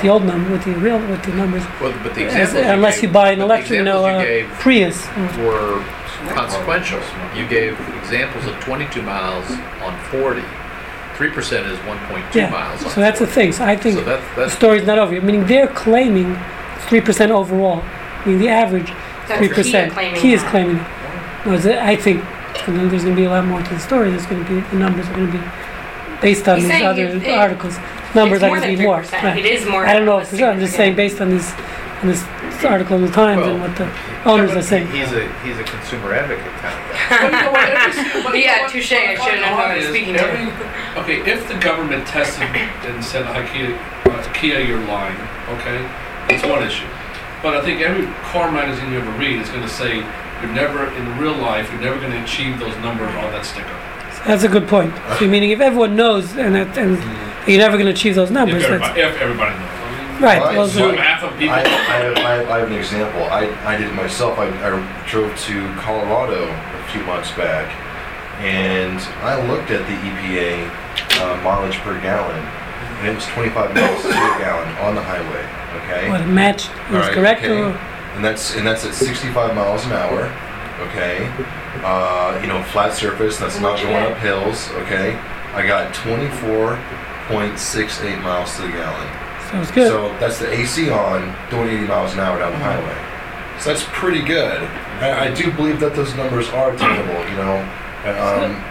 the 0.01 0.09
old 0.09 0.23
number 0.25 0.51
with 0.51 0.63
the 0.65 0.73
real 0.75 0.99
with 1.09 1.23
the 1.23 1.33
numbers, 1.33 1.63
Well, 1.81 1.93
but 2.03 2.13
the 2.15 2.25
as- 2.25 2.33
examples 2.53 2.65
unless 2.75 2.95
gave, 2.95 3.03
you 3.03 3.09
buy 3.13 3.31
an 3.31 3.41
electric, 3.41 3.71
you 3.71 3.81
examples 3.81 4.05
uh, 4.05 4.19
you 4.19 4.25
gave 4.25 4.47
Prius. 4.59 5.07
were 5.37 5.83
consequential. 6.35 6.99
You 7.35 7.47
gave 7.47 7.79
examples 8.03 8.45
of 8.45 8.59
22 8.59 9.01
miles 9.01 9.49
on 9.81 9.97
40. 10.11 10.41
Three 11.19 11.29
percent 11.31 11.67
is 11.67 11.77
1.2 11.79 12.33
Yeah, 12.33 12.49
miles. 12.49 12.81
On 12.85 12.91
so 12.91 13.01
that's 13.01 13.19
the 13.19 13.27
thing. 13.27 13.51
So 13.51 13.65
I 13.65 13.75
think 13.75 13.97
So 13.97 14.03
that's 14.05 14.23
the 14.35 14.41
that's 14.41 14.53
story's 14.53 14.85
not 14.87 14.97
over. 14.97 15.13
yet. 15.13 15.23
Meaning 15.25 15.45
they're 15.47 15.67
claiming 15.67 16.37
three 16.87 17.01
percent 17.01 17.29
overall. 17.33 17.81
I 17.83 18.23
mean 18.25 18.39
the 18.39 18.47
average 18.47 18.89
three 19.37 19.49
percent. 19.49 19.91
He 20.17 20.31
is 20.31 20.41
that. 20.41 20.49
claiming 20.49 20.77
it. 20.77 20.87
Whereas 21.45 21.67
I 21.67 21.97
think 21.97 22.23
you 22.67 22.73
know, 22.73 22.87
there's 22.87 23.03
going 23.03 23.15
to 23.17 23.21
be 23.21 23.25
a 23.25 23.29
lot 23.29 23.43
more 23.45 23.61
to 23.61 23.69
the 23.69 23.79
story. 23.81 24.11
There's 24.11 24.25
going 24.27 24.45
to 24.45 24.49
be 24.49 24.61
the 24.61 24.75
numbers 24.77 25.07
are 25.09 25.13
going 25.13 25.29
to 25.31 25.37
be 25.37 25.43
based 26.21 26.47
on 26.47 26.59
He's 26.59 26.69
these 26.69 26.81
other 26.83 27.03
it- 27.07 27.23
it- 27.23 27.37
articles. 27.37 27.77
Numbers 28.15 28.41
are 28.41 28.49
going 28.49 28.61
to 28.61 28.77
be 28.77 28.83
more. 28.85 29.01
3%. 29.03 29.21
Right. 29.21 29.37
It 29.39 29.45
is 29.45 29.65
more. 29.67 29.85
I 29.85 29.93
don't 29.93 30.05
know 30.05 30.23
for 30.23 30.37
sure. 30.37 30.49
I'm 30.51 30.59
just 30.59 30.73
saying 30.75 30.95
based 30.95 31.19
on 31.19 31.29
this 31.29 31.51
on 32.01 32.07
this 32.07 32.23
article 32.65 32.95
in 32.97 33.05
the 33.05 33.11
Times 33.11 33.45
and 33.45 33.59
what 33.61 33.75
the 33.75 33.89
owners 34.25 34.51
are 34.51 34.61
saying. 34.61 34.87
He's 34.87 35.11
a 35.11 35.27
he's 35.43 35.57
a 35.57 35.63
consumer 35.63 36.13
advocate 36.13 36.45
kind 36.61 36.75
of 36.75 36.91
guy. 36.91 37.09
But 37.09 37.23
you 37.23 37.45
know 37.45 37.51
what, 37.51 37.69
every- 37.69 38.23
but 38.23 38.33
you 38.35 38.43
Yeah, 38.43 38.61
what- 38.61 38.71
touche, 38.71 38.91
I 38.91 39.15
shouldn't 39.15 39.17
have 39.17 39.19
bottom 39.19 39.41
known 39.41 39.57
line 39.57 39.77
is 39.77 39.87
speaking 39.89 40.13
to 40.13 40.21
every- 40.21 41.01
Okay, 41.01 41.31
if 41.31 41.47
the 41.47 41.55
government 41.59 42.05
tested 42.07 42.47
and 42.87 43.03
said, 43.03 43.25
"Hi, 43.25 43.45
Kia, 43.47 43.77
uh, 44.11 44.23
Kia, 44.33 44.59
you're 44.59 44.79
lying," 44.87 45.15
okay, 45.59 45.79
that's 46.27 46.43
one 46.45 46.63
issue. 46.63 46.85
But 47.41 47.55
I 47.57 47.61
think 47.61 47.81
every 47.81 48.07
car 48.31 48.51
magazine 48.51 48.91
you 48.91 48.99
ever 48.99 49.11
read 49.11 49.39
is 49.39 49.49
going 49.49 49.61
to 49.63 49.69
say 49.69 49.97
you're 50.41 50.51
never, 50.53 50.87
in 50.93 51.17
real 51.17 51.33
life, 51.35 51.69
you're 51.71 51.81
never 51.81 51.97
going 51.99 52.11
to 52.11 52.21
achieve 52.23 52.59
those 52.59 52.75
numbers 52.77 53.13
on 53.15 53.31
that 53.31 53.45
sticker. 53.45 53.67
That's 54.25 54.43
a 54.43 54.49
good 54.49 54.67
point. 54.67 54.93
So 55.19 55.27
meaning 55.27 55.51
if 55.51 55.61
everyone 55.61 55.95
knows 55.95 56.35
and 56.35 56.55
that, 56.55 56.77
and 56.77 56.97
you're 57.47 57.59
never 57.59 57.77
going 57.77 57.85
to 57.85 57.91
achieve 57.93 58.15
those 58.15 58.29
If 58.29 58.33
numbers, 58.33 58.63
that's 58.67 58.73
everybody, 58.73 59.01
if 59.01 59.21
everybody 59.21 59.51
knows. 59.55 59.69
I 60.19 60.23
right. 60.23 60.41
Right, 60.41 60.57
Well, 60.57 60.67
So 60.67 60.91
the- 60.91 60.97
half 60.97 61.23
of 61.23 61.31
people. 61.37 61.53
I, 61.55 61.61
I, 61.61 61.67
have, 61.67 62.17
I, 62.17 62.33
have, 62.35 62.49
I 62.49 62.57
have 62.59 62.69
an 62.71 62.77
example. 62.77 63.23
I, 63.23 63.47
I 63.65 63.77
did 63.77 63.87
it 63.87 63.93
myself. 63.95 64.37
I, 64.37 64.47
I 64.49 64.69
drove 65.07 65.33
to 65.47 65.73
Colorado 65.75 66.49
a 66.49 66.83
few 66.91 67.01
months 67.03 67.31
back, 67.31 67.71
and 68.41 68.99
I 69.23 69.39
looked 69.47 69.71
at 69.71 69.85
the 69.87 69.95
EPA 69.95 70.69
uh, 71.21 71.37
mileage 71.43 71.77
per 71.79 71.97
gallon, 72.01 72.43
and 72.99 73.07
it 73.07 73.15
was 73.15 73.25
25 73.27 73.73
miles 73.73 74.01
to 74.03 74.09
a 74.09 74.11
gallon 74.11 74.67
on 74.77 74.95
the 74.95 75.01
highway. 75.03 75.45
Okay, 75.83 76.09
what 76.09 76.25
matched 76.27 76.69
All 76.89 76.97
is 76.97 77.05
right, 77.07 77.13
correct 77.13 77.41
okay. 77.43 77.61
or 77.61 77.77
and 78.15 78.23
that's 78.25 78.55
and 78.55 78.65
that's 78.65 78.83
at 78.85 78.93
65 78.93 79.53
miles 79.55 79.85
an 79.85 79.91
hour. 79.93 80.31
Okay, 80.89 81.29
uh, 81.83 82.39
you 82.41 82.47
know, 82.47 82.63
flat 82.63 82.93
surface. 82.93 83.37
That's 83.37 83.59
not 83.59 83.77
going 83.77 83.89
get? 83.93 84.11
up 84.11 84.17
hills. 84.17 84.69
Okay, 84.83 85.15
I 85.53 85.65
got 85.67 85.93
24.68 85.93 88.21
miles 88.23 88.55
to 88.55 88.61
the 88.63 88.69
gallon. 88.69 89.07
So 89.51 89.73
good. 89.73 89.87
So 89.89 90.09
that's 90.19 90.39
the 90.39 90.51
AC 90.51 90.89
on 90.89 91.35
doing 91.49 91.69
80 91.69 91.87
miles 91.87 92.13
an 92.13 92.19
hour 92.19 92.39
down 92.39 92.51
the 92.51 92.59
highway. 92.59 93.59
So 93.59 93.69
that's 93.73 93.85
pretty 93.91 94.21
good. 94.21 94.61
I, 95.01 95.27
I 95.29 95.33
do 95.33 95.51
believe 95.51 95.79
that 95.81 95.95
those 95.95 96.13
numbers 96.15 96.49
are 96.49 96.71
attainable. 96.73 97.19
You 97.29 97.35
know, 97.37 97.57
um, 98.05 98.63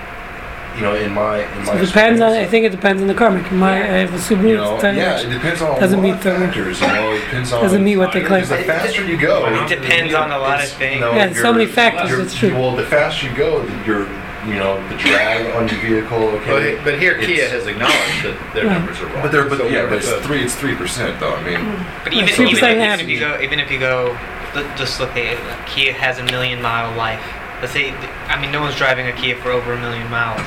you 0.77 0.83
know, 0.83 0.95
in 0.95 1.13
my 1.13 1.41
in 1.59 1.65
my 1.67 1.75
it 1.81 1.85
depends 1.87 2.21
on. 2.21 2.33
I 2.33 2.47
think 2.47 2.65
it 2.65 2.71
depends 2.71 3.03
on 3.03 3.09
the 3.09 3.15
car 3.15 3.31
maker. 3.31 3.55
My 3.55 3.73
I 3.83 3.99
have 3.99 4.15
a 4.15 4.17
Subaru. 4.19 4.49
You 4.51 4.57
know, 4.57 4.75
it's 4.75 4.83
tiny, 4.83 4.99
yeah, 4.99 5.21
it 5.21 5.29
depends 5.31 5.61
on 5.61 5.77
a 5.77 5.81
Doesn't 5.81 5.99
lot 5.99 6.03
meet 6.05 6.13
of 6.15 6.23
the- 6.23 6.31
factors. 6.31 6.81
You 6.81 6.87
know, 6.87 7.13
it 7.13 7.21
depends 7.21 7.53
on 7.53 7.63
doesn't 7.63 7.85
meet 7.85 7.97
what 7.97 8.13
they 8.13 8.23
claim. 8.23 8.47
the 8.47 8.57
faster 8.59 9.05
you 9.05 9.19
go, 9.21 9.47
It 9.65 9.69
depends 9.69 10.15
on 10.15 10.31
a 10.31 10.39
lot 10.39 10.59
of 10.59 10.65
it's, 10.65 10.73
you 10.73 10.79
things. 10.79 11.01
know, 11.01 11.13
Yeah, 11.15 11.33
so 11.35 11.53
many 11.53 11.67
factors, 11.67 12.19
it's 12.19 12.35
true. 12.35 12.55
Well, 12.55 12.77
the 12.77 12.85
faster 12.87 13.27
you 13.29 13.35
go, 13.37 13.65
the, 13.67 13.85
your 13.85 14.07
you 14.49 14.59
know 14.59 14.77
the 14.89 14.97
drag 14.97 15.55
on 15.55 15.69
your 15.69 15.81
vehicle. 15.81 16.19
Okay, 16.41 16.77
But, 16.77 16.85
but 16.85 16.99
here 16.99 17.19
Kia 17.19 17.49
has 17.49 17.67
acknowledged 17.67 18.25
that 18.25 18.55
their 18.55 18.67
Right. 18.67 18.73
numbers 18.79 19.01
are 19.01 19.07
wrong. 19.07 19.23
but 19.23 19.33
they're 19.33 19.49
but 19.49 19.59
So 19.59 19.69
yeah, 19.69 19.87
but 19.87 19.99
it's 19.99 20.09
at 20.09 20.23
three. 20.23 20.43
It's 20.43 20.55
three 20.55 20.75
percent 20.75 21.21
though. 21.21 21.35
I 21.35 21.43
mean, 21.45 21.61
But 22.05 22.13
even, 22.13 22.29
Three 22.35 22.51
even, 22.51 22.65
even 22.65 23.01
if 23.01 23.09
you 23.09 23.19
go, 23.21 23.41
even 23.41 23.61
if 23.61 23.71
you 23.71 23.79
go, 23.79 24.17
just 24.77 24.99
look 25.01 25.11
at 25.11 25.19
it. 25.19 25.67
Kia 25.67 25.93
has 25.93 26.19
a 26.19 26.25
million 26.25 26.61
mile 26.63 26.97
life. 26.97 27.23
Let's 27.61 27.73
say, 27.73 27.91
I 28.29 28.41
mean, 28.41 28.53
no 28.53 28.61
one's 28.61 28.77
driving 28.77 29.07
a 29.09 29.13
Kia 29.13 29.37
for 29.37 29.51
over 29.51 29.73
a 29.73 29.81
million 29.81 30.09
miles, 30.11 30.41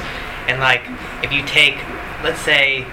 and 0.47 0.59
like, 0.59 0.81
if 1.23 1.31
you 1.31 1.43
take, 1.45 1.75
let's 2.23 2.39
say, 2.39 2.85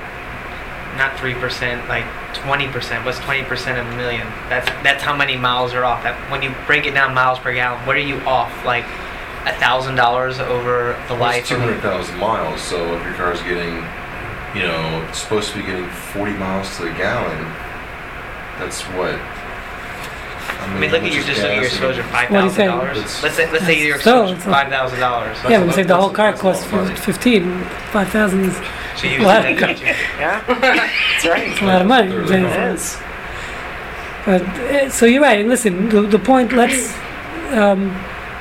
not 0.97 1.17
three 1.19 1.35
percent, 1.35 1.89
like 1.89 2.05
twenty 2.35 2.67
percent. 2.67 3.05
What's 3.05 3.21
twenty 3.21 3.45
percent 3.45 3.79
of 3.79 3.87
a 3.87 3.97
million? 3.97 4.27
That's 4.51 4.67
that's 4.83 5.03
how 5.05 5.15
many 5.17 5.37
miles 5.37 5.73
are 5.73 5.85
off. 5.85 6.03
That 6.03 6.19
when 6.31 6.43
you 6.43 6.53
break 6.67 6.85
it 6.87 6.93
down 6.95 7.15
miles 7.15 7.39
per 7.39 7.55
gallon, 7.55 7.87
what 7.87 7.95
are 7.97 8.01
you 8.01 8.17
off? 8.27 8.51
Like 8.65 8.85
a 8.85 9.08
thousand 9.57 9.95
dollars 9.97 10.39
over 10.39 10.93
the 11.09 11.15
Well, 11.15 11.21
life. 11.23 11.41
It's 11.41 11.49
200,000 11.49 12.17
miles, 12.19 12.61
so 12.61 12.95
if 12.97 13.05
your 13.05 13.15
car's 13.15 13.41
getting, 13.43 13.77
you 14.55 14.67
know, 14.67 15.07
it's 15.09 15.19
supposed 15.21 15.51
to 15.53 15.57
be 15.57 15.63
getting 15.63 15.89
40 15.89 16.33
miles 16.33 16.77
to 16.77 16.85
the 16.85 16.91
gallon, 16.91 17.45
that's 18.59 18.83
what? 18.97 19.15
I 20.61 20.79
mean, 20.81 20.91
look 20.91 21.03
at 21.03 21.13
your 21.13 21.23
just 21.23 21.41
look 21.41 21.51
at 21.51 21.55
your 21.57 21.65
exposure, 21.65 22.03
five 22.05 22.31
What 22.31 22.39
do 22.41 22.45
you 22.45 22.51
thousand 22.51 22.57
say? 22.57 22.67
dollars. 22.67 23.23
Let's 23.23 23.37
say 23.37 23.53
let's 23.53 23.65
say 23.65 23.87
your 23.87 23.97
exposure 23.97 24.35
it's 24.35 24.45
a- 24.47 24.51
five 24.51 24.69
thousand 24.69 25.01
dollars. 25.01 25.37
yeah, 25.49 25.65
but 25.65 25.75
say 25.75 25.83
the 25.85 25.97
whole 25.97 26.11
car 26.11 26.31
that's 26.33 26.43
a 26.43 26.47
lot 26.47 26.55
costs 26.57 26.67
of 26.67 26.73
money. 26.73 26.95
15, 26.97 27.65
5,000 27.93 28.41
is 28.45 28.55
So 28.97 29.07
you 29.07 29.21
Well, 29.25 29.43
yeah, 29.51 30.43
that's 30.47 31.25
right. 31.27 31.49
It's 31.49 31.61
a 31.63 31.65
lot 31.65 31.81
of 31.83 31.87
money. 31.87 32.11
Third 32.11 32.23
of 32.23 32.29
Then- 32.29 32.43
the 32.43 32.49
car. 32.49 32.59
Yes. 32.71 33.03
But 34.27 34.43
uh, 34.43 34.91
so 34.91 35.07
you're 35.07 35.23
right. 35.23 35.39
And 35.41 35.49
listen, 35.49 35.89
the, 35.89 36.03
the 36.03 36.19
point. 36.19 36.53
Let's. 36.53 36.93
Um, 37.53 37.91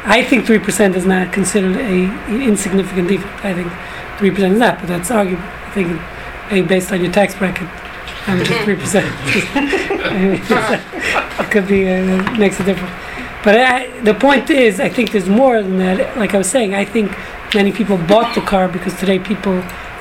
I 0.10 0.24
think 0.24 0.46
three 0.46 0.60
percent 0.60 0.96
is 0.96 1.06
not 1.06 1.34
considered 1.34 1.76
a 1.76 2.06
insignificant 2.32 3.10
defect. 3.10 3.46
I 3.46 3.54
think 3.54 3.72
three 4.18 4.32
percent 4.32 4.54
is 4.54 4.60
not, 4.60 4.80
but 4.80 4.88
that's 4.88 5.12
arguable. 5.12 5.44
I 5.44 5.72
think 5.72 6.02
uh, 6.52 6.68
based 6.68 6.94
on 6.94 7.02
your 7.02 7.12
tax 7.12 7.36
bracket, 7.36 7.68
um, 8.28 8.40
three 8.64 8.78
percent. 8.78 9.06
it 11.40 11.52
could 11.52 11.68
be 11.68 11.90
uh, 11.90 12.38
makes 12.38 12.58
a 12.62 12.64
difference. 12.64 12.94
But 13.44 13.60
I, 13.60 14.02
the 14.02 14.14
point 14.14 14.50
is, 14.50 14.80
I 14.80 14.88
think 14.88 15.12
there's 15.12 15.28
more 15.28 15.62
than 15.62 15.78
that. 15.80 16.18
Like 16.18 16.34
I 16.34 16.38
was 16.38 16.50
saying, 16.50 16.74
I 16.74 16.86
think 16.86 17.12
many 17.54 17.74
people 17.74 17.98
bought 17.98 18.34
the 18.34 18.42
car 18.42 18.70
because 18.70 18.98
today 18.98 19.20
people, 19.20 19.56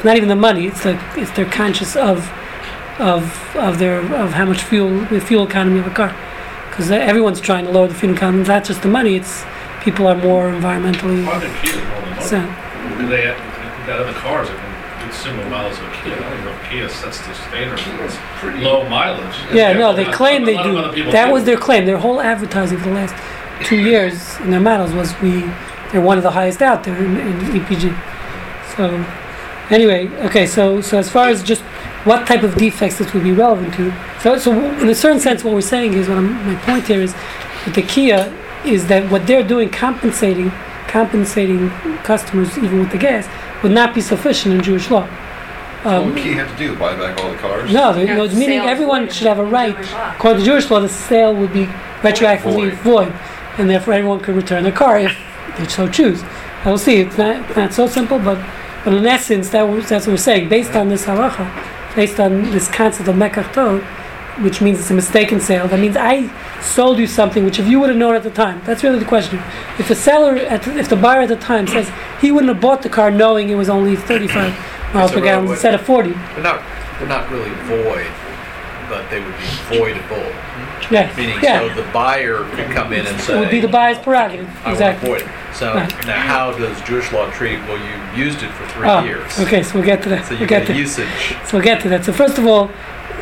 not 0.05 0.16
even 0.16 0.29
the 0.29 0.37
money. 0.37 0.69
It's 0.69 0.85
like 0.85 1.01
it's 1.19 1.33
they're 1.33 1.51
conscious 1.51 1.97
of 1.97 2.31
of 3.01 3.57
of 3.57 3.79
their 3.79 4.01
of 4.14 4.33
how 4.33 4.45
much 4.45 4.62
fuel 4.62 5.01
the 5.07 5.21
fuel 5.21 5.47
economy 5.47 5.81
of 5.81 5.87
a 5.87 5.90
car 5.90 6.14
because 6.71 6.90
everyone's 6.90 7.40
trying 7.40 7.64
to 7.64 7.71
lower 7.71 7.88
the 7.88 7.95
fuel 7.95 8.14
economy 8.14 8.40
it's 8.40 8.49
not 8.49 8.64
just 8.64 8.83
the 8.83 8.88
money 8.88 9.16
it's 9.16 9.45
people 9.87 10.09
are 10.09 10.16
more 10.16 10.51
environmentally 10.51 11.25
I 11.27 11.38
think 11.38 11.55
Kia's 11.62 11.77
more 11.88 12.01
than 12.01 12.11
money. 12.11 12.22
so 12.22 12.40
Because 12.90 13.09
they 13.09 13.22
have, 13.22 13.38
they've 13.38 13.87
got 13.87 14.01
other 14.01 14.12
cars 14.18 14.49
that 14.49 14.59
can 14.59 14.77
it's 15.07 15.18
similar 15.18 15.49
mileage 15.49 15.79
of 15.79 15.92
Kia. 16.03 16.14
I 16.14 16.31
don't 16.31 16.44
know 16.44 16.51
if 16.51 16.68
Kia 16.68 16.88
sets 16.88 17.25
the 17.25 17.35
standard. 17.35 17.79
It's 18.05 18.16
pretty 18.40 18.59
low 18.59 18.88
mileage. 18.88 19.37
Yeah, 19.53 19.72
no, 19.72 19.94
they 19.94 20.05
claim 20.05 20.44
they 20.44 20.55
lot 20.55 20.66
of 20.66 20.77
other 20.77 20.96
do. 20.96 21.12
That 21.12 21.27
do. 21.27 21.33
was 21.33 21.44
their 21.44 21.57
claim. 21.57 21.87
Their 21.87 21.99
whole 21.99 22.20
advertising 22.20 22.79
for 22.79 22.88
the 22.88 22.94
last 22.94 23.14
two 23.64 23.77
years 23.77 24.37
in 24.40 24.51
their 24.51 24.61
models 24.61 24.92
was 24.92 25.18
we 25.20 25.42
they're 25.92 26.01
one 26.01 26.16
of 26.16 26.25
the 26.25 26.31
highest 26.33 26.61
out 26.61 26.83
there 26.83 26.96
in, 26.96 27.16
in 27.18 27.38
EPG. 27.53 27.94
So 28.77 29.07
anyway, 29.70 30.09
okay. 30.27 30.46
So 30.46 30.81
so 30.81 30.99
as 30.99 31.09
far 31.09 31.29
as 31.29 31.42
just 31.42 31.62
what 32.05 32.27
type 32.27 32.42
of 32.42 32.57
defects 32.57 32.99
this 32.99 33.12
would 33.14 33.22
be 33.22 33.33
relevant 33.33 33.75
to, 33.75 33.94
so 34.20 34.38
so 34.38 34.53
in 34.81 34.88
a 34.88 34.94
certain 34.94 35.20
sense, 35.20 35.44
what 35.44 35.55
we're 35.55 35.61
saying 35.61 35.94
is 35.94 36.09
what 36.09 36.18
I'm, 36.18 36.33
my 36.46 36.57
point 36.62 36.87
here 36.87 37.01
is 37.01 37.14
with 37.64 37.75
the 37.75 37.83
Kia 37.83 38.33
is 38.66 38.87
that 38.88 39.11
what 39.11 39.26
they're 39.26 39.46
doing 39.46 39.70
compensating 39.70 40.50
compensating 40.88 41.70
customers 42.05 42.57
even 42.59 42.79
with 42.79 42.90
the 42.90 42.98
gas 42.98 43.29
would 43.62 43.72
not 43.72 43.94
be 43.94 44.00
sufficient 44.00 44.55
in 44.55 44.62
Jewish 44.62 44.90
law. 44.90 45.07
What 45.83 45.94
um, 45.94 46.14
would 46.14 46.22
Kia 46.22 46.35
have 46.35 46.50
to 46.50 46.57
do? 46.57 46.76
Buy 46.76 46.96
back 46.96 47.22
all 47.22 47.31
the 47.31 47.38
cars? 47.38 47.72
No, 47.72 47.92
the, 47.92 48.05
No, 48.05 48.26
no, 48.26 48.35
meaning 48.35 48.61
everyone 48.61 49.07
void 49.07 49.12
should 49.14 49.26
have 49.26 49.38
a 49.38 49.44
right. 49.44 49.74
Jewish 49.74 49.92
law. 49.92 50.14
According 50.14 50.40
to 50.40 50.44
Jewish 50.44 50.70
law, 50.70 50.81
the 50.81 50.88
sale 50.88 51.35
would 51.35 51.52
be 51.52 51.66
retroactively 52.02 52.72
void, 52.79 53.12
and 53.59 53.68
therefore 53.68 53.94
everyone 53.94 54.20
could 54.20 54.37
return 54.37 54.62
their 54.62 54.72
car 54.72 54.98
if 54.98 55.16
they 55.59 55.66
so 55.66 55.88
choose. 55.88 56.22
I 56.22 56.70
we'll 56.70 56.79
see. 56.79 56.96
It's 56.96 57.18
not 57.18 57.57
not 57.57 57.72
so 57.72 57.87
simple, 57.87 58.18
but 58.18 58.38
but 58.87 58.94
in 58.94 59.05
essence, 59.05 59.50
that 59.50 59.62
was, 59.62 59.88
that's 59.88 60.07
what 60.07 60.12
we're 60.12 60.18
saying. 60.18 60.48
Based 60.48 60.76
on 60.76 60.88
this 60.88 61.07
halacha, 61.07 61.96
based 61.96 62.20
on 62.20 62.42
this 62.52 62.68
concept 62.68 63.09
of 63.09 63.16
mekach 63.16 63.52
ta'ut, 63.52 63.83
which 64.40 64.61
means 64.61 64.79
it's 64.79 64.90
a 64.90 64.94
mistaken 64.94 65.40
sale. 65.40 65.66
That 65.68 65.81
means 65.81 65.96
I 65.96 66.31
sold 66.61 66.99
you 66.99 67.07
something 67.07 67.44
which 67.44 67.59
if 67.59 67.66
you 67.66 67.81
would 67.81 67.88
have 67.88 67.99
known 67.99 68.14
at 68.14 68.22
the 68.22 68.31
time, 68.31 68.61
that's 68.64 68.83
really 68.85 68.99
the 68.99 69.05
question. 69.05 69.40
If 69.79 69.88
the 69.88 69.94
seller, 69.94 70.37
at 70.37 70.62
the, 70.62 70.77
if 70.79 70.88
the 70.88 70.96
buyer 70.96 71.20
at 71.22 71.29
the 71.29 71.37
time 71.37 71.66
says 71.66 71.90
he 72.20 72.31
wouldn't 72.31 72.53
have 72.53 72.61
bought 72.61 72.83
the 72.83 72.88
car 72.88 73.11
knowing 73.11 73.49
it 73.49 73.55
was 73.55 73.68
only 73.68 73.96
35 73.96 74.94
miles 74.94 75.12
per 75.12 75.20
gallon 75.20 75.49
instead 75.49 75.75
of 75.75 75.81
40, 75.83 76.11
They're 76.11 76.42
not, 76.42 76.62
they're 76.99 77.09
not 77.09 77.31
really 77.31 77.51
void, 77.64 78.07
but 78.88 79.09
they 79.11 79.20
would 79.20 79.37
be 79.38 79.77
voidable. 79.79 80.31
yeah, 80.90 81.12
Meaning, 81.16 81.38
yeah. 81.42 81.61
so 81.61 81.75
the 81.75 81.90
buyer 81.92 82.44
could 82.51 82.70
come 82.70 82.92
in 82.92 83.07
and 83.07 83.18
say. 83.20 83.37
It 83.37 83.40
would 83.40 83.51
be 83.51 83.61
the 83.61 83.68
buyer's 83.68 83.99
prerogative. 83.99 84.49
I 84.64 84.72
Exactly. 84.72 85.09
want 85.09 85.20
to 85.22 85.27
void 85.27 85.33
it. 85.35 85.55
So 85.57 85.75
Right. 85.75 86.07
now 86.07 86.20
how 86.20 86.53
does 86.53 86.79
Jewish 86.83 87.11
law 87.12 87.31
treat, 87.31 87.59
well, 87.61 87.79
you 87.79 88.25
used 88.25 88.42
it 88.42 88.51
for 88.53 88.66
three 88.68 88.87
Oh, 88.87 89.03
years. 89.03 89.40
okay, 89.40 89.62
so 89.62 89.75
we'll 89.79 89.87
get 89.87 90.03
to 90.03 90.11
that. 90.11 90.25
So 90.27 90.33
we'll 90.33 90.40
you 90.42 90.46
get 90.46 90.66
get 90.66 90.75
to 90.75 90.79
usage. 90.79 91.37
so 91.46 91.57
we'll 91.57 91.62
get 91.64 91.81
to 91.83 91.88
that. 91.88 92.05
So 92.05 92.12
first 92.12 92.37
of 92.38 92.46
all, 92.46 92.70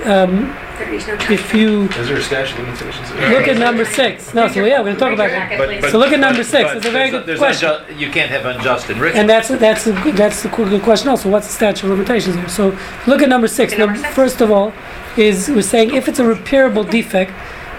um, 0.04 0.54
There 0.78 0.92
is 0.92 1.06
no 1.06 1.14
if 1.30 1.54
you 1.54 1.82
Is 1.84 2.08
there 2.08 2.16
a 2.18 2.22
statute 2.22 2.58
of 2.58 2.66
limitations? 2.66 3.10
look 3.30 3.48
at 3.48 3.58
number 3.58 3.84
six, 3.84 4.34
no, 4.34 4.48
so 4.48 4.64
yeah, 4.64 4.78
we're 4.80 4.84
going 4.84 4.96
to 4.96 5.00
talk 5.00 5.12
about 5.12 5.30
that. 5.30 5.58
But- 5.58 5.80
but- 5.80 5.90
So 5.90 5.98
look 5.98 6.12
at 6.12 6.20
number 6.20 6.38
But- 6.42 6.46
six. 6.46 6.64
but 6.68 6.76
It's 6.78 6.86
a 6.86 6.90
very 6.90 7.10
there's 7.10 7.22
good 7.22 7.26
there's 7.26 7.38
question. 7.38 7.68
unju- 7.70 7.98
You 7.98 8.10
can't 8.10 8.30
have 8.30 8.44
unjust 8.46 8.90
enrichment. 8.90 9.16
And 9.20 9.30
that's 9.30 9.48
that's 9.48 9.86
a 9.86 9.92
good, 9.92 10.16
that's 10.16 10.42
the 10.42 10.48
good 10.48 10.82
question 10.82 11.08
also. 11.08 11.28
What's 11.28 11.46
the 11.46 11.52
statute 11.54 11.84
of 11.86 11.90
limitations 11.96 12.36
here? 12.36 12.48
So 12.48 12.76
look 13.06 13.22
at 13.22 13.28
number 13.28 13.48
six. 13.48 13.72
Okay, 13.72 13.80
number 13.80 13.94
Number- 13.94 14.06
six. 14.08 14.14
First 14.16 14.40
of 14.40 14.50
all, 14.50 14.72
is 15.16 15.48
we're 15.48 15.62
saying 15.62 15.94
if 15.94 16.08
it's 16.08 16.18
a 16.18 16.24
repairable 16.24 16.88
defect. 16.90 17.32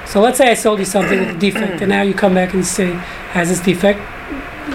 So 0.06 0.22
let's 0.22 0.38
say 0.38 0.50
I 0.52 0.54
sold 0.54 0.80
you 0.80 0.86
something 0.86 1.20
with 1.20 1.30
a 1.36 1.40
defect, 1.40 1.82
and 1.82 1.90
now 1.90 2.02
you 2.04 2.14
come 2.14 2.34
back 2.36 2.54
and 2.54 2.66
say 2.66 2.92
has 3.34 3.50
this 3.50 3.60
defect. 3.60 4.00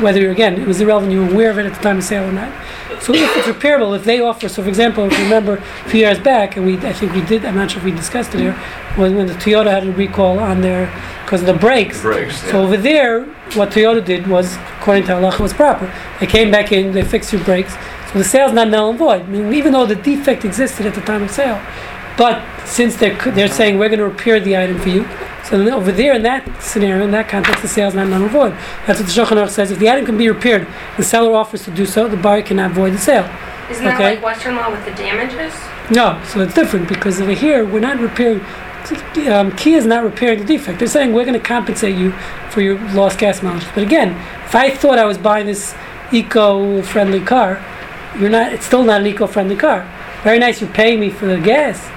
Whether 0.01 0.21
you're, 0.21 0.31
again 0.33 0.61
it 0.61 0.67
was 0.67 0.81
irrelevant, 0.81 1.13
you 1.13 1.25
were 1.25 1.33
aware 1.33 1.51
of 1.51 1.59
it 1.59 1.67
at 1.67 1.75
the 1.75 1.81
time 1.83 1.99
of 1.99 2.05
sale 2.05 2.25
or 2.29 2.33
not. 2.33 2.51
So 3.01 3.15
if 3.15 3.37
it's 3.37 3.47
repairable, 3.47 3.97
if 3.97 4.05
they 4.05 4.21
offer, 4.21 4.49
so 4.49 4.63
for 4.63 4.69
example, 4.69 5.05
if 5.05 5.13
you 5.17 5.25
remember 5.25 5.55
a 5.57 5.89
few 5.89 6.01
years 6.01 6.19
back, 6.19 6.57
and 6.57 6.67
we 6.67 6.77
I 6.79 6.93
think 6.93 7.15
we 7.15 7.23
did, 7.23 7.45
I'm 7.45 7.55
not 7.57 7.71
sure 7.71 7.79
if 7.79 7.85
we 7.85 7.93
discussed 7.93 8.35
it 8.35 8.41
here, 8.41 8.53
when, 8.97 9.17
when 9.17 9.27
the 9.27 9.35
Toyota 9.35 9.71
had 9.71 9.87
a 9.87 9.93
recall 9.93 10.39
on 10.39 10.61
their 10.61 10.87
because 11.25 11.41
of 11.41 11.47
the 11.47 11.55
brakes. 11.55 12.03
Brakes, 12.03 12.43
So 12.43 12.49
yeah. 12.49 12.67
over 12.67 12.77
there, 12.77 13.25
what 13.55 13.71
Toyota 13.71 14.05
did 14.05 14.27
was, 14.27 14.57
according 14.79 15.05
to 15.05 15.13
halacha, 15.13 15.41
was 15.41 15.53
proper. 15.53 15.93
They 16.19 16.27
came 16.27 16.51
back 16.51 16.73
in, 16.73 16.93
they 16.93 17.03
fixed 17.03 17.33
your 17.33 17.43
brakes, 17.45 17.73
so 18.13 18.19
the 18.19 18.25
sale's 18.25 18.53
not 18.53 18.69
null 18.69 18.91
and 18.91 18.99
void. 18.99 19.23
I 19.23 19.27
mean, 19.27 19.55
even 19.55 19.73
though 19.73 19.87
the 19.87 19.95
defect 19.95 20.45
existed 20.45 20.87
at 20.87 20.95
the 20.95 21.01
time 21.03 21.23
of 21.23 21.31
sale, 21.31 21.63
but 22.21 22.45
since 22.67 22.97
they're 22.97 23.17
they're 23.33 23.49
saying 23.49 23.79
we're 23.79 23.89
going 23.89 23.99
to 23.99 24.05
repair 24.05 24.39
the 24.41 24.55
item 24.55 24.79
for 24.79 24.91
you, 24.91 25.09
so 25.43 25.57
then 25.57 25.73
over 25.73 25.91
there 25.91 26.13
in 26.13 26.23
that 26.25 26.63
scenario, 26.63 27.03
in 27.03 27.13
that 27.13 27.31
context, 27.31 27.63
the 27.63 27.69
sale 27.69 27.89
is 27.89 27.95
not 27.95 28.09
null 28.09 28.25
and 28.25 28.31
void. 28.31 28.53
That's 28.87 29.01
what 29.01 29.09
the 29.09 29.15
Shulchan 29.15 29.43
Aruch 29.43 29.49
says. 29.49 29.71
If 29.71 29.79
the 29.79 29.89
item 29.89 30.05
can 30.05 30.19
be 30.19 30.29
repaired, 30.29 30.69
the 30.99 31.03
seller 31.03 31.35
offers 31.35 31.65
to 31.65 31.71
do 31.71 31.87
so, 31.87 32.09
the 32.09 32.19
buyer 32.19 32.43
cannot 32.43 32.73
void 32.73 32.93
the 32.93 32.99
sale. 32.99 33.25
Isn't 33.71 33.85
that 33.85 33.99
like 33.99 34.23
Western 34.23 34.57
law 34.57 34.71
with 34.71 34.85
the 34.85 34.91
damages? 34.91 35.55
No, 35.91 36.23
so 36.27 36.41
it's 36.41 36.53
different 36.55 36.91
because 36.91 37.23
over 37.23 37.33
here 37.33 37.65
we're 37.65 37.81
not 37.81 37.99
repairing. 37.99 38.43
Um, 39.27 39.57
Kia 39.57 39.79
is 39.79 39.87
not 39.87 40.05
repairing 40.05 40.41
the 40.41 40.45
defect. 40.45 40.79
They're 40.79 40.89
saying 40.89 41.15
we're 41.15 41.25
going 41.25 41.41
to 41.41 41.47
compensate 41.47 41.97
you 41.97 42.13
for 42.51 42.61
your 42.61 42.79
lost 42.93 43.19
gas 43.19 43.43
mileage. 43.43 43.65
But 43.75 43.83
again, 43.83 44.11
if 44.45 44.55
I 44.55 44.69
thought 44.69 44.99
I 44.99 45.07
was 45.07 45.17
buying 45.17 45.47
this 45.47 45.75
eco-friendly 46.13 47.21
car, 47.21 47.65
you're 48.19 48.29
not. 48.29 48.53
It's 48.53 48.67
still 48.67 48.85
not 48.85 49.01
an 49.01 49.07
eco-friendly 49.07 49.57
car. 49.57 49.91
Very 50.23 50.39
nice, 50.39 50.61
you're 50.61 50.69
paying 50.69 51.01
me 51.01 51.09
for 51.09 51.25
the 51.25 51.39
gas, 51.39 51.89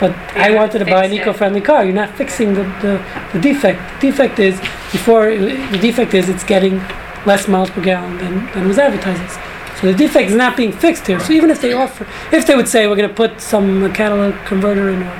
but 0.00 0.12
I 0.36 0.48
You're 0.48 0.56
wanted 0.56 0.80
to 0.80 0.84
buy 0.84 1.04
an 1.04 1.12
eco-friendly 1.12 1.60
car. 1.60 1.84
You're 1.84 1.94
not 1.94 2.14
fixing 2.16 2.54
the, 2.54 2.64
the, 2.82 3.04
the 3.32 3.40
defect. 3.40 4.00
The 4.00 4.10
defect 4.10 4.38
is 4.38 4.58
before 4.92 5.26
the 5.26 5.78
defect 5.80 6.14
is 6.14 6.28
it's 6.28 6.44
getting 6.44 6.78
less 7.26 7.48
miles 7.48 7.70
per 7.70 7.82
gallon 7.82 8.18
than, 8.18 8.46
than 8.52 8.68
was 8.68 8.78
advertised. 8.78 9.38
So 9.80 9.92
the 9.92 9.98
defect 9.98 10.30
is 10.30 10.36
not 10.36 10.56
being 10.56 10.72
fixed 10.72 11.06
here. 11.06 11.20
So 11.20 11.32
even 11.32 11.50
if 11.50 11.60
they 11.60 11.72
offer, 11.72 12.06
if 12.32 12.46
they 12.46 12.54
would 12.54 12.68
say 12.68 12.86
we're 12.86 12.96
going 12.96 13.08
to 13.08 13.14
put 13.14 13.40
some 13.40 13.92
catalytic 13.92 14.44
converter 14.46 14.88
in 14.90 15.02
or 15.02 15.10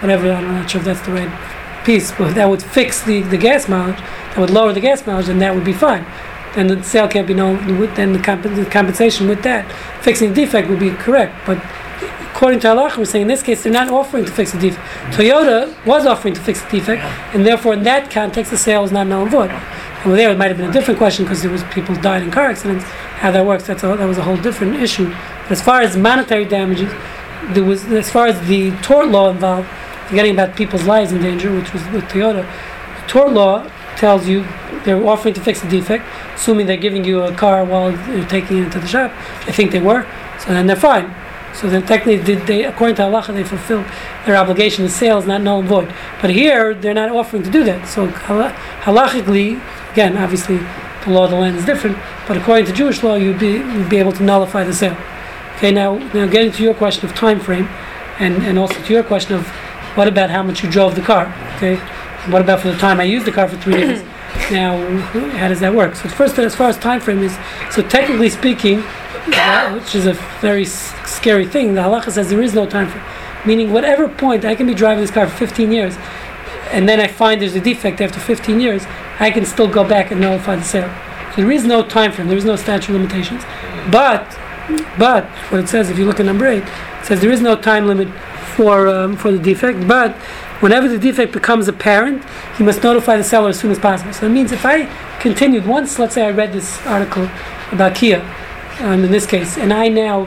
whatever, 0.00 0.30
I'm 0.32 0.44
not 0.44 0.70
sure 0.70 0.80
if 0.80 0.84
that's 0.84 1.00
the 1.02 1.12
right 1.12 1.84
piece, 1.84 2.10
but 2.12 2.34
that 2.34 2.48
would 2.48 2.62
fix 2.62 3.02
the, 3.02 3.22
the 3.22 3.38
gas 3.38 3.68
mileage, 3.68 3.98
that 3.98 4.38
would 4.38 4.50
lower 4.50 4.72
the 4.72 4.80
gas 4.80 5.06
mileage, 5.06 5.26
then 5.26 5.38
that 5.38 5.54
would 5.54 5.64
be 5.64 5.72
fine. 5.72 6.04
Then 6.54 6.66
the 6.66 6.82
sale 6.82 7.08
can't 7.08 7.28
be 7.28 7.34
known, 7.34 7.56
then 7.94 8.12
the, 8.12 8.18
comp- 8.18 8.42
the 8.42 8.66
compensation 8.70 9.28
with 9.28 9.42
that, 9.44 9.70
fixing 10.02 10.30
the 10.30 10.34
defect 10.34 10.68
would 10.68 10.80
be 10.80 10.90
correct. 10.90 11.34
But 11.46 11.58
according 12.40 12.58
to 12.58 12.68
halacha, 12.68 12.96
we're 12.96 13.04
saying 13.04 13.24
in 13.24 13.28
this 13.28 13.42
case 13.42 13.62
they're 13.62 13.70
not 13.70 13.90
offering 13.90 14.24
to 14.24 14.30
fix 14.30 14.52
the 14.52 14.58
defect. 14.58 14.82
Toyota 15.14 15.68
was 15.84 16.06
offering 16.06 16.32
to 16.32 16.40
fix 16.40 16.62
the 16.62 16.70
defect, 16.70 17.02
and 17.34 17.44
therefore 17.44 17.74
in 17.74 17.82
that 17.82 18.10
context 18.10 18.50
the 18.50 18.56
sale 18.56 18.82
is 18.82 18.90
not 18.90 19.06
null 19.06 19.24
and 19.24 19.30
void. 19.30 19.50
And 19.50 20.14
there 20.14 20.30
it 20.30 20.38
might 20.38 20.48
have 20.48 20.56
been 20.56 20.70
a 20.70 20.72
different 20.72 20.96
question 20.96 21.26
because 21.26 21.42
there 21.42 21.50
was 21.50 21.62
people 21.64 21.94
died 21.96 22.22
in 22.22 22.30
car 22.30 22.46
accidents. 22.46 22.84
How 23.20 23.30
that 23.30 23.44
works, 23.44 23.66
that's 23.66 23.82
a, 23.82 23.88
that 23.88 24.06
was 24.06 24.16
a 24.16 24.22
whole 24.22 24.38
different 24.38 24.76
issue. 24.76 25.10
But 25.42 25.50
as 25.50 25.60
far 25.60 25.82
as 25.82 25.98
monetary 25.98 26.46
damages, 26.46 26.90
there 27.50 27.62
was 27.62 27.84
as 27.92 28.10
far 28.10 28.28
as 28.28 28.40
the 28.48 28.70
tort 28.78 29.08
law 29.08 29.28
involved, 29.28 29.68
forgetting 30.06 30.32
about 30.32 30.56
people's 30.56 30.84
lives 30.84 31.12
in 31.12 31.20
danger, 31.20 31.54
which 31.54 31.74
was 31.74 31.86
with 31.88 32.04
Toyota. 32.04 32.50
The 33.02 33.06
tort 33.06 33.34
law 33.34 33.70
tells 33.98 34.26
you 34.26 34.46
they're 34.86 35.06
offering 35.06 35.34
to 35.34 35.42
fix 35.42 35.60
the 35.60 35.68
defect, 35.68 36.06
assuming 36.36 36.64
they're 36.64 36.78
giving 36.78 37.04
you 37.04 37.20
a 37.20 37.34
car 37.34 37.66
while 37.66 37.90
you're 38.08 38.26
taking 38.28 38.56
it 38.56 38.64
into 38.64 38.80
the 38.80 38.88
shop. 38.88 39.12
I 39.46 39.52
think 39.52 39.72
they 39.72 39.82
were, 39.82 40.06
so 40.38 40.54
then 40.54 40.66
they're 40.66 40.74
fine. 40.74 41.14
So 41.54 41.68
then 41.68 41.84
technically, 41.84 42.22
did 42.22 42.46
they, 42.46 42.64
according 42.64 42.96
to 42.96 43.02
halacha, 43.02 43.34
they 43.34 43.44
fulfilled 43.44 43.84
their 44.24 44.36
obligation. 44.36 44.84
The 44.84 44.90
sale 44.90 45.18
is 45.18 45.26
not 45.26 45.42
null 45.42 45.60
and 45.60 45.68
void. 45.68 45.92
But 46.20 46.30
here, 46.30 46.74
they're 46.74 46.94
not 46.94 47.10
offering 47.10 47.42
to 47.42 47.50
do 47.50 47.64
that. 47.64 47.88
So 47.88 48.08
halachically, 48.08 49.60
again, 49.92 50.16
obviously, 50.16 50.58
the 51.04 51.10
law 51.10 51.24
of 51.24 51.30
the 51.30 51.36
land 51.36 51.56
is 51.56 51.64
different. 51.64 51.98
But 52.26 52.36
according 52.36 52.66
to 52.66 52.72
Jewish 52.72 53.02
law, 53.02 53.16
you'd 53.16 53.38
be 53.38 53.52
you'd 53.52 53.88
be 53.88 53.96
able 53.98 54.12
to 54.12 54.22
nullify 54.22 54.64
the 54.64 54.74
sale. 54.74 54.96
Okay, 55.56 55.72
now 55.72 55.98
now 56.14 56.26
getting 56.26 56.52
to 56.52 56.62
your 56.62 56.74
question 56.74 57.08
of 57.08 57.14
time 57.14 57.40
frame, 57.40 57.68
and 58.18 58.42
and 58.44 58.58
also 58.58 58.80
to 58.82 58.92
your 58.92 59.02
question 59.02 59.34
of 59.34 59.46
what 59.96 60.06
about 60.06 60.30
how 60.30 60.42
much 60.42 60.62
you 60.62 60.70
drove 60.70 60.94
the 60.94 61.02
car? 61.02 61.26
Okay, 61.56 61.76
what 62.30 62.42
about 62.42 62.60
for 62.60 62.70
the 62.70 62.78
time 62.78 63.00
I 63.00 63.04
used 63.04 63.26
the 63.26 63.32
car 63.32 63.48
for 63.48 63.56
three 63.56 63.74
days? 63.74 64.02
now, 64.52 64.78
how 65.38 65.48
does 65.48 65.60
that 65.60 65.74
work? 65.74 65.96
So 65.96 66.08
first, 66.08 66.38
as 66.38 66.54
far 66.54 66.68
as 66.68 66.78
time 66.78 67.00
frame 67.00 67.22
is, 67.22 67.36
so 67.70 67.82
technically 67.82 68.30
speaking, 68.30 68.82
which 69.74 69.94
is 69.94 70.06
a 70.06 70.14
very 70.40 70.64
scary 70.64 71.46
thing, 71.46 71.74
the 71.74 71.80
halacha 71.80 72.10
says 72.10 72.30
there 72.30 72.42
is 72.42 72.54
no 72.54 72.66
time 72.66 72.88
frame. 72.88 73.04
Meaning, 73.46 73.72
whatever 73.72 74.08
point 74.08 74.44
I 74.44 74.54
can 74.54 74.66
be 74.66 74.74
driving 74.74 75.02
this 75.02 75.10
car 75.10 75.26
for 75.26 75.36
15 75.36 75.72
years, 75.72 75.96
and 76.70 76.88
then 76.88 77.00
I 77.00 77.08
find 77.08 77.40
there's 77.40 77.54
a 77.54 77.60
defect 77.60 78.00
after 78.00 78.20
15 78.20 78.60
years, 78.60 78.84
I 79.18 79.30
can 79.30 79.44
still 79.44 79.68
go 79.68 79.86
back 79.86 80.10
and 80.10 80.20
nullify 80.20 80.56
the 80.56 80.64
sale. 80.64 80.90
So 81.30 81.42
there 81.42 81.50
is 81.50 81.64
no 81.64 81.82
time 81.82 82.12
frame. 82.12 82.28
There 82.28 82.38
is 82.38 82.44
no 82.44 82.56
statute 82.56 82.94
of 82.94 83.00
limitations. 83.00 83.42
But, 83.90 84.26
but 84.98 85.24
what 85.50 85.60
it 85.60 85.68
says, 85.68 85.90
if 85.90 85.98
you 85.98 86.04
look 86.04 86.20
at 86.20 86.26
number 86.26 86.46
eight, 86.46 86.64
it 86.64 87.06
says 87.06 87.20
there 87.20 87.30
is 87.30 87.40
no 87.40 87.56
time 87.56 87.86
limit 87.86 88.08
for 88.56 88.88
um, 88.88 89.16
for 89.16 89.30
the 89.32 89.38
defect. 89.38 89.86
But 89.86 90.14
whenever 90.60 90.88
the 90.88 90.98
defect 90.98 91.32
becomes 91.32 91.68
apparent, 91.68 92.24
he 92.56 92.64
must 92.64 92.82
notify 92.82 93.16
the 93.16 93.24
seller 93.24 93.50
as 93.50 93.58
soon 93.58 93.70
as 93.70 93.78
possible. 93.78 94.12
So 94.12 94.26
it 94.26 94.30
means 94.30 94.52
if 94.52 94.66
I 94.66 94.86
continued 95.18 95.66
once, 95.66 95.98
let's 95.98 96.14
say 96.14 96.26
I 96.26 96.30
read 96.30 96.52
this 96.52 96.84
article 96.86 97.28
about 97.72 97.94
Kia, 97.94 98.20
um, 98.80 99.04
in 99.04 99.10
this 99.10 99.26
case, 99.26 99.56
and 99.58 99.72
I 99.72 99.88
now 99.88 100.26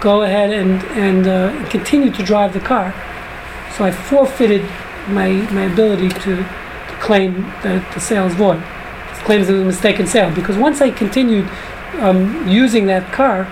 go 0.00 0.22
ahead 0.22 0.52
and 0.52 0.82
and 0.98 1.26
uh, 1.26 1.68
continue 1.70 2.10
to 2.12 2.22
drive 2.22 2.52
the 2.52 2.60
car, 2.60 2.92
so 3.76 3.84
I 3.84 3.90
forfeited 3.90 4.62
my 5.08 5.30
my 5.52 5.64
ability 5.64 6.08
to, 6.10 6.36
to 6.36 6.96
claim 7.00 7.42
that 7.62 7.92
the 7.94 8.00
sale 8.00 8.26
is 8.26 8.34
void. 8.34 8.62
Claims 9.24 9.48
it 9.48 9.52
was 9.52 9.62
a 9.62 9.64
mistaken 9.64 10.06
sale 10.06 10.30
because 10.34 10.58
once 10.58 10.82
I 10.82 10.90
continued 10.90 11.48
um, 12.00 12.46
using 12.46 12.84
that 12.88 13.10
car, 13.10 13.48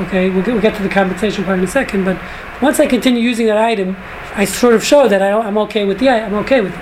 okay, 0.00 0.28
we'll 0.28 0.42
get, 0.42 0.52
we'll 0.52 0.60
get 0.60 0.76
to 0.76 0.82
the 0.82 0.90
compensation 0.90 1.42
part 1.42 1.58
in 1.58 1.64
a 1.64 1.68
second, 1.68 2.04
but 2.04 2.20
once 2.60 2.80
I 2.80 2.86
continue 2.86 3.22
using 3.22 3.46
that 3.46 3.56
item, 3.56 3.96
I 4.34 4.44
sort 4.44 4.74
of 4.74 4.84
show 4.84 5.08
that 5.08 5.22
I, 5.22 5.30
I'm 5.32 5.56
okay 5.58 5.86
with 5.86 6.00
the 6.00 6.10
I'm 6.10 6.34
okay 6.34 6.60
with 6.60 6.74
it. 6.74 6.80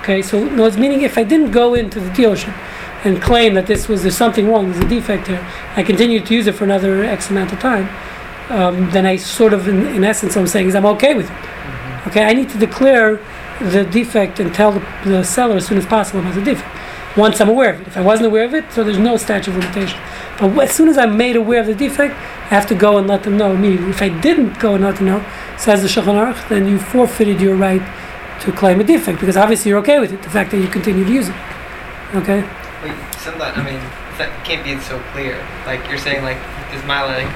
Okay, 0.00 0.22
so 0.22 0.42
no, 0.42 0.64
it's 0.64 0.78
meaning 0.78 1.02
if 1.02 1.18
I 1.18 1.24
didn't 1.24 1.50
go 1.50 1.74
into 1.74 2.00
the 2.00 2.08
dealership 2.08 2.56
and 3.04 3.22
claim 3.22 3.54
that 3.54 3.66
this 3.66 3.88
was 3.88 4.02
there's 4.02 4.16
something 4.16 4.48
wrong, 4.48 4.70
there's 4.70 4.84
a 4.84 4.88
defect 4.88 5.28
here, 5.28 5.46
I 5.76 5.82
continued 5.82 6.26
to 6.26 6.34
use 6.34 6.46
it 6.46 6.54
for 6.54 6.64
another 6.64 7.04
X 7.04 7.30
amount 7.30 7.52
of 7.52 7.60
time. 7.60 7.88
um, 8.50 8.90
then 8.90 9.06
I 9.06 9.16
sort 9.16 9.52
of, 9.52 9.68
in, 9.68 9.86
in 9.88 10.04
essence, 10.04 10.36
I'm 10.36 10.46
saying 10.46 10.68
is 10.68 10.74
I'm 10.74 10.86
okay 10.86 11.14
with 11.14 11.26
it. 11.26 11.32
Mm-hmm. 11.32 12.08
Okay, 12.10 12.24
I 12.24 12.32
need 12.32 12.48
to 12.50 12.58
declare 12.58 13.20
the 13.60 13.84
defect 13.84 14.40
and 14.40 14.54
tell 14.54 14.72
the, 14.72 14.80
the 15.04 15.22
seller 15.22 15.56
as 15.56 15.66
soon 15.66 15.78
as 15.78 15.86
possible 15.86 16.20
about 16.20 16.34
the 16.34 16.42
defect. 16.42 16.74
Once 17.16 17.40
I'm 17.40 17.48
aware 17.48 17.74
of 17.74 17.80
it. 17.80 17.86
If 17.88 17.96
I 17.96 18.00
wasn't 18.00 18.28
aware 18.28 18.44
of 18.44 18.54
it, 18.54 18.70
so 18.72 18.84
there's 18.84 18.98
no 18.98 19.16
statute 19.16 19.50
of 19.50 19.56
limitation. 19.58 19.98
But 20.38 20.56
as 20.58 20.72
soon 20.72 20.88
as 20.88 20.96
I'm 20.96 21.16
made 21.16 21.36
aware 21.36 21.60
of 21.60 21.66
the 21.66 21.74
defect, 21.74 22.14
I 22.14 22.54
have 22.54 22.66
to 22.68 22.74
go 22.74 22.96
and 22.96 23.06
let 23.08 23.24
them 23.24 23.36
know 23.36 23.52
immediately. 23.52 23.90
If 23.90 24.00
I 24.00 24.08
didn't 24.08 24.58
go 24.60 24.74
and 24.74 24.84
let 24.84 24.96
them 24.96 25.06
know, 25.06 25.24
says 25.58 25.82
the 25.82 25.88
Shulchan 25.88 26.14
Aruch, 26.14 26.48
then 26.48 26.68
you 26.68 26.78
forfeited 26.78 27.40
your 27.40 27.56
right 27.56 27.82
to 28.42 28.52
claim 28.52 28.80
a 28.80 28.84
defect 28.84 29.18
because 29.18 29.36
obviously 29.36 29.70
you're 29.70 29.80
okay 29.80 29.98
with 29.98 30.12
it. 30.12 30.22
The 30.22 30.30
fact 30.30 30.52
that 30.52 30.58
you 30.58 30.68
continue 30.68 31.04
to 31.04 31.12
use 31.12 31.28
it. 31.28 31.34
Okay. 32.14 32.48
Wait, 32.82 32.94
sometimes 33.18 33.58
I 33.58 33.62
mean 33.64 33.80
that 34.18 34.30
can't 34.44 34.62
be 34.64 34.78
so 34.80 34.98
clear. 35.12 35.36
Like 35.66 35.88
you're 35.88 35.98
saying, 35.98 36.22
like 36.22 36.38
is 36.74 36.84
my 36.84 37.02
like 37.04 37.26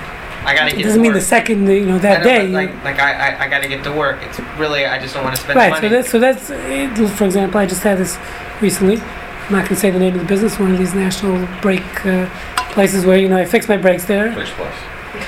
I 0.44 0.54
gotta 0.54 0.70
get. 0.70 0.80
It 0.80 0.82
doesn't 0.84 0.98
to 0.98 1.02
mean 1.02 1.12
work. 1.12 1.20
the 1.20 1.26
second 1.26 1.66
you 1.68 1.86
know 1.86 1.96
I 1.96 1.98
that 1.98 2.18
know, 2.20 2.24
day. 2.24 2.42
but, 2.46 2.50
like 2.52 2.84
like 2.84 2.98
I, 3.00 3.12
I 3.34 3.44
I 3.44 3.48
gotta 3.48 3.68
get 3.68 3.82
to 3.84 3.92
work. 3.92 4.18
It's 4.22 4.38
really 4.58 4.84
I 4.86 4.98
just 5.00 5.14
don't 5.14 5.24
want 5.24 5.36
to 5.36 5.42
spend 5.42 5.56
Right, 5.56 5.70
money. 5.70 5.88
so 5.88 5.94
that's 5.94 6.10
so 6.10 6.18
that's 6.18 6.50
it, 6.50 7.08
for 7.10 7.24
example, 7.24 7.58
I 7.60 7.66
just 7.66 7.82
had 7.82 7.98
this 7.98 8.18
recently. 8.60 8.96
I'm 8.98 9.52
not 9.58 9.64
going 9.64 9.74
to 9.74 9.76
say 9.76 9.90
the 9.90 9.98
name 9.98 10.14
of 10.14 10.20
the 10.20 10.26
business. 10.26 10.58
One 10.58 10.70
of 10.72 10.78
these 10.78 10.94
national 10.94 11.46
brake 11.60 12.06
uh, 12.06 12.26
places 12.72 13.04
where 13.04 13.18
you 13.18 13.28
know 13.28 13.36
I 13.36 13.44
fix 13.44 13.68
my 13.68 13.76
brakes 13.76 14.04
there. 14.04 14.32
Fix 14.32 14.50
plus. 14.50 14.74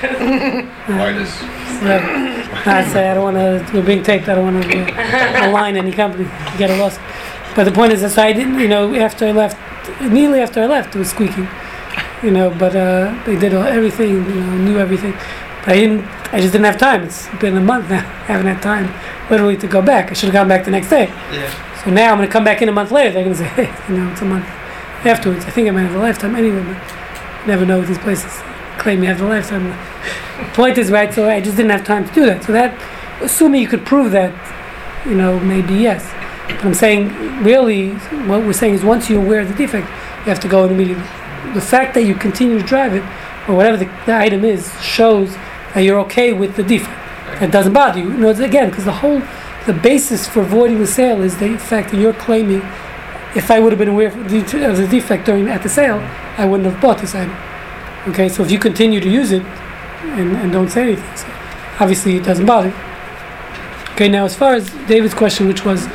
Uh, 0.03 0.63
Midas. 0.89 1.35
so, 1.35 2.71
I 2.71 2.85
say 2.93 3.11
I 3.11 3.15
don't 3.15 3.25
want 3.35 3.37
to. 3.37 3.71
We're 3.75 3.85
being 3.85 4.03
taped. 4.03 4.29
I 4.29 4.35
don't 4.37 4.55
want 4.55 4.65
to 4.65 4.79
uh, 4.81 5.49
align 5.51 5.77
any 5.77 5.93
company. 5.93 6.25
Get 6.59 6.71
a 6.71 6.77
loss. 6.77 6.99
But 7.55 7.65
the 7.65 7.73
point 7.73 7.93
is 7.93 8.01
that 8.03 8.11
so 8.11 8.23
I 8.23 8.33
didn't. 8.33 8.59
You 8.59 8.69
know, 8.69 8.95
after 8.95 9.27
I 9.27 9.33
left, 9.33 9.57
immediately 10.01 10.41
after 10.41 10.63
I 10.63 10.67
left, 10.67 10.95
it 10.95 10.99
was 10.99 11.11
squeaking. 11.11 11.49
You 12.23 12.31
know, 12.31 12.51
but 12.59 12.75
uh, 12.75 13.23
they 13.27 13.37
did 13.37 13.55
all, 13.55 13.65
everything. 13.65 14.11
You 14.11 14.21
know, 14.23 14.57
knew 14.59 14.79
everything. 14.79 15.13
But 15.13 15.69
I 15.69 15.75
didn't. 15.75 16.07
I 16.33 16.41
just 16.41 16.53
didn't 16.53 16.65
have 16.65 16.79
time. 16.79 17.05
It's 17.05 17.29
been 17.41 17.57
a 17.57 17.61
month 17.61 17.91
now. 17.91 17.99
I 18.29 18.33
haven't 18.33 18.47
had 18.47 18.63
time, 18.63 18.93
literally, 19.31 19.57
to 19.59 19.67
go 19.67 19.83
back. 19.83 20.11
I 20.11 20.15
should 20.15 20.29
have 20.29 20.35
gone 20.35 20.49
back 20.49 20.65
the 20.65 20.71
next 20.71 20.89
day. 20.89 21.07
yeah. 21.33 21.85
So 21.85 21.91
now 21.91 22.13
I'm 22.13 22.17
going 22.17 22.27
to 22.29 22.33
come 22.33 22.45
back 22.45 22.63
in 22.63 22.69
a 22.69 22.73
month 22.73 22.91
later. 22.91 23.13
They're 23.13 23.25
going 23.25 23.37
to 23.37 23.43
say, 23.43 23.49
hey, 23.49 23.93
you 23.93 24.01
know, 24.01 24.11
it's 24.11 24.23
a 24.23 24.25
month 24.25 24.47
afterwards. 25.05 25.45
I 25.45 25.51
think 25.51 25.69
I 25.69 25.71
might 25.71 25.83
have 25.83 25.95
a 25.95 25.99
lifetime 25.99 26.35
anyway, 26.35 26.63
but 26.63 26.81
you 27.43 27.47
never 27.47 27.67
know 27.67 27.79
with 27.79 27.89
these 27.89 27.99
places. 27.99 28.33
Claim 28.79 29.03
you 29.03 29.09
have 29.09 29.21
a 29.21 29.27
lifetime. 29.27 29.73
Point 30.55 30.79
is, 30.79 30.91
right, 30.91 31.13
so 31.13 31.29
I 31.29 31.41
just 31.41 31.57
didn't 31.57 31.71
have 31.71 31.85
time 31.85 32.07
to 32.09 32.15
do 32.15 32.27
that. 32.27 32.43
So 32.43 32.53
that, 32.53 32.73
assuming 33.23 33.61
you 33.61 33.69
could 33.69 33.85
prove 33.85 34.13
that, 34.13 34.33
you 35.07 35.15
know, 35.15 35.39
maybe 35.39 35.75
yes. 35.75 36.11
But 36.49 36.65
I'm 36.65 36.75
saying, 36.75 37.09
really, 37.43 37.91
what 38.27 38.43
we're 38.43 38.53
saying 38.53 38.75
is 38.75 38.85
once 38.85 39.09
you're 39.09 39.25
aware 39.25 39.41
of 39.41 39.49
the 39.49 39.55
defect, 39.55 39.89
you 39.89 40.31
have 40.31 40.41
to 40.41 40.49
go 40.49 40.65
immediately. 40.65 41.05
The 41.55 41.61
fact 41.61 41.95
that 41.95 42.03
you 42.03 42.15
continue 42.15 42.59
to 42.59 42.65
drive 42.65 42.95
it, 42.95 43.03
or 43.49 43.55
whatever 43.55 43.77
the, 43.77 43.87
the 44.07 44.15
item 44.15 44.45
is, 44.45 44.73
shows 44.83 45.35
that 45.75 45.81
you're 45.81 46.01
okay 46.01 46.33
with 46.33 46.57
the 46.57 46.63
defect. 46.63 47.01
It 47.43 47.51
doesn't 47.51 47.73
bother 47.73 47.99
you. 47.99 48.11
You 48.11 48.17
know, 48.19 48.31
again, 48.31 48.71
because 48.71 48.85
the 48.85 48.93
whole 48.93 49.23
the 49.67 49.73
basis 49.73 50.29
for 50.29 50.43
voiding 50.43 50.79
the 50.79 50.87
sale 50.87 51.23
is 51.23 51.39
the 51.39 51.57
fact 51.57 51.91
that 51.91 51.99
you're 51.99 52.13
claiming 52.13 52.61
if 53.35 53.51
I 53.51 53.59
would 53.61 53.73
have 53.73 53.79
been 53.79 53.89
aware 53.89 54.09
of 54.09 54.31
the, 54.31 54.71
of 54.71 54.77
the 54.77 54.87
defect 54.87 55.27
during 55.27 55.49
at 55.49 55.63
the 55.63 55.69
sale, 55.69 55.99
I 56.37 56.45
wouldn't 56.45 56.71
have 56.71 56.81
bought 56.81 56.99
this 56.99 57.15
item. 57.15 57.35
Okay, 58.13 58.29
so 58.29 58.45
if 58.45 58.51
you 58.51 58.59
continue 58.59 59.01
to 59.01 59.09
use 59.09 59.33
it 59.33 59.43
and, 59.43 60.37
and 60.37 60.53
don't 60.53 60.69
say 60.69 60.83
anything, 60.83 61.17
so 61.17 61.27
obviously 61.81 62.17
it 62.17 62.25
doesn't 62.25 62.47
bother. 62.47 62.69
you. 62.69 62.75
Okay, 63.95 64.09
now 64.09 64.25
as 64.25 64.37
far 64.37 64.55
as 64.55 64.71
David's 64.87 65.15
question, 65.15 65.49
which 65.49 65.65
was 65.65 65.87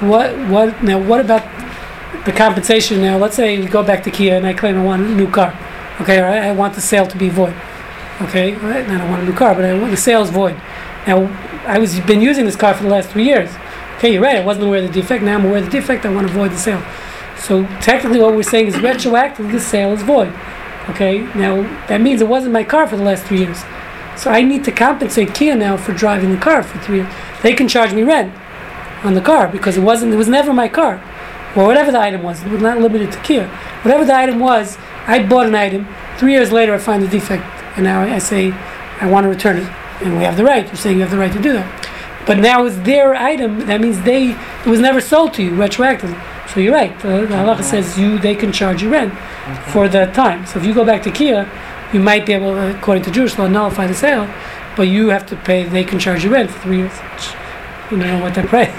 what 0.00 0.36
what 0.48 0.82
now 0.82 0.98
what 0.98 1.20
about 1.20 1.42
the 2.24 2.32
compensation? 2.32 3.02
Now 3.02 3.18
let's 3.18 3.36
say 3.36 3.58
we 3.58 3.66
go 3.66 3.82
back 3.82 4.02
to 4.04 4.10
Kia 4.10 4.36
and 4.36 4.46
I 4.46 4.54
claim 4.54 4.78
I 4.78 4.84
want 4.84 5.02
a 5.02 5.14
new 5.14 5.30
car. 5.30 5.56
Okay, 6.00 6.18
or 6.18 6.24
I, 6.24 6.50
want 6.52 6.74
the 6.74 6.80
sale 6.80 7.06
to 7.06 7.18
be 7.18 7.28
void. 7.28 7.54
Okay, 8.22 8.54
right, 8.54 8.82
and 8.82 8.92
I 8.92 8.98
don't 8.98 9.10
want 9.10 9.22
a 9.22 9.26
new 9.26 9.34
car, 9.34 9.54
but 9.54 9.64
I 9.64 9.78
want 9.78 9.90
the 9.90 9.98
sale 9.98 10.22
is 10.22 10.30
void. 10.30 10.54
Now 11.06 11.26
I 11.66 11.78
was 11.78 12.00
been 12.00 12.22
using 12.22 12.46
this 12.46 12.56
car 12.56 12.74
for 12.74 12.84
the 12.84 12.88
last 12.88 13.10
three 13.10 13.24
years. 13.24 13.50
Okay, 13.96 14.14
you're 14.14 14.22
right. 14.22 14.36
I 14.36 14.44
wasn't 14.44 14.66
aware 14.66 14.82
of 14.82 14.86
the 14.86 15.00
defect. 15.00 15.22
Now 15.22 15.36
I'm 15.36 15.44
aware 15.44 15.58
of 15.58 15.66
the 15.66 15.70
defect. 15.70 16.06
I 16.06 16.14
want 16.14 16.26
to 16.26 16.32
void 16.32 16.52
the 16.52 16.56
sale. 16.56 16.82
So 17.36 17.64
technically, 17.80 18.20
what 18.20 18.34
we're 18.34 18.42
saying 18.42 18.68
is 18.68 18.76
retroactively 18.76 19.52
the 19.52 19.60
sale 19.60 19.92
is 19.92 20.02
void. 20.02 20.32
Okay, 20.88 21.18
now 21.34 21.62
that 21.88 22.00
means 22.00 22.22
it 22.22 22.28
wasn't 22.28 22.54
my 22.54 22.64
car 22.64 22.86
for 22.86 22.96
the 22.96 23.04
last 23.04 23.24
three 23.24 23.40
years. 23.40 23.62
So 24.16 24.30
I 24.30 24.42
need 24.42 24.64
to 24.64 24.72
compensate 24.72 25.34
Kia 25.34 25.54
now 25.54 25.76
for 25.76 25.92
driving 25.92 26.32
the 26.32 26.38
car 26.38 26.62
for 26.62 26.78
three 26.78 26.98
years. 26.98 27.12
They 27.42 27.52
can 27.52 27.68
charge 27.68 27.92
me 27.92 28.02
rent 28.02 28.34
on 29.02 29.14
the 29.14 29.20
car 29.20 29.48
because 29.48 29.76
it 29.76 29.82
wasn't. 29.82 30.12
It 30.12 30.16
was 30.16 30.28
never 30.28 30.52
my 30.52 30.68
car, 30.68 31.02
or 31.56 31.66
whatever 31.66 31.90
the 31.90 32.00
item 32.00 32.22
was. 32.22 32.42
It 32.42 32.50
was 32.50 32.62
not 32.62 32.78
limited 32.80 33.12
to 33.12 33.20
Kia. 33.20 33.48
Whatever 33.82 34.04
the 34.04 34.14
item 34.14 34.38
was, 34.38 34.78
I 35.06 35.22
bought 35.26 35.46
an 35.46 35.54
item. 35.54 35.86
Three 36.18 36.32
years 36.32 36.52
later, 36.52 36.74
I 36.74 36.78
find 36.78 37.02
the 37.02 37.08
defect, 37.08 37.44
and 37.76 37.84
now 37.84 38.02
I 38.02 38.18
say 38.18 38.52
I 39.00 39.08
want 39.10 39.24
to 39.24 39.28
return 39.28 39.56
it, 39.56 39.68
and 40.02 40.16
we 40.18 40.24
have 40.24 40.36
the 40.36 40.44
right. 40.44 40.66
You're 40.66 40.76
saying 40.76 40.96
you 40.96 41.02
have 41.02 41.10
the 41.10 41.18
right 41.18 41.32
to 41.32 41.42
do 41.42 41.52
that. 41.54 41.80
But 42.26 42.38
now 42.38 42.64
it's 42.66 42.76
their 42.76 43.14
item. 43.14 43.66
That 43.66 43.80
means 43.80 44.02
they 44.02 44.32
it 44.32 44.66
was 44.66 44.80
never 44.80 45.00
sold 45.00 45.34
to 45.34 45.42
you 45.42 45.52
retroactively. 45.52 46.20
So 46.52 46.60
you're 46.60 46.74
right. 46.74 46.98
The, 47.00 47.08
the 47.08 47.26
halacha 47.26 47.56
mm-hmm. 47.56 47.62
says 47.62 47.98
you 47.98 48.18
they 48.18 48.34
can 48.34 48.52
charge 48.52 48.82
you 48.82 48.90
rent 48.90 49.12
mm-hmm. 49.12 49.70
for 49.70 49.88
that 49.88 50.14
time. 50.14 50.46
So 50.46 50.58
if 50.58 50.66
you 50.66 50.74
go 50.74 50.84
back 50.84 51.02
to 51.04 51.10
Kia, 51.10 51.50
you 51.92 52.00
might 52.00 52.26
be 52.26 52.32
able, 52.32 52.56
according 52.58 53.04
to 53.04 53.10
Jewish 53.10 53.38
law, 53.38 53.48
nullify 53.48 53.86
the 53.86 53.94
sale, 53.94 54.32
but 54.76 54.84
you 54.84 55.08
have 55.08 55.26
to 55.26 55.36
pay. 55.36 55.64
They 55.64 55.84
can 55.84 55.98
charge 55.98 56.24
you 56.24 56.30
rent 56.30 56.50
for 56.50 56.60
three 56.60 56.78
years. 56.78 56.92
Which, 57.90 58.00
you 58.00 58.06
don't 58.06 58.18
know 58.18 58.22
what 58.22 58.34
they 58.34 58.42
pay. 58.42 58.72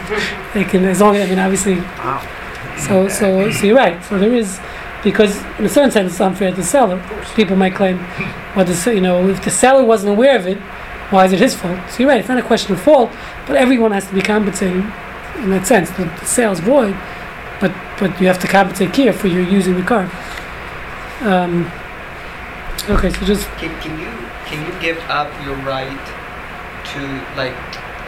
they 0.53 0.63
can 0.63 0.85
as 0.85 1.01
long 1.01 1.15
as 1.15 1.25
I 1.25 1.29
mean 1.29 1.39
obviously. 1.39 1.75
Wow. 1.75 2.27
So 2.77 3.07
so 3.07 3.51
so 3.51 3.65
you're 3.65 3.75
right. 3.75 4.03
So 4.05 4.17
there 4.17 4.33
is 4.33 4.59
because 5.03 5.37
in 5.59 5.65
a 5.65 5.69
certain 5.69 5.91
sense 5.91 6.11
it's 6.13 6.21
unfair 6.21 6.51
to 6.51 6.55
the 6.57 6.63
seller. 6.63 7.03
People 7.35 7.55
might 7.55 7.75
claim, 7.75 7.97
well, 8.55 8.65
the, 8.65 8.93
you 8.93 9.01
know, 9.01 9.27
if 9.29 9.43
the 9.43 9.49
seller 9.49 9.83
wasn't 9.83 10.11
aware 10.11 10.37
of 10.37 10.47
it, 10.47 10.59
why 11.11 11.25
is 11.25 11.33
it 11.33 11.39
his 11.39 11.55
fault? 11.55 11.79
So 11.89 11.99
you're 11.99 12.09
right. 12.09 12.19
It's 12.19 12.29
not 12.29 12.37
a 12.37 12.43
question 12.43 12.73
of 12.73 12.81
fault, 12.81 13.11
but 13.47 13.55
everyone 13.55 13.91
has 13.91 14.07
to 14.07 14.13
be 14.13 14.21
compensated 14.21 14.83
in 15.37 15.49
that 15.49 15.67
sense. 15.67 15.89
The, 15.91 16.05
the 16.05 16.25
sale's 16.25 16.59
void, 16.59 16.95
but 17.59 17.73
but 17.99 18.19
you 18.21 18.27
have 18.27 18.39
to 18.39 18.47
compensate 18.47 18.95
here 18.95 19.13
for 19.13 19.27
your 19.27 19.43
using 19.43 19.75
the 19.75 19.83
car. 19.83 20.09
Um, 21.21 21.71
okay, 22.89 23.11
so 23.11 23.25
just 23.25 23.47
Can, 23.57 23.79
can 23.81 23.99
you 23.99 24.07
can 24.45 24.65
you 24.65 24.81
give 24.81 24.97
up 25.07 25.31
your 25.45 25.55
right 25.57 26.05
to 26.93 26.99
like, 27.37 27.53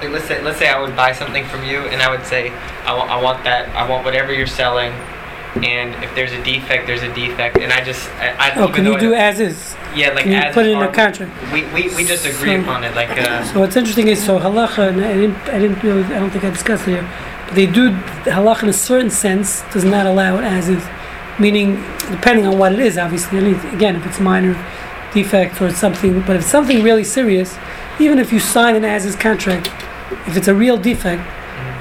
let's 0.08 0.26
say 0.26 0.41
let's 0.41 0.58
say 0.60 0.68
I 0.70 0.80
would 0.82 0.95
buy 0.95 1.12
something 1.14 1.45
from 1.45 1.64
you 1.64 1.80
and 1.88 2.01
I 2.01 2.10
would 2.10 2.26
say 2.26 2.49
I 2.86 2.93
want 2.97 3.10
I 3.10 3.22
want 3.22 3.43
that 3.43 3.70
I 3.76 3.88
want 3.89 4.04
whatever 4.06 4.34
you're 4.34 4.47
selling, 4.47 4.91
and 5.64 6.01
if 6.04 6.14
there's 6.16 6.32
a 6.32 6.43
defect 6.43 6.88
there's 6.88 7.04
a 7.04 7.14
defect 7.14 7.58
and 7.58 7.72
I 7.72 7.84
just 7.84 8.10
I, 8.14 8.36
I 8.51 8.56
oh, 8.56 8.68
can 8.68 8.86
you 8.86 8.97
do 8.99 9.10
don't- 9.12 9.20
as 9.20 9.39
is? 9.39 9.76
yeah 9.95 10.10
like 10.10 10.24
Can 10.24 10.32
you 10.32 10.38
as 10.39 10.54
put 10.56 10.66
it 10.66 10.72
in 10.72 10.82
a 10.82 10.91
contract? 10.91 11.32
we, 11.54 11.64
we, 11.74 11.95
we 11.95 12.04
just 12.04 12.26
agree 12.26 12.56
So- 12.56 12.62
upon 12.62 12.84
it 12.84 12.95
like 12.95 13.10
uh, 13.12 13.43
So 13.43 13.60
what's 13.60 13.76
interesting 13.76 14.08
is 14.08 14.24
so 14.24 14.39
halacha, 14.39 14.89
and 14.89 15.04
I 15.06 15.14
didn't, 15.14 15.38
I 15.49 15.60
didn't 15.60 15.84
really, 15.84 16.04
I 16.06 16.20
don't 16.20 16.32
think 16.32 16.43
I 16.43 16.49
discussed 16.49 16.88
it 16.88 16.91
here, 16.95 17.10
but 17.45 17.54
they 17.56 17.68
do 17.68 17.91
halacha 18.26 18.64
in 18.64 18.70
a 18.70 18.74
certain 18.74 19.12
sense 19.12 19.62
does 19.72 19.84
not 19.84 20.06
allow 20.08 20.38
it 20.39 20.43
as 20.43 20.68
is, 20.70 20.84
meaning 21.39 21.76
depending 22.10 22.47
on 22.47 22.58
what 22.58 22.74
it 22.74 22.80
is, 22.80 22.97
obviously. 22.97 23.38
I 23.38 23.74
again, 23.74 23.95
if 23.95 24.06
it's 24.08 24.20
minor 24.20 24.54
defects 25.14 25.62
or 25.62 25.70
something, 25.70 26.22
but 26.22 26.36
if 26.38 26.41
it's 26.41 26.49
something 26.51 26.82
really 26.82 27.04
serious, 27.04 27.56
even 27.99 28.18
if 28.18 28.34
you 28.34 28.39
sign 28.39 28.76
an 28.76 28.84
as 28.84 29.06
is 29.06 29.16
contract, 29.16 29.68
if 30.28 30.38
it's 30.38 30.47
a 30.47 30.55
real 30.55 30.78
defect, 30.78 31.22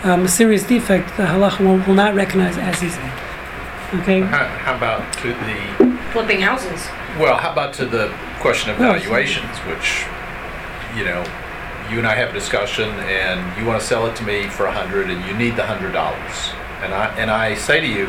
um, 0.05 0.23
a 0.25 0.29
serious 0.29 0.65
defect, 0.67 1.17
the 1.17 1.25
halacha 1.25 1.61
will, 1.61 1.79
will 1.87 1.95
not 1.95 2.15
recognize 2.15 2.57
as 2.59 2.83
is. 2.83 2.95
Okay. 4.01 4.21
How, 4.21 4.47
how 4.47 4.77
about 4.77 5.13
to 5.19 5.29
the 5.29 5.99
Flipping 6.13 6.41
houses. 6.41 6.87
well? 7.19 7.37
How 7.37 7.53
about 7.53 7.73
to 7.75 7.87
the 7.87 8.09
question 8.41 8.71
of 8.71 8.79
valuations, 8.79 9.57
which 9.69 10.05
you 10.97 11.05
know, 11.05 11.23
you 11.91 11.99
and 11.99 12.07
I 12.07 12.15
have 12.15 12.31
a 12.31 12.33
discussion, 12.33 12.89
and 12.91 13.59
you 13.61 13.67
want 13.67 13.81
to 13.81 13.87
sell 13.87 14.07
it 14.07 14.17
to 14.17 14.25
me 14.25 14.47
for 14.49 14.67
a 14.67 14.73
hundred, 14.73 15.11
and 15.11 15.25
you 15.27 15.35
need 15.37 15.57
the 15.57 15.65
hundred 15.67 15.93
dollars, 15.93 16.51
and 16.83 16.93
I 16.93 17.07
and 17.19 17.31
I 17.31 17.55
say 17.55 17.81
to 17.81 17.87
you, 17.87 18.09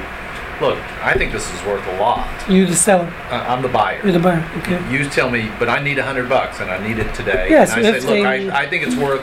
look, 0.62 0.78
I 1.02 1.14
think 1.14 1.32
this 1.32 1.52
is 1.54 1.62
worth 1.66 1.86
a 1.88 2.00
lot. 2.00 2.28
You're 2.50 2.68
the 2.68 2.76
seller, 2.76 3.12
I- 3.30 3.54
I'm 3.54 3.62
the 3.62 3.68
buyer. 3.70 4.02
you're 4.04 4.12
the 4.14 4.20
buyer. 4.20 4.44
Okay. 4.60 4.80
You 4.92 5.08
tell 5.10 5.30
me, 5.30 5.50
but 5.60 5.70
I 5.70 5.82
need 5.82 5.98
a 6.00 6.04
hundred 6.04 6.28
bucks 6.30 6.60
and 6.62 6.70
I 6.70 6.86
need 6.86 6.98
it 7.00 7.14
today. 7.14 7.48
Yes, 7.50 7.72
and 7.76 7.86
I 7.86 8.00
say, 8.00 8.20
look, 8.20 8.26
I, 8.54 8.64
I 8.64 8.70
think 8.70 8.86
it's 8.88 8.96
worth, 8.96 9.22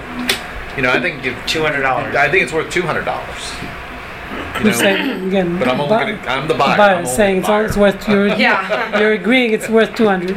you 0.76 0.82
know, 0.82 0.90
I 0.92 1.00
think 1.00 1.24
if 1.24 1.46
two 1.46 1.62
hundred 1.62 1.82
dollars. 1.82 2.14
I 2.16 2.28
think 2.30 2.44
it's 2.44 2.52
worth 2.52 2.70
two 2.70 2.82
hundred 2.82 3.04
dollars. 3.04 3.52
You 4.60 4.66
You're 4.66 4.72
know, 4.72 4.78
saying 4.78 5.26
again. 5.28 5.58
but 5.58 5.68
I'm 5.68 5.80
only 5.80 5.94
bu- 6.12 6.18
gonna, 6.18 6.28
I'm 6.28 6.48
the 6.48 6.54
buyer. 6.54 6.76
buyer 6.76 6.96
I'm 6.96 7.06
saying 7.06 7.36
the 7.36 7.40
it's, 7.40 7.48
all, 7.48 7.54
buyer. 7.56 7.66
it's 7.66 7.76
worth 7.76 8.08
you're, 8.08 8.26
Yeah. 8.28 8.98
you're 9.00 9.12
agreeing 9.12 9.52
it's 9.52 9.68
worth 9.68 9.94
200 9.96 10.30
It, 10.30 10.36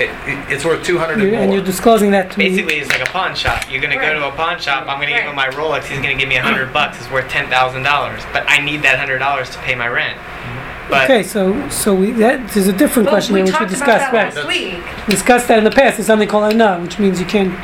it, 0.00 0.10
it's 0.50 0.64
worth 0.64 0.84
two 0.84 0.98
hundred 0.98 1.20
and 1.20 1.34
and 1.34 1.52
you're 1.52 1.62
disclosing 1.62 2.10
that 2.12 2.30
to 2.32 2.38
me 2.38 2.48
Basically, 2.50 2.76
it's 2.76 2.90
like 2.90 3.02
a 3.02 3.10
pawn 3.10 3.34
shop. 3.34 3.70
You're 3.70 3.80
gonna 3.82 3.96
go 3.96 4.12
to 4.14 4.28
a 4.28 4.32
pawn 4.32 4.58
shop. 4.60 4.86
I'm 4.88 4.98
gonna 5.00 5.12
give 5.12 5.24
him 5.24 5.34
my 5.36 5.48
Rolex. 5.48 5.84
He's 5.84 5.98
gonna 6.00 6.14
give 6.16 6.28
me 6.28 6.36
a 6.36 6.42
hundred 6.42 6.68
mm. 6.68 6.72
bucks. 6.72 6.98
It's 6.98 7.10
worth 7.10 7.28
ten 7.28 7.48
thousand 7.48 7.82
dollars. 7.82 8.22
But 8.32 8.44
I 8.48 8.64
need 8.64 8.82
that 8.82 8.98
hundred 8.98 9.18
dollars 9.18 9.50
to 9.50 9.58
pay 9.58 9.74
my 9.74 9.88
rent. 9.88 10.18
Mm-hmm. 10.18 10.90
But 10.90 11.04
okay 11.04 11.22
so 11.22 11.68
so 11.68 11.94
we 11.94 12.10
that 12.12 12.48
there's 12.50 12.66
a 12.68 12.72
different 12.72 13.06
Well, 13.06 13.14
question 13.14 13.34
we 13.34 13.40
there 13.42 13.46
which 13.46 13.54
we 13.54 13.58
talked 13.58 13.70
discussed 13.70 14.08
about 14.08 14.12
that 14.12 14.34
right 14.34 14.34
last 14.34 14.46
week. 14.46 15.06
we 15.06 15.12
discussed 15.14 15.48
that 15.48 15.58
in 15.58 15.64
the 15.64 15.70
past 15.70 15.96
there's 15.96 16.06
something 16.06 16.28
called 16.28 16.54
no 16.56 16.80
which 16.80 16.98
means 16.98 17.18
you 17.18 17.26
can't 17.26 17.54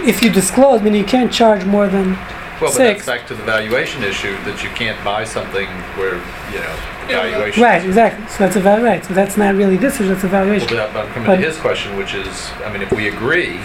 if 0.00 0.22
you 0.22 0.30
disclose 0.30 0.82
meaning 0.82 1.00
you 1.00 1.06
can't 1.06 1.32
charge 1.32 1.64
more 1.64 1.86
than 1.88 2.12
well, 2.60 2.70
but 2.70 2.72
six. 2.72 3.04
that's 3.04 3.18
back 3.20 3.26
to 3.28 3.34
the 3.34 3.42
valuation 3.42 4.02
issue 4.02 4.32
that 4.44 4.62
you 4.62 4.70
can't 4.70 5.02
buy 5.04 5.24
something 5.24 5.66
where 5.98 6.14
you 6.52 6.60
know 6.60 6.76
the 7.08 7.14
valuation. 7.14 7.62
right 7.62 7.84
exactly 7.84 8.26
so 8.28 8.38
that's 8.44 8.56
a 8.56 8.60
val- 8.60 8.80
right 8.82 9.04
so 9.04 9.12
that's 9.14 9.36
not 9.36 9.54
really 9.54 9.76
this 9.76 9.98
that's 9.98 10.22
a 10.24 10.26
Well, 10.28 10.44
valuation 10.44 10.68
but 10.68 10.94
I'm 10.96 11.08
coming 11.12 11.26
But- 11.26 11.36
to 11.36 11.42
his 11.42 11.56
question, 11.58 11.96
which 11.96 12.14
is, 12.14 12.50
I 12.64 12.72
mean, 12.72 12.82
if 12.82 12.92
we 12.92 13.08
agree, 13.08 13.60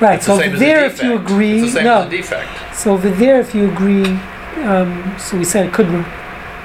Right. 0.00 0.16
It's 0.16 0.26
the 0.26 0.36
So 0.36 0.42
over 0.42 0.56
there, 0.56 0.84
if 0.84 1.00
you 1.00 1.14
agree, 1.14 1.60
It's 1.62 1.74
the 1.74 1.78
same 1.78 1.84
no. 1.84 2.08
defect. 2.10 2.74
So 2.74 2.92
over 2.92 3.08
there, 3.08 3.38
if 3.38 3.54
you 3.54 3.70
agree, 3.70 4.18
um, 4.64 5.14
so 5.16 5.36
we 5.36 5.44
said 5.44 5.64
it 5.66 5.72
could 5.72 5.92
work 5.92 6.06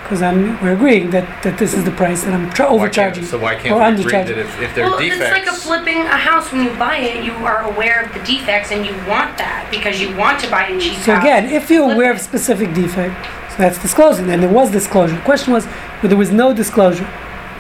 because 0.07 0.21
I'm 0.21 0.61
we're 0.63 0.71
agreeing 0.73 1.09
that, 1.11 1.43
that 1.43 1.57
this 1.59 1.73
is 1.73 1.83
the 1.83 1.91
price 1.91 2.23
and 2.23 2.33
I'm 2.33 2.49
tra- 2.51 2.67
Why 2.67 2.75
overcharging. 2.75 3.25
So 3.25 3.37
why 3.37 3.55
or 3.55 3.59
can't 3.59 3.75
we 3.97 4.03
agree 4.05 4.13
undercharging. 4.13 4.27
that 4.27 4.37
if, 4.37 4.61
if 4.61 4.73
there 4.73 4.85
are 4.85 4.91
Well, 4.91 4.99
it's 5.01 5.19
like 5.19 5.45
a 5.47 5.51
flipping 5.51 5.97
a 5.97 6.17
house. 6.17 6.49
When 6.51 6.63
you 6.63 6.69
buy 6.75 6.97
it, 6.97 7.25
you 7.25 7.33
are 7.45 7.63
aware 7.63 8.05
of 8.05 8.13
the 8.13 8.19
defects 8.23 8.71
and 8.71 8.85
you 8.85 8.93
want 9.07 9.37
that 9.37 9.67
because 9.69 9.99
you 9.99 10.15
want 10.15 10.39
to 10.39 10.49
buy 10.49 10.67
a 10.67 10.79
cheap 10.79 10.93
So 10.99 11.13
house. 11.13 11.23
again, 11.23 11.45
if 11.47 11.69
you're 11.69 11.83
Flip 11.83 11.95
aware 11.95 12.11
of 12.11 12.17
it. 12.17 12.21
specific 12.21 12.73
defect, 12.73 13.15
so 13.51 13.57
that's 13.57 13.81
disclosing, 13.81 14.29
and 14.29 14.41
there 14.41 14.49
was 14.49 14.71
disclosure. 14.71 15.15
The 15.15 15.21
question 15.23 15.51
was, 15.51 15.65
but 16.01 16.07
there 16.07 16.17
was 16.17 16.31
no 16.31 16.53
disclosure, 16.53 17.07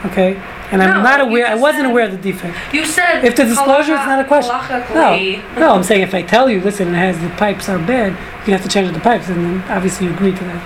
okay? 0.05 0.41
And 0.71 0.81
I'm 0.83 0.97
No, 0.97 1.01
not 1.03 1.21
aware. 1.21 1.47
I 1.47 1.55
wasn't 1.55 1.83
said- 1.83 1.91
aware 1.91 2.05
of 2.05 2.11
the 2.11 2.17
defect. 2.17 2.55
You 2.73 2.85
said 2.85 3.23
If 3.25 3.35
the 3.35 3.43
disclosure 3.45 3.93
is 3.93 4.05
not 4.05 4.19
a 4.19 4.25
question. 4.25 4.53
No, 4.93 5.17
no. 5.59 5.73
I'm 5.75 5.83
saying 5.83 6.01
if 6.01 6.13
I 6.13 6.21
tell 6.23 6.49
you, 6.49 6.59
listen, 6.61 6.89
it 6.89 6.97
has 6.97 7.17
the 7.19 7.29
pipes 7.37 7.67
are 7.69 7.79
bad, 7.79 8.11
you 8.45 8.53
have 8.53 8.63
to 8.63 8.69
change 8.69 8.91
the 8.93 8.99
pipes, 8.99 9.27
and 9.29 9.37
then 9.45 9.71
obviously 9.71 10.07
you 10.07 10.13
agree 10.13 10.31
to 10.33 10.43
that 10.43 10.61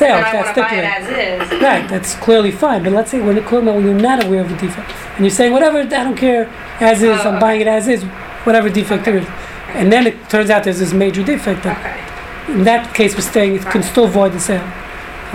sale. 0.00 0.16
And 0.16 0.24
I 0.26 0.32
that's 0.32 0.46
want 0.46 0.56
to 0.56 0.62
buy 0.62 0.74
it 0.80 0.84
as 0.96 1.04
is. 1.52 1.62
Right, 1.62 1.88
that's 1.88 2.14
clearly 2.26 2.50
fine. 2.50 2.82
But 2.84 2.92
let's 2.92 3.10
say 3.10 3.20
when, 3.20 3.36
when 3.36 3.84
you're 3.84 3.94
not 4.10 4.24
aware 4.24 4.40
of 4.42 4.48
the 4.48 4.56
defect, 4.56 4.90
and 5.16 5.20
you're 5.24 5.30
saying 5.40 5.52
whatever, 5.52 5.78
I 5.80 5.84
don't 6.06 6.16
care, 6.16 6.44
as 6.80 7.02
is, 7.02 7.18
Oh, 7.24 7.30
I'm 7.30 7.38
buying 7.40 7.60
it 7.60 7.66
as 7.68 7.86
is, 7.88 8.02
whatever 8.46 8.68
defect 8.70 9.04
there 9.04 9.18
is, 9.18 9.26
and 9.78 9.92
then 9.92 10.06
it 10.06 10.16
turns 10.30 10.50
out 10.50 10.64
there's 10.64 10.78
this 10.80 10.92
major 10.92 11.22
defect. 11.22 11.62
That 11.64 11.78
Okay. 11.78 12.52
in 12.58 12.64
that 12.64 12.94
case, 12.94 13.14
we're 13.14 13.20
saying 13.20 13.54
it 13.56 13.62
can 13.74 13.82
still 13.82 14.06
void 14.08 14.32
the 14.32 14.40
sale. 14.40 14.66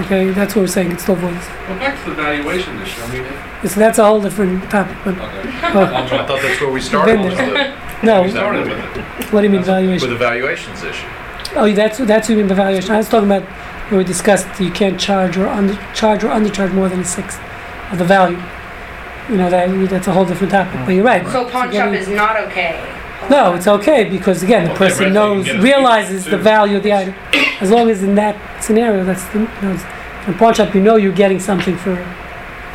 Okay, 0.01 0.32
that's 0.32 0.53
what 0.55 0.61
we're 0.63 0.68
saying. 0.68 0.91
It 0.91 0.99
still 0.99 1.16
voids. 1.16 1.45
Well, 1.70 1.80
back 1.80 1.95
to 2.03 2.09
the 2.09 2.16
valuation 2.18 2.82
issue, 2.82 3.01
I 3.01 3.07
mean, 3.13 3.24
if- 3.63 3.72
So 3.72 3.80
that's 3.80 3.97
a 3.97 4.03
whole 4.03 4.20
different 4.22 4.70
topic. 4.70 4.97
But 5.05 5.13
okay. 5.16 5.49
oh, 5.74 5.80
I'll 5.95 6.03
I 6.03 6.07
drop 6.09 6.28
thought 6.28 6.41
that's 6.41 6.59
where 6.59 6.70
we 6.72 6.82
started. 6.82 7.22
Been 7.22 7.30
there. 7.53 7.78
no, 8.03 8.22
we 8.22 8.28
We 8.28 8.32
started 8.34 8.68
with 8.68 8.78
it. 8.78 9.32
what 9.32 9.39
do 9.41 9.45
you 9.47 9.51
mean 9.51 9.61
with 9.61 9.68
valuation? 9.68 10.09
With 10.09 10.20
the 10.20 10.26
valuations 10.26 10.84
issue. 10.84 11.07
Oh, 11.55 11.72
that's 11.72 11.97
that's 11.99 12.28
what 12.28 12.34
you 12.34 12.38
mean 12.41 12.47
the 12.47 12.55
valuation. 12.55 12.91
I 12.91 12.97
was 12.97 13.07
talking 13.07 13.32
about 13.32 13.43
when 13.43 13.53
we 13.92 14.04
discussed 14.04 14.48
you 14.60 14.72
can't 14.72 15.00
charge 15.00 15.38
or 15.38 15.48
under 15.48 15.76
charge 15.94 16.24
or 16.24 16.30
undercharge 16.30 16.74
more 16.74 16.90
than 16.90 17.02
a 17.02 17.06
sixth 17.06 17.40
of 17.92 17.98
the 18.00 18.06
value. 18.06 18.38
You 19.30 19.38
know 19.38 19.50
that 19.50 19.90
that's 19.90 20.08
a 20.08 20.12
whole 20.14 20.26
different 20.26 20.52
topic. 20.52 20.80
But 20.86 20.92
you're 20.94 21.04
right. 21.04 21.26
So 21.28 21.50
pawn 21.50 21.72
shop 21.72 21.94
is 21.94 22.08
not 22.08 22.38
okay. 22.48 22.92
No, 23.30 23.56
it's 23.56 23.68
okay 23.68 24.08
because 24.10 24.44
again, 24.44 24.66
the 24.66 24.72
Okay, 24.72 24.78
person 24.88 25.06
right, 25.06 25.14
knows, 25.14 25.48
you 25.48 25.54
can 25.54 25.62
get 25.62 25.74
a 25.74 25.78
realizes 25.78 26.26
fee, 26.26 26.32
the 26.32 26.38
too. 26.38 26.44
value 26.44 26.78
of 26.78 26.84
the 26.84 26.94
item. 26.94 27.16
As 27.60 27.72
long 27.72 27.90
as 27.90 28.04
in 28.04 28.14
that 28.16 28.36
scenario, 28.64 29.04
that's 29.04 29.24
the, 29.30 29.40
you 29.40 29.46
know, 29.64 29.74
it's- 29.74 30.28
in 30.28 30.34
pawn 30.36 30.54
shop, 30.54 30.76
you 30.76 30.82
know 30.82 30.96
you're 30.96 31.12
getting 31.14 31.40
something 31.40 31.76
for, 31.78 31.96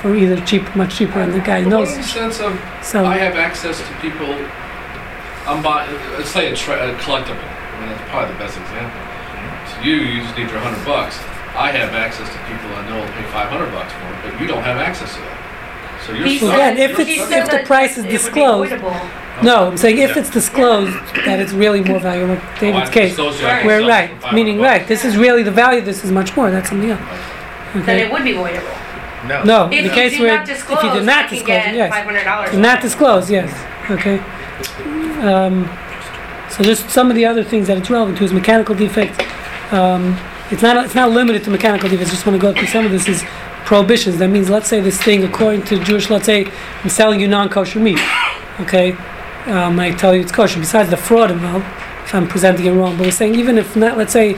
for 0.00 0.14
either 0.16 0.40
cheap, 0.46 0.74
much 0.74 0.96
cheaper, 0.96 1.20
and 1.20 1.32
the 1.34 1.40
guy 1.40 1.62
But 1.62 1.70
knows. 1.70 1.88
what 1.90 1.96
the 1.98 2.02
sense 2.02 2.40
of, 2.40 2.58
So 2.82 3.04
I 3.04 3.16
have 3.18 3.36
access 3.36 3.78
to 3.78 3.94
people, 4.00 4.26
I'm 5.46 5.62
buying, 5.62 5.90
uh, 5.94 6.14
let's 6.18 6.30
say 6.30 6.50
a, 6.52 6.56
tra- 6.56 6.90
a 6.90 6.94
collectible, 6.94 7.36
I 7.42 7.80
mean, 7.80 7.88
that's 7.90 8.10
probably 8.10 8.32
the 8.32 8.38
best 8.38 8.56
example. 8.58 9.00
To 9.82 9.86
you, 9.88 9.96
you 9.96 10.22
just 10.22 10.36
need 10.36 10.50
your 10.50 10.58
hundred 10.60 10.84
bucks. 10.84 11.16
I 11.56 11.70
have 11.72 11.92
access 11.94 12.28
to 12.28 12.38
people 12.46 12.68
I 12.76 12.88
know 12.88 13.00
will 13.00 13.12
pay 13.12 13.24
five 13.32 13.48
hundred 13.48 13.72
bucks 13.72 13.92
for 13.92 14.06
it, 14.28 14.32
but 14.32 14.40
you 14.40 14.46
don't 14.46 14.62
have 14.62 14.76
access 14.76 15.14
to 15.14 15.20
that. 15.20 15.36
So 16.06 16.12
you're 16.12 16.26
He 16.26 16.38
stuck. 16.38 16.54
Again, 16.54 16.78
if 16.78 16.90
you're 16.92 17.00
it's- 17.02 17.26
stuck. 17.26 17.44
if 17.44 17.50
the 17.50 17.66
price 17.66 17.92
is 17.92 17.98
it 17.98 18.02
would 18.02 18.10
be 18.10 18.16
disclosed- 18.16 18.72
no, 19.42 19.68
I'm 19.68 19.76
saying 19.76 19.98
if 19.98 20.10
Yeah. 20.10 20.18
it's 20.20 20.30
disclosed 20.30 20.92
that 21.24 21.40
it's 21.40 21.52
really 21.52 21.80
more 21.82 21.98
valuable, 21.98 22.34
like 22.34 22.42
Oh, 22.44 22.56
I 22.56 22.58
David's 22.60 22.90
case, 22.90 23.10
disclosed 23.12 23.40
you, 23.40 23.46
I 23.46 23.58
can 23.58 23.66
where 23.66 23.80
sell 23.80 23.88
it 23.88 23.92
right, 23.92 24.10
500 24.20 24.34
meaning 24.36 24.58
bucks. 24.58 24.68
right, 24.70 24.86
this 24.86 25.04
is 25.04 25.16
really 25.16 25.42
the 25.42 25.50
value. 25.50 25.80
This 25.80 26.04
is 26.04 26.10
much 26.12 26.36
more. 26.36 26.50
That's 26.50 26.68
something 26.68 26.90
else. 26.90 27.00
Then 27.74 27.82
Okay. 27.82 28.00
it 28.02 28.12
would 28.12 28.24
be 28.24 28.34
voidable. 28.34 28.76
No. 29.28 29.42
No, 29.44 29.66
If 29.66 29.72
in 29.72 29.84
the 29.88 29.94
case 29.94 30.18
where 30.18 30.36
not 30.38 30.48
if 30.48 30.68
you 30.82 30.90
did 30.92 31.04
not 31.04 31.28
can 31.28 31.38
disclose, 31.38 31.40
it, 31.40 31.46
get 31.46 31.74
yes. 31.74 31.90
five 31.92 32.04
hundred 32.04 32.24
dollars. 32.24 32.50
Did 32.50 32.60
not 32.60 32.80
disclose, 32.80 33.30
yes. 33.30 33.50
Okay. 33.90 34.18
Um, 35.22 35.68
so 36.48 36.64
just 36.64 36.90
some 36.90 37.10
of 37.10 37.16
the 37.16 37.26
other 37.26 37.44
things 37.44 37.66
that 37.68 37.76
it's 37.78 37.90
relevant 37.90 38.18
to 38.18 38.24
is 38.24 38.32
mechanical 38.32 38.74
defects. 38.74 39.18
Um, 39.72 40.18
it's 40.50 40.62
not 40.62 40.84
it's 40.84 40.94
not 40.94 41.10
limited 41.10 41.44
to 41.44 41.50
mechanical 41.50 41.88
defects. 41.88 42.10
Just 42.10 42.26
want 42.26 42.40
to 42.40 42.40
go 42.40 42.52
through 42.52 42.66
some 42.66 42.84
of 42.84 42.90
this 42.90 43.08
is 43.08 43.22
prohibitions. 43.64 44.18
That 44.18 44.28
means 44.28 44.50
let's 44.50 44.68
say 44.68 44.80
this 44.80 45.00
thing 45.00 45.22
according 45.24 45.62
to 45.66 45.82
Jewish, 45.84 46.10
let's 46.10 46.26
say 46.26 46.46
I'm 46.82 46.90
selling 46.90 47.20
you 47.20 47.28
non-kosher 47.28 47.78
meat. 47.78 48.00
Okay. 48.60 48.92
Um, 49.46 49.78
I 49.80 49.92
tell 49.92 50.14
you 50.14 50.20
it's 50.20 50.32
kosher. 50.32 50.60
Besides 50.60 50.90
the 50.90 50.96
fraud 50.96 51.30
involved, 51.30 51.64
if 52.04 52.14
I'm 52.14 52.28
presenting 52.28 52.66
it 52.66 52.72
wrong, 52.72 52.96
but 52.96 53.06
we're 53.06 53.12
saying 53.12 53.36
even 53.36 53.58
if 53.58 53.76
not, 53.76 53.96
let's 53.96 54.12
say 54.12 54.36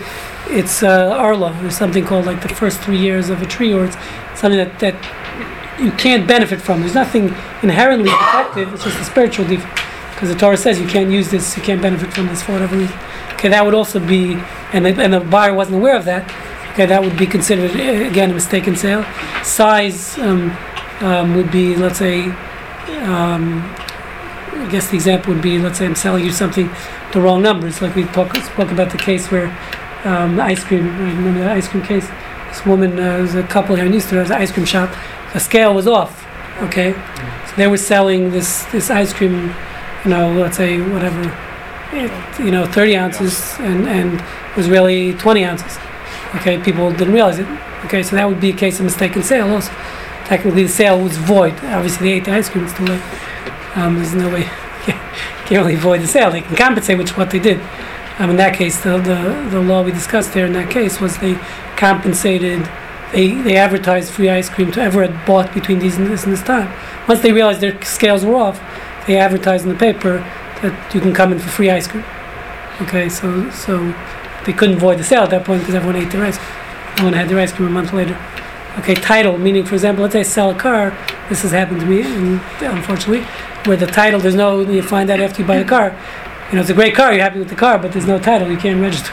it's 0.49 0.83
uh, 0.83 1.17
orlah 1.19 1.59
or 1.65 1.71
something 1.71 2.05
called 2.05 2.27
like 2.27 2.43
the 2.43 2.49
first 2.49 2.81
three 2.81 2.99
years 2.99 3.31
of 3.31 3.41
a 3.41 3.47
tree, 3.47 3.73
or 3.73 3.85
it's 3.87 3.97
something 4.35 4.59
that 4.59 4.79
that 4.81 4.95
you 5.81 5.91
can't 5.93 6.29
benefit 6.29 6.61
from. 6.61 6.81
There's 6.81 6.95
nothing 6.95 7.25
inherently 7.63 8.11
defective. 8.11 8.73
It's 8.75 8.85
just 8.85 9.01
a 9.01 9.05
spiritual 9.05 9.47
defect. 9.47 9.79
Because 10.23 10.37
the 10.37 10.41
Torah 10.41 10.57
says 10.57 10.79
you 10.79 10.87
can't 10.87 11.11
use 11.11 11.33
this, 11.33 11.57
you 11.57 11.65
can't 11.65 11.83
benefit 11.83 12.13
from 12.13 12.29
this 12.29 12.45
for 12.45 12.53
whatever 12.53 12.77
reason. 12.77 12.97
Okay, 13.33 13.49
that 13.49 13.65
would 13.65 13.75
also 13.75 13.99
be, 13.99 14.35
and 14.73 14.87
the, 14.87 14.91
and 15.03 15.13
the 15.13 15.19
buyer 15.19 15.53
wasn't 15.53 15.75
aware 15.75 15.97
of 15.97 16.05
that. 16.05 16.23
Okay, 16.75 16.87
that 16.87 17.03
would 17.03 17.19
be 17.19 17.27
considered 17.27 17.73
uh, 17.73 18.09
again 18.09 18.31
a 18.31 18.35
mistaken 18.35 18.77
sale. 18.77 19.05
Size 19.43 20.17
um, 20.19 20.57
um, 21.01 21.35
would 21.35 21.51
be, 21.51 21.75
let's 21.75 21.99
say, 21.99 22.27
um, 23.01 23.65
I 24.53 24.69
guess 24.71 24.91
the 24.91 24.95
example 24.95 25.35
would 25.35 25.43
be, 25.43 25.59
let's 25.59 25.79
say 25.81 25.87
I'm 25.87 25.97
selling 25.97 26.25
you 26.25 26.31
something, 26.31 26.71
the 27.13 27.21
wrong 27.21 27.43
numbers. 27.43 27.83
Like 27.83 27.97
we 27.97 28.05
talk, 28.05 28.37
spoke 28.37 28.71
about 28.71 28.93
the 28.93 28.99
case 28.99 29.29
where 29.29 29.49
um, 30.05 30.37
the 30.37 30.43
ice 30.45 30.63
cream. 30.63 30.87
I 30.87 31.11
remember 31.11 31.41
the 31.41 31.51
ice 31.51 31.67
cream 31.67 31.83
case. 31.83 32.07
This 32.47 32.65
woman, 32.65 32.97
uh, 32.97 33.19
was 33.19 33.35
a 33.35 33.43
couple 33.43 33.75
here 33.75 33.87
in 33.87 33.95
Easter, 33.95 34.21
has 34.21 34.31
an 34.31 34.41
ice 34.41 34.53
cream 34.53 34.67
shop. 34.67 34.95
The 35.33 35.41
scale 35.41 35.75
was 35.75 35.89
off. 35.89 36.25
Okay, 36.61 36.93
so 37.49 37.57
they 37.57 37.67
were 37.67 37.77
selling 37.77 38.31
this 38.31 38.67
this 38.67 38.89
ice 38.89 39.13
cream, 39.13 39.53
you 40.05 40.11
know, 40.11 40.33
let's 40.33 40.57
say 40.57 40.81
whatever, 40.81 41.21
it, 41.93 42.41
you 42.41 42.51
know, 42.51 42.67
30 42.67 42.97
ounces, 42.97 43.55
and 43.61 43.89
and 43.89 44.23
was 44.57 44.69
really 44.69 45.15
20 45.15 45.45
ounces. 45.45 45.79
Okay, 46.37 46.59
people 46.59 46.91
didn't 46.93 47.13
realize 47.13 47.39
it. 47.39 47.47
Okay, 47.85 48.03
so 48.03 48.17
that 48.17 48.29
would 48.29 48.41
be 48.41 48.51
a 48.51 48.57
case 48.57 48.79
of 48.79 48.85
mistaken 48.85 49.23
sale. 49.23 49.53
Also, 49.53 49.71
technically 50.25 50.63
the 50.63 50.69
sale 50.69 51.01
was 51.01 51.17
void. 51.17 51.53
Obviously, 51.65 52.09
they 52.09 52.13
ate 52.15 52.25
the 52.25 52.33
ice 52.33 52.49
cream. 52.49 52.65
It's 52.65 52.75
too 52.75 52.85
late. 52.85 53.03
Um, 53.77 53.97
there's 53.97 54.15
no 54.15 54.29
way. 54.33 54.43
can't 55.47 55.67
really 55.67 55.77
void 55.77 56.01
the 56.01 56.07
sale. 56.07 56.31
They 56.31 56.41
can 56.41 56.57
compensate, 56.57 56.99
which 56.99 57.11
is 57.11 57.17
what 57.17 57.31
they 57.31 57.39
did. 57.39 57.61
Um, 58.19 58.31
in 58.31 58.37
that 58.37 58.57
case, 58.57 58.83
the, 58.83 58.99
the 58.99 59.49
the 59.51 59.61
law 59.61 59.83
we 59.83 59.93
discussed 59.93 60.33
there 60.35 60.47
in 60.47 60.53
that 60.53 60.71
case 60.71 61.01
was 61.01 61.19
they 61.19 61.35
compensated. 61.77 62.69
They, 63.13 63.35
they 63.35 63.57
advertised 63.59 64.11
free 64.11 64.31
ice 64.31 64.49
cream 64.49 64.73
to 64.73 64.81
everyone 64.81 65.21
bought 65.27 65.53
between 65.53 65.79
these 65.79 65.99
and 65.99 66.07
this 66.07 66.25
and 66.25 66.33
this 66.33 66.43
time. 66.43 66.73
Once 67.07 67.21
they 67.21 67.33
realized 67.33 67.61
their 67.61 67.83
scales 67.83 68.25
were 68.25 68.37
off, 68.37 68.59
they 69.07 69.19
advertise 69.19 69.63
in 69.63 69.69
the 69.69 69.75
paper 69.75 70.19
that 70.63 70.95
you 70.95 71.01
can 71.01 71.13
come 71.13 71.33
in 71.33 71.39
for 71.39 71.49
free 71.49 71.71
ice 71.71 71.87
cream. 71.87 72.05
Okay, 72.81 73.09
so 73.09 73.51
so 73.51 73.95
they 74.47 74.53
couldn't 74.53 74.79
void 74.79 74.99
the 74.99 75.05
sale 75.05 75.23
at 75.23 75.31
that 75.31 75.45
point 75.45 75.61
because 75.63 75.75
everyone 75.75 75.97
ate 75.97 76.11
their 76.11 76.25
ice 76.25 76.39
cream. 76.39 76.57
Everyone 76.93 77.13
had 77.15 77.29
their 77.29 77.39
ice 77.39 77.53
cream 77.53 77.69
a 77.69 77.71
month 77.71 77.93
later. 77.93 78.19
Okay, 78.79 78.95
title, 78.95 79.37
meaning, 79.37 79.67
for 79.67 79.75
example, 79.75 80.03
let's 80.03 80.15
say 80.15 80.21
I 80.21 80.23
sell 80.23 80.51
a 80.51 80.55
car. 80.55 80.97
This 81.29 81.43
has 81.43 81.51
happened 81.51 81.81
to 81.81 81.87
me, 81.87 82.03
and 82.03 82.41
unfortunately, 82.63 83.27
where 83.67 83.77
the 83.77 83.87
title, 83.87 84.19
there's 84.19 84.35
no, 84.35 84.61
you 84.61 84.83
find 84.83 85.11
out 85.11 85.21
after 85.21 85.43
you 85.43 85.49
buy 85.49 85.59
the 85.59 85.69
car. 85.69 85.97
You 86.49 86.57
know, 86.57 86.63
it's 86.63 86.71
a 86.71 86.75
great 86.75 86.95
car, 86.95 87.13
you're 87.13 87.23
happy 87.23 87.39
with 87.39 87.51
the 87.51 87.55
car, 87.55 87.79
but 87.79 87.93
there's 87.93 88.07
no 88.07 88.19
title, 88.19 88.51
you 88.51 88.57
can't 88.57 88.81
register. 88.81 89.13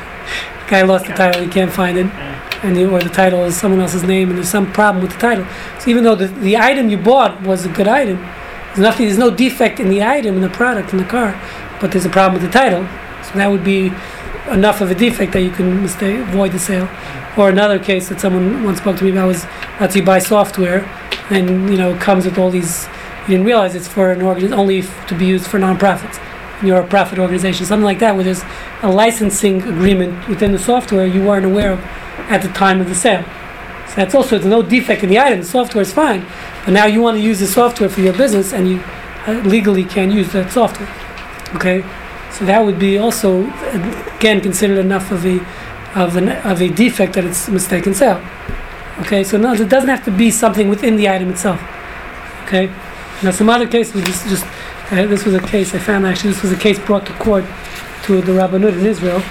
The 0.63 0.69
Guy 0.69 0.81
lost 0.83 1.07
the 1.07 1.13
title, 1.13 1.43
you 1.43 1.49
can't 1.49 1.71
find 1.71 1.97
it. 1.97 2.05
And 2.63 2.77
you, 2.77 2.89
or 2.89 3.01
the 3.01 3.09
title 3.09 3.43
is 3.43 3.57
someone 3.57 3.81
else's 3.81 4.03
name, 4.03 4.29
and 4.29 4.37
there's 4.37 4.49
some 4.49 4.71
problem 4.71 5.03
with 5.03 5.13
the 5.13 5.19
title. 5.19 5.45
So 5.79 5.89
even 5.89 6.03
though 6.05 6.15
the, 6.15 6.27
the 6.27 6.57
item 6.57 6.89
you 6.89 6.97
bought 6.97 7.41
was 7.41 7.65
a 7.65 7.69
good 7.69 7.87
item, 7.87 8.17
there's 8.70 8.80
nothing, 8.80 9.07
there's 9.07 9.17
no 9.17 9.32
defect 9.32 9.80
in 9.80 9.89
the 9.89 10.03
item, 10.03 10.36
in 10.36 10.41
the 10.41 10.49
product, 10.49 10.93
in 10.93 10.99
the 10.99 11.05
car, 11.05 11.39
but 11.82 11.91
there's 11.91 12.05
a 12.05 12.09
problem 12.09 12.41
with 12.41 12.51
the 12.51 12.57
title. 12.57 12.88
So 13.24 13.38
that 13.38 13.47
would 13.47 13.63
be 13.63 13.91
enough 14.51 14.82
of 14.82 14.91
a 14.91 14.95
defect 14.95 15.34
that 15.34 15.41
you 15.41 15.51
can 15.51 15.82
mistake, 15.82 16.26
void 16.28 16.51
the 16.51 16.59
sale. 16.59 16.89
Or 17.38 17.49
another 17.49 17.80
case 17.80 18.09
that 18.09 18.20
someone 18.20 18.63
once 18.63 18.80
spoke 18.80 18.97
to 18.97 19.03
me 19.03 19.11
about 19.11 19.28
was, 19.28 19.45
let's 19.80 19.95
you 19.95 20.03
buy 20.03 20.20
software, 20.20 20.84
and 21.30 21.70
you 21.70 21.78
know 21.78 21.95
comes 21.97 22.26
with 22.26 22.38
all 22.38 22.51
these. 22.51 22.88
You 23.24 23.36
didn't 23.36 23.45
realize 23.45 23.76
it's 23.76 23.88
for 23.88 24.11
an 24.11 24.22
organ 24.22 24.53
only 24.53 24.80
f- 24.80 25.07
to 25.07 25.15
be 25.15 25.26
used 25.26 25.45
for 25.47 25.59
nonprofits. 25.59 26.20
And 26.59 26.67
you're 26.67 26.82
a 26.82 26.88
profit 26.88 27.20
organization, 27.20 27.65
something 27.65 27.86
like 27.86 27.99
that, 27.99 28.15
where 28.15 28.24
there's 28.24 28.43
a 28.82 28.91
licensing 28.91 29.61
agreement 29.61 30.28
within 30.28 30.51
the 30.51 30.59
software 30.59 31.05
you 31.05 31.24
weren't 31.24 31.45
aware 31.45 31.74
of 31.74 31.80
at 32.30 32.41
the 32.41 32.49
time 32.49 32.82
of 32.82 32.89
the 32.89 32.95
sale. 32.95 33.24
That's 33.99 34.15
also 34.15 34.37
there's 34.37 34.49
no 34.49 34.61
defect 34.61 35.03
in 35.03 35.09
the 35.09 35.19
item. 35.19 35.39
The 35.39 35.45
software 35.45 35.81
is 35.81 35.91
fine, 35.91 36.25
but 36.63 36.71
now 36.71 36.85
you 36.85 37.01
want 37.01 37.17
to 37.17 37.21
use 37.21 37.41
the 37.41 37.47
software 37.47 37.89
for 37.89 37.99
your 37.99 38.13
business, 38.13 38.53
and 38.53 38.65
you 38.65 38.81
uh, 39.27 39.41
legally 39.43 39.83
can't 39.83 40.13
use 40.13 40.31
that 40.31 40.53
software. 40.53 40.87
Okay, 41.55 41.83
so 42.31 42.45
that 42.45 42.63
would 42.63 42.79
be 42.79 42.97
also 42.97 43.43
uh, 43.43 44.13
again 44.15 44.39
considered 44.39 44.77
enough 44.77 45.11
of 45.11 45.25
a 45.25 45.45
of 45.95 46.15
an 46.15 46.29
of 46.29 46.61
a 46.61 46.69
defect 46.69 47.15
that 47.15 47.25
it's 47.25 47.49
mistaken 47.49 47.93
sale. 47.93 48.25
Okay, 49.01 49.21
so 49.21 49.37
no, 49.37 49.51
it 49.51 49.67
doesn't 49.67 49.89
have 49.89 50.05
to 50.05 50.11
be 50.11 50.31
something 50.31 50.69
within 50.69 50.95
the 50.95 51.09
item 51.09 51.29
itself. 51.29 51.61
Okay, 52.45 52.67
now 53.21 53.31
some 53.31 53.49
other 53.49 53.67
cases 53.67 54.01
just 54.05 54.29
just 54.29 54.45
uh, 54.91 55.07
this 55.07 55.25
was 55.25 55.35
a 55.35 55.41
case 55.41 55.75
I 55.75 55.79
found 55.79 56.07
actually 56.07 56.31
this 56.31 56.41
was 56.41 56.53
a 56.53 56.57
case 56.57 56.79
brought 56.79 57.05
to 57.07 57.13
court 57.15 57.43
to 58.03 58.21
the 58.21 58.31
Rabbanut 58.31 58.79
in 58.79 58.85
Israel. 58.85 59.21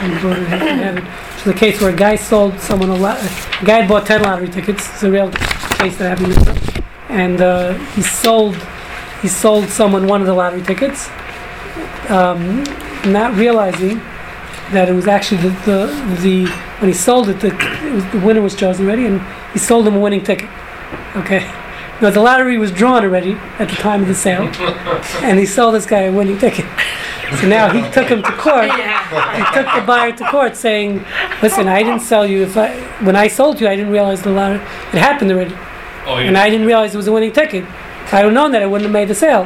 And 0.00 0.12
have 0.14 0.98
it. 0.98 1.46
A 1.46 1.52
case 1.52 1.80
where 1.80 1.94
a 1.94 1.96
guy 1.96 2.16
sold 2.16 2.58
someone 2.58 2.88
a 2.88 2.96
lot. 2.96 3.18
A 3.18 3.51
guy 3.64 3.80
had 3.80 3.88
bought 3.88 4.06
ten 4.06 4.22
lottery 4.22 4.48
tickets. 4.48 4.88
It's 4.90 5.02
a 5.02 5.10
real 5.10 5.30
case 5.30 5.96
that 5.98 6.18
happened, 6.18 6.84
and 7.08 7.40
uh, 7.40 7.74
he 7.94 8.02
sold 8.02 8.56
he 9.22 9.28
sold 9.28 9.68
someone 9.68 10.06
one 10.06 10.20
of 10.20 10.26
the 10.26 10.34
lottery 10.34 10.62
tickets. 10.62 11.08
Um, 12.08 12.64
not 13.06 13.34
realizing 13.36 13.98
that 14.72 14.88
it 14.88 14.92
was 14.92 15.06
actually 15.06 15.42
the, 15.42 15.48
the, 15.64 16.16
the 16.22 16.46
when 16.78 16.88
he 16.88 16.94
sold 16.94 17.28
it, 17.28 17.40
the, 17.40 17.48
it 17.48 17.92
was, 17.92 18.04
the 18.10 18.20
winner 18.20 18.42
was 18.42 18.54
chosen 18.54 18.86
already, 18.86 19.06
and 19.06 19.20
he 19.52 19.58
sold 19.58 19.86
him 19.86 19.94
a 19.94 20.00
winning 20.00 20.22
ticket. 20.22 20.48
Okay. 21.16 21.50
Now 22.00 22.10
the 22.10 22.20
lottery 22.20 22.58
was 22.58 22.72
drawn 22.72 23.04
already 23.04 23.34
at 23.60 23.68
the 23.68 23.76
time 23.76 24.02
of 24.02 24.08
the 24.08 24.14
sale, 24.16 24.42
and 25.22 25.38
he 25.38 25.46
sold 25.46 25.76
this 25.76 25.86
guy 25.86 26.00
a 26.00 26.12
winning 26.12 26.36
ticket. 26.36 26.66
So 27.40 27.48
now 27.48 27.70
he 27.72 27.80
took 27.92 28.08
him 28.08 28.22
to 28.22 28.32
court. 28.32 28.70
He 29.12 29.44
took 29.54 29.66
the 29.74 29.82
buyer 29.86 30.12
to 30.12 30.24
court, 30.30 30.56
saying, 30.56 31.04
"Listen, 31.42 31.68
I 31.68 31.82
didn't 31.82 32.00
sell 32.00 32.26
you. 32.26 32.42
If 32.42 32.56
I, 32.56 32.68
when 33.04 33.16
I 33.16 33.28
sold 33.28 33.60
you, 33.60 33.68
I 33.68 33.76
didn't 33.76 33.92
realize 33.92 34.22
the 34.22 34.30
lottery 34.30 34.56
it 34.92 34.98
happened 34.98 35.30
already, 35.30 35.54
Oh, 36.06 36.16
and 36.16 36.36
I 36.36 36.48
didn't 36.50 36.66
realize 36.66 36.94
it 36.94 36.96
was 36.96 37.08
a 37.08 37.12
winning 37.12 37.32
ticket. 37.32 37.64
If 37.64 38.14
I'd 38.14 38.24
have 38.24 38.32
known 38.32 38.52
that, 38.52 38.62
I 38.62 38.66
wouldn't 38.66 38.86
have 38.86 38.92
made 38.92 39.08
the 39.08 39.14
sale. 39.14 39.44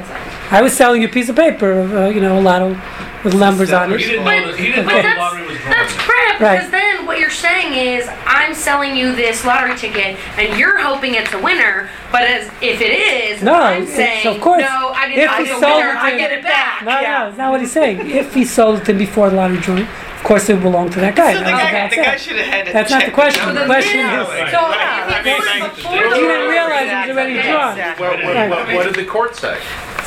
I 0.50 0.62
was 0.62 0.72
selling 0.76 1.02
you 1.02 1.08
a 1.08 1.10
piece 1.10 1.28
of 1.28 1.36
paper, 1.36 1.72
uh, 1.72 2.08
you 2.08 2.20
know, 2.20 2.38
a 2.38 2.40
lotto 2.40 2.80
with 3.24 3.34
numbers 3.34 3.72
on 3.72 3.88
He 3.90 3.96
it. 3.96 3.98
didn't 3.98 4.24
know 4.24 4.46
that, 4.50 4.58
he 4.58 4.66
didn't 4.66 4.86
know 4.86 4.98
Okay. 4.98 5.12
the 5.14 5.18
lottery 5.18 5.46
was 5.46 5.56
drawn. 5.58 5.70
That's 5.70 5.92
crap 5.94 6.40
Right. 6.40 6.56
because 6.58 6.70
then 6.70 7.06
what 7.06 7.18
you're 7.18 7.30
saying 7.30 7.72
is 7.74 8.08
I'm 8.26 8.54
selling 8.54 8.94
you 8.96 9.14
this 9.16 9.44
lottery 9.44 9.74
ticket 9.76 10.16
and 10.38 10.56
you're 10.58 10.78
hoping 10.78 11.14
it's 11.14 11.32
a 11.32 11.38
winner, 11.38 11.88
but 12.12 12.22
as 12.22 12.48
if 12.60 12.80
it 12.80 12.92
is, 12.92 13.42
No, 13.42 13.54
I'm 13.54 13.82
it's- 13.82 13.96
saying 13.96 14.26
of 14.28 14.40
course. 14.40 14.62
no, 14.62 14.92
I 14.94 15.06
If 15.06 15.14
didn't 15.16 15.26
buy 15.30 15.36
he 15.38 15.42
the 15.44 15.48
sold 15.60 15.62
winner, 15.76 15.90
it 15.90 15.96
I 15.96 16.10
to- 16.12 16.16
get 16.16 16.32
it 16.32 16.42
back. 16.44 16.82
No, 16.84 16.92
no, 16.94 17.00
that's 17.02 17.38
not 17.38 17.50
what 17.50 17.60
he's 17.60 17.72
saying. 17.72 18.08
If 18.08 18.32
he 18.34 18.44
sold 18.44 18.78
it 18.80 18.84
to 18.84 18.92
him 18.92 18.98
before 18.98 19.30
the 19.30 19.36
lottery 19.36 19.56
drawing, 19.58 19.82
of 19.82 20.22
course 20.22 20.48
it 20.48 20.54
would 20.54 20.62
belong 20.62 20.90
to 20.90 21.00
that 21.00 21.16
guy. 21.16 21.32
So 21.32 21.38
the 21.40 21.44
That 21.46 21.50
guy, 21.50 21.72
bad 21.72 21.90
the 21.90 21.94
sale. 21.96 22.04
guy 22.04 22.16
should 22.16 22.36
have 22.36 22.46
had 22.46 22.66
to 22.66 22.72
That's 22.72 22.90
not 22.92 23.00
check 23.00 23.08
the 23.08 23.14
question. 23.14 23.42
numbers. 23.46 23.62
The 23.62 23.66
question 23.74 23.98
Yeah. 24.00 24.20
is- 24.22 24.26
So 24.28 24.32
Right. 24.36 24.46
if 24.46 25.26
Right. 25.26 25.26
it 25.26 25.62
was 25.62 25.70
before 25.76 25.92
He 25.92 25.98
the 25.98 26.04
didn't 26.14 26.28
lottery, 26.28 26.48
realize 26.48 26.82
it 26.82 27.08
was 27.08 27.16
already 27.16 27.42
drawn. 27.42 27.70
Exactly. 27.72 28.06
What, 28.06 28.24
what, 28.24 28.48
what, 28.50 28.72
what 28.74 28.84
did 28.86 28.94
the 28.94 29.04
court 29.04 29.34
say? 29.36 29.56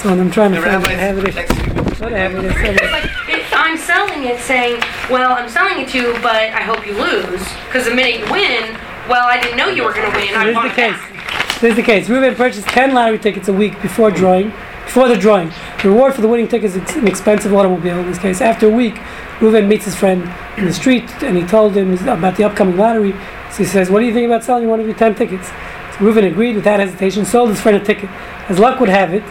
So 0.02 0.10
I'm 0.10 0.32
trying 0.32 0.54
to 0.54 0.62
The 0.62 0.66
find, 0.66 0.84
rabbis- 0.84 1.00
have 1.00 1.18
it. 1.18 1.36
next 1.36 1.52
week. 1.58 2.00
What 2.00 2.12
have 2.14 2.36
it? 2.36 2.46
It's 2.46 2.92
like 2.92 3.06
it, 3.28 3.44
I'm 3.52 3.78
selling 3.78 4.24
it, 4.24 4.40
saying, 4.40 4.82
"Well, 5.10 5.34
I'm 5.34 5.50
selling 5.50 5.82
it 5.82 5.90
to 5.90 5.98
you, 5.98 6.14
but 6.22 6.36
I 6.36 6.62
hope 6.62 6.88
you 6.88 6.94
lose." 6.94 7.42
Because 7.68 7.86
the 7.86 7.94
minute 7.94 8.20
you 8.20 8.32
win, 8.32 8.78
well, 9.10 9.26
I 9.28 9.40
didn't 9.42 9.58
know 9.58 9.68
you 9.68 9.84
were 9.84 9.92
going 9.94 10.10
to 10.10 10.18
win. 10.18 10.34
I 10.34 10.44
Here's 10.46 10.56
want 10.56 10.70
the 10.70 10.76
case. 10.76 10.94
back. 10.94 11.60
This 11.60 11.72
is 11.72 11.76
the 11.76 11.84
case. 11.84 12.08
Ruben 12.08 12.34
purchased 12.36 12.68
10 12.70 12.94
lottery 12.94 13.20
tickets 13.20 13.50
a 13.50 13.54
week 13.54 13.82
before 13.82 14.10
drawing, 14.12 14.54
before 14.86 15.10
the 15.10 15.18
drawing. 15.18 15.52
The 15.84 15.90
reward 15.90 16.14
for 16.14 16.22
the 16.22 16.30
winning 16.30 16.48
ticket 16.48 16.74
is 16.74 16.96
an 16.96 17.06
expensive 17.06 17.54
automobile 17.54 18.00
in 18.00 18.08
this 18.08 18.18
case. 18.20 18.40
After 18.40 18.68
a 18.68 18.72
week, 18.72 18.98
Ruben 19.42 19.68
meets 19.68 19.84
his 19.84 19.96
friend 19.96 20.32
in 20.56 20.64
the 20.66 20.74
street 20.74 21.04
and 21.22 21.36
he 21.36 21.44
told 21.44 21.76
him 21.76 21.92
about 22.08 22.38
the 22.38 22.46
upcoming 22.46 22.78
lottery. 22.78 23.12
So 23.52 23.58
he 23.58 23.66
says, 23.66 23.90
What 23.90 24.00
do 24.00 24.06
you 24.06 24.14
think 24.14 24.26
about 24.28 24.46
selling 24.46 24.70
one 24.70 24.80
of 24.80 24.86
your 24.88 24.96
10 24.96 25.16
tickets? 25.16 25.50
So 25.50 26.06
Ruben 26.06 26.24
agreed 26.24 26.56
without 26.56 26.80
hesitation, 26.80 27.26
sold 27.26 27.50
his 27.50 27.60
friend 27.60 27.76
a 27.76 27.84
ticket. 27.84 28.10
As 28.48 28.58
luck 28.58 28.80
would 28.80 28.88
have 28.90 29.14
it, 29.14 29.24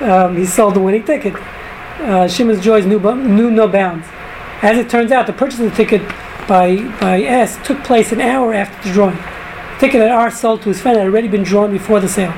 um, 0.00 0.36
he 0.36 0.44
sold 0.44 0.74
the 0.74 0.80
winning 0.80 1.04
ticket. 1.04 1.34
Uh, 1.98 2.28
Shimon's 2.28 2.62
joys 2.62 2.84
knew, 2.86 2.98
knew 2.98 3.50
no 3.50 3.68
bounds. 3.68 4.06
As 4.62 4.78
it 4.78 4.88
turns 4.88 5.12
out, 5.12 5.26
the 5.26 5.32
purchase 5.32 5.60
of 5.60 5.70
the 5.70 5.76
ticket 5.76 6.02
by, 6.48 6.76
by 7.00 7.22
S 7.22 7.58
took 7.66 7.82
place 7.84 8.12
an 8.12 8.20
hour 8.20 8.54
after 8.54 8.88
the 8.88 8.94
drawing. 8.94 9.16
The 9.16 9.80
ticket 9.80 10.00
that 10.00 10.10
R 10.10 10.30
sold 10.30 10.62
to 10.62 10.68
his 10.68 10.80
friend 10.80 10.98
had 10.98 11.06
already 11.06 11.28
been 11.28 11.42
drawn 11.42 11.70
before 11.70 12.00
the 12.00 12.08
sale. 12.08 12.34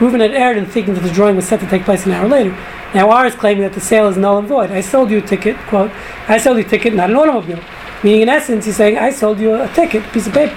Reuben 0.00 0.20
had 0.20 0.32
erred 0.32 0.56
in 0.56 0.66
thinking 0.66 0.94
that 0.94 1.02
the 1.02 1.12
drawing 1.12 1.36
was 1.36 1.46
set 1.46 1.60
to 1.60 1.66
take 1.66 1.84
place 1.84 2.06
an 2.06 2.12
hour 2.12 2.28
later. 2.28 2.50
Now 2.94 3.10
R 3.10 3.26
is 3.26 3.34
claiming 3.34 3.62
that 3.62 3.72
the 3.72 3.80
sale 3.80 4.08
is 4.08 4.16
null 4.16 4.38
and 4.38 4.48
void. 4.48 4.70
I 4.70 4.80
sold 4.80 5.10
you 5.10 5.18
a 5.18 5.22
ticket, 5.22 5.56
quote, 5.68 5.90
I 6.28 6.38
sold 6.38 6.58
you 6.58 6.64
a 6.64 6.68
ticket, 6.68 6.94
not 6.94 7.10
an 7.10 7.16
automobile. 7.16 7.60
Meaning, 8.02 8.22
in 8.22 8.28
essence, 8.28 8.66
he's 8.66 8.76
saying, 8.76 8.98
I 8.98 9.10
sold 9.10 9.38
you 9.38 9.54
a 9.54 9.68
ticket, 9.68 10.02
piece 10.12 10.26
of 10.26 10.32
paper. 10.32 10.56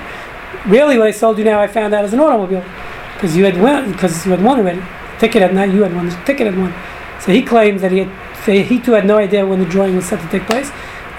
Really, 0.65 0.97
what 0.97 1.07
I 1.07 1.11
sold 1.11 1.37
you 1.37 1.43
now, 1.43 1.61
I 1.61 1.67
found 1.67 1.93
out 1.93 2.03
is 2.03 2.13
an 2.13 2.19
automobile. 2.19 2.65
Because 3.13 3.37
you 3.37 3.45
had 3.45 3.61
won, 3.61 3.91
because 3.91 4.25
you 4.25 4.31
had 4.31 4.43
won 4.43 4.59
already. 4.59 4.81
The 5.15 5.27
ticket 5.27 5.41
had 5.41 5.53
not, 5.53 5.69
you 5.69 5.83
had 5.83 5.95
won, 5.95 6.07
the 6.09 6.15
ticket 6.25 6.47
had 6.47 6.57
won. 6.57 6.73
So 7.21 7.31
he 7.31 7.41
claims 7.41 7.81
that 7.81 7.91
he 7.91 7.99
had, 7.99 8.09
that 8.45 8.53
he 8.67 8.79
too 8.79 8.91
had 8.93 9.05
no 9.05 9.17
idea 9.17 9.45
when 9.45 9.59
the 9.59 9.65
drawing 9.65 9.95
was 9.95 10.05
set 10.05 10.19
to 10.21 10.27
take 10.29 10.45
place. 10.47 10.69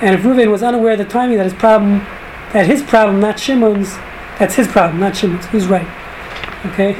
And 0.00 0.14
if 0.14 0.24
Reuben 0.24 0.50
was 0.50 0.62
unaware 0.62 0.92
of 0.92 0.98
the 0.98 1.04
timing, 1.06 1.38
that 1.38 1.44
his 1.44 1.54
problem, 1.54 2.00
that 2.52 2.66
his 2.66 2.82
problem, 2.82 3.20
not 3.20 3.38
Shimon's, 3.40 3.94
that's 4.38 4.54
his 4.54 4.68
problem, 4.68 5.00
not 5.00 5.16
Shimon's. 5.16 5.46
He's 5.46 5.66
right. 5.66 5.86
Okay? 6.66 6.94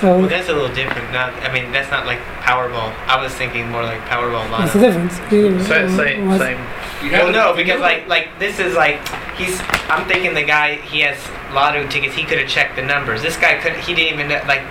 So, 0.00 0.18
Well, 0.18 0.28
that's 0.28 0.48
a 0.48 0.52
little 0.52 0.74
different. 0.74 1.12
Not, 1.12 1.32
I 1.44 1.52
mean, 1.52 1.70
that's 1.70 1.90
not 1.90 2.06
like 2.06 2.18
Powerball. 2.40 2.92
I 3.06 3.22
was 3.22 3.32
thinking 3.34 3.70
more 3.70 3.82
like 3.84 4.00
Powerball 4.08 4.50
what's 4.50 4.72
the 4.72 4.78
Lotto. 4.80 4.90
difference? 5.06 5.18
He- 5.30 5.64
Same, 5.68 5.96
same, 5.96 6.28
was- 6.28 6.40
same. 6.40 6.58
Well, 7.12 7.32
no, 7.32 7.52
because 7.54 7.80
like 7.80 8.06
like 8.06 8.28
this 8.38 8.60
is 8.60 8.76
like 8.76 9.00
he's. 9.36 9.60
I'm 9.90 10.06
thinking 10.06 10.34
the 10.34 10.44
guy 10.44 10.76
he 10.76 11.00
has 11.00 11.18
lottery 11.52 11.88
tickets. 11.88 12.14
He 12.14 12.22
could 12.22 12.38
have 12.38 12.48
checked 12.48 12.76
the 12.76 12.82
numbers. 12.82 13.22
This 13.22 13.36
guy 13.36 13.58
could. 13.60 13.72
He 13.74 13.92
didn't 13.92 14.14
even 14.14 14.28
know, 14.28 14.40
like 14.46 14.62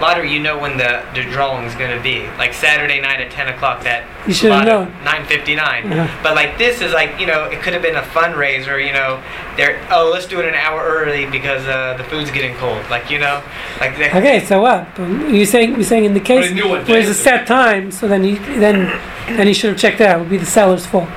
lottery. 0.00 0.32
You 0.32 0.40
know 0.40 0.58
when 0.58 0.76
the 0.76 1.04
the 1.14 1.22
drawing 1.22 1.66
is 1.66 1.74
gonna 1.74 2.00
be 2.02 2.26
like 2.38 2.54
Saturday 2.54 3.00
night 3.00 3.20
at 3.20 3.30
10 3.30 3.48
o'clock. 3.48 3.82
That 3.84 4.04
You 4.26 4.34
should 4.34 4.52
have 4.52 4.66
lotto, 4.66 4.84
known. 4.84 5.04
9:59. 5.04 5.92
Uh-huh. 5.92 6.20
But 6.22 6.34
like 6.34 6.58
this 6.58 6.80
is 6.80 6.92
like 6.92 7.18
you 7.20 7.26
know 7.26 7.44
it 7.44 7.60
could 7.60 7.72
have 7.72 7.82
been 7.82 7.96
a 7.96 8.02
fundraiser. 8.02 8.84
You 8.84 8.92
know, 8.92 9.22
they're 9.56 9.86
oh 9.90 10.10
let's 10.12 10.26
do 10.26 10.40
it 10.40 10.46
an 10.46 10.54
hour 10.54 10.82
early 10.82 11.26
because 11.26 11.66
uh, 11.66 11.96
the 11.96 12.04
food's 12.04 12.30
getting 12.30 12.54
cold. 12.56 12.82
Like 12.90 13.10
you 13.10 13.18
know, 13.18 13.42
like 13.80 13.96
they, 13.96 14.08
Okay, 14.10 14.44
so 14.44 14.60
what? 14.62 14.86
You're 14.98 15.46
saying 15.46 15.72
you're 15.74 15.84
saying 15.84 16.04
in 16.04 16.14
the 16.14 16.20
case 16.20 16.48
he 16.48 16.54
knew 16.54 16.68
what 16.68 16.88
where 16.88 17.00
day 17.02 17.08
it's 17.08 17.18
a 17.18 17.22
set 17.22 17.46
time, 17.46 17.90
so 17.90 18.08
then 18.08 18.24
he 18.24 18.34
then 18.34 18.86
then 19.28 19.46
he 19.46 19.52
should 19.54 19.70
have 19.70 19.78
checked 19.78 19.98
that 19.98 20.10
out. 20.10 20.16
It 20.18 20.20
would 20.20 20.30
be 20.30 20.36
the 20.38 20.46
seller's 20.46 20.86
fault. 20.86 21.08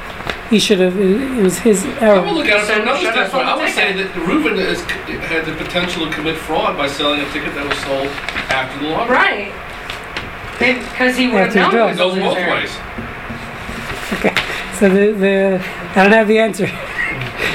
He 0.50 0.58
should 0.60 0.80
have. 0.80 0.98
It 1.00 1.44
was 1.44 1.60
his 1.60 1.86
I 1.86 1.90
error. 2.02 2.22
would 2.22 2.32
look 2.34 2.48
at 2.48 2.64
it 2.64 2.66
from 2.66 2.82
another 2.82 3.00
Should've 3.00 3.14
standpoint. 3.30 3.48
I 3.48 3.56
would 3.56 3.70
say 3.74 3.94
that 3.94 4.16
Reuben 4.28 4.58
is, 4.58 4.82
had 4.82 5.46
the 5.46 5.54
potential 5.54 6.06
to 6.08 6.12
commit 6.12 6.38
fraud 6.38 6.76
by 6.76 6.88
selling 6.88 7.22
a 7.22 7.30
ticket 7.32 7.54
that 7.54 7.68
was 7.70 7.78
sold 7.80 8.08
after 8.50 8.80
the 8.84 8.90
lottery. 8.92 9.16
Right. 9.16 9.54
Because 10.58 11.16
he 11.16 11.28
would 11.28 11.38
have 11.38 11.56
After 11.56 11.60
known 11.60 11.72
draw. 11.72 11.86
it 11.86 11.88
It 11.88 11.90
was 11.92 11.98
goes 12.00 12.18
a 12.18 12.20
both 12.20 12.38
loser. 12.38 12.50
ways. 12.52 12.72
Okay, 14.14 14.36
so 14.80 14.90
the 14.90 15.12
the 15.14 15.66
I 15.96 16.04
don't 16.04 16.12
have 16.14 16.28
the 16.28 16.40
answer. 16.40 16.66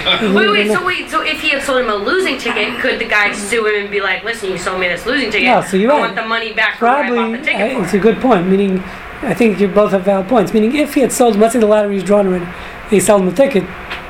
Wait, 0.05 0.51
wait, 0.51 0.71
so 0.71 0.85
wait, 0.85 1.09
so 1.11 1.23
if 1.23 1.41
he 1.41 1.49
had 1.51 1.63
sold 1.63 1.81
him 1.81 1.89
a 1.89 1.95
losing 1.95 2.37
ticket, 2.39 2.79
could 2.81 2.99
the 2.99 3.07
guy 3.07 3.33
sue 3.33 3.65
him 3.67 3.83
and 3.83 3.91
be 3.91 4.01
like, 4.03 4.23
listen, 4.23 4.51
you 4.51 4.59
sold 4.59 4.79
me 4.79 4.87
this 4.89 5.07
losing 5.07 5.31
ticket. 5.31 5.49
No, 5.49 5.63
so 5.63 5.77
you're 5.79 5.91
I 5.93 5.95
right. 5.95 6.01
want 6.03 6.15
the 6.15 6.25
money 6.27 6.53
back 6.53 6.79
from 6.79 6.89
where 6.89 6.97
I 7.05 7.07
Probably, 7.09 7.17
bought 7.39 7.39
the 7.39 7.45
ticket 7.45 7.61
I, 7.61 7.75
for. 7.75 7.85
it's 7.85 7.95
a 7.95 7.99
good 7.99 8.21
point. 8.21 8.47
Meaning, 8.47 8.83
I 9.25 9.35
think 9.35 9.59
you 9.61 9.69
both 9.69 9.93
have 9.93 10.03
valid 10.05 10.29
points. 10.29 10.53
Meaning, 10.53 10.77
if 10.77 10.95
he 10.95 11.01
had 11.01 11.13
sold, 11.13 11.37
let's 11.37 11.53
say 11.55 11.61
the 11.61 11.67
lottery 11.67 11.97
is 11.97 12.03
drawn 12.05 12.27
already, 12.27 12.45
and 12.45 12.55
he 12.91 13.01
sold 13.01 13.23
him 13.23 13.29
a 13.29 13.33
ticket, 13.33 13.65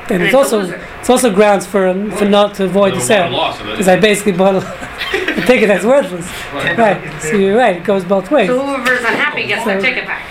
then 0.08 0.20
And 0.20 0.22
it's 0.24 0.34
it's 0.34 0.52
also 0.52 0.60
it's 1.00 1.10
also 1.10 1.32
grounds 1.32 1.66
for 1.66 1.86
um, 1.88 2.10
for 2.10 2.24
not 2.26 2.54
to 2.56 2.64
avoid 2.64 2.94
the 2.94 3.00
sale. 3.00 3.30
loss 3.30 3.60
of 3.60 3.68
it. 3.68 3.72
Because 3.72 3.88
I 3.88 3.98
basically 3.98 4.32
bought 4.32 4.56
a, 4.56 4.58
a 5.42 5.46
ticket 5.46 5.68
that's 5.68 5.84
worthless. 5.84 6.26
Right. 6.52 6.76
Right. 6.76 7.22
So 7.22 7.36
you're 7.36 7.56
right. 7.56 7.76
It 7.76 7.84
goes 7.84 8.04
both 8.04 8.30
ways. 8.30 8.48
So 8.48 8.58
whoever's 8.66 9.00
unhappy 9.00 9.46
gets 9.46 9.64
their 9.64 9.80
ticket 9.80 10.06
back. 10.06 10.22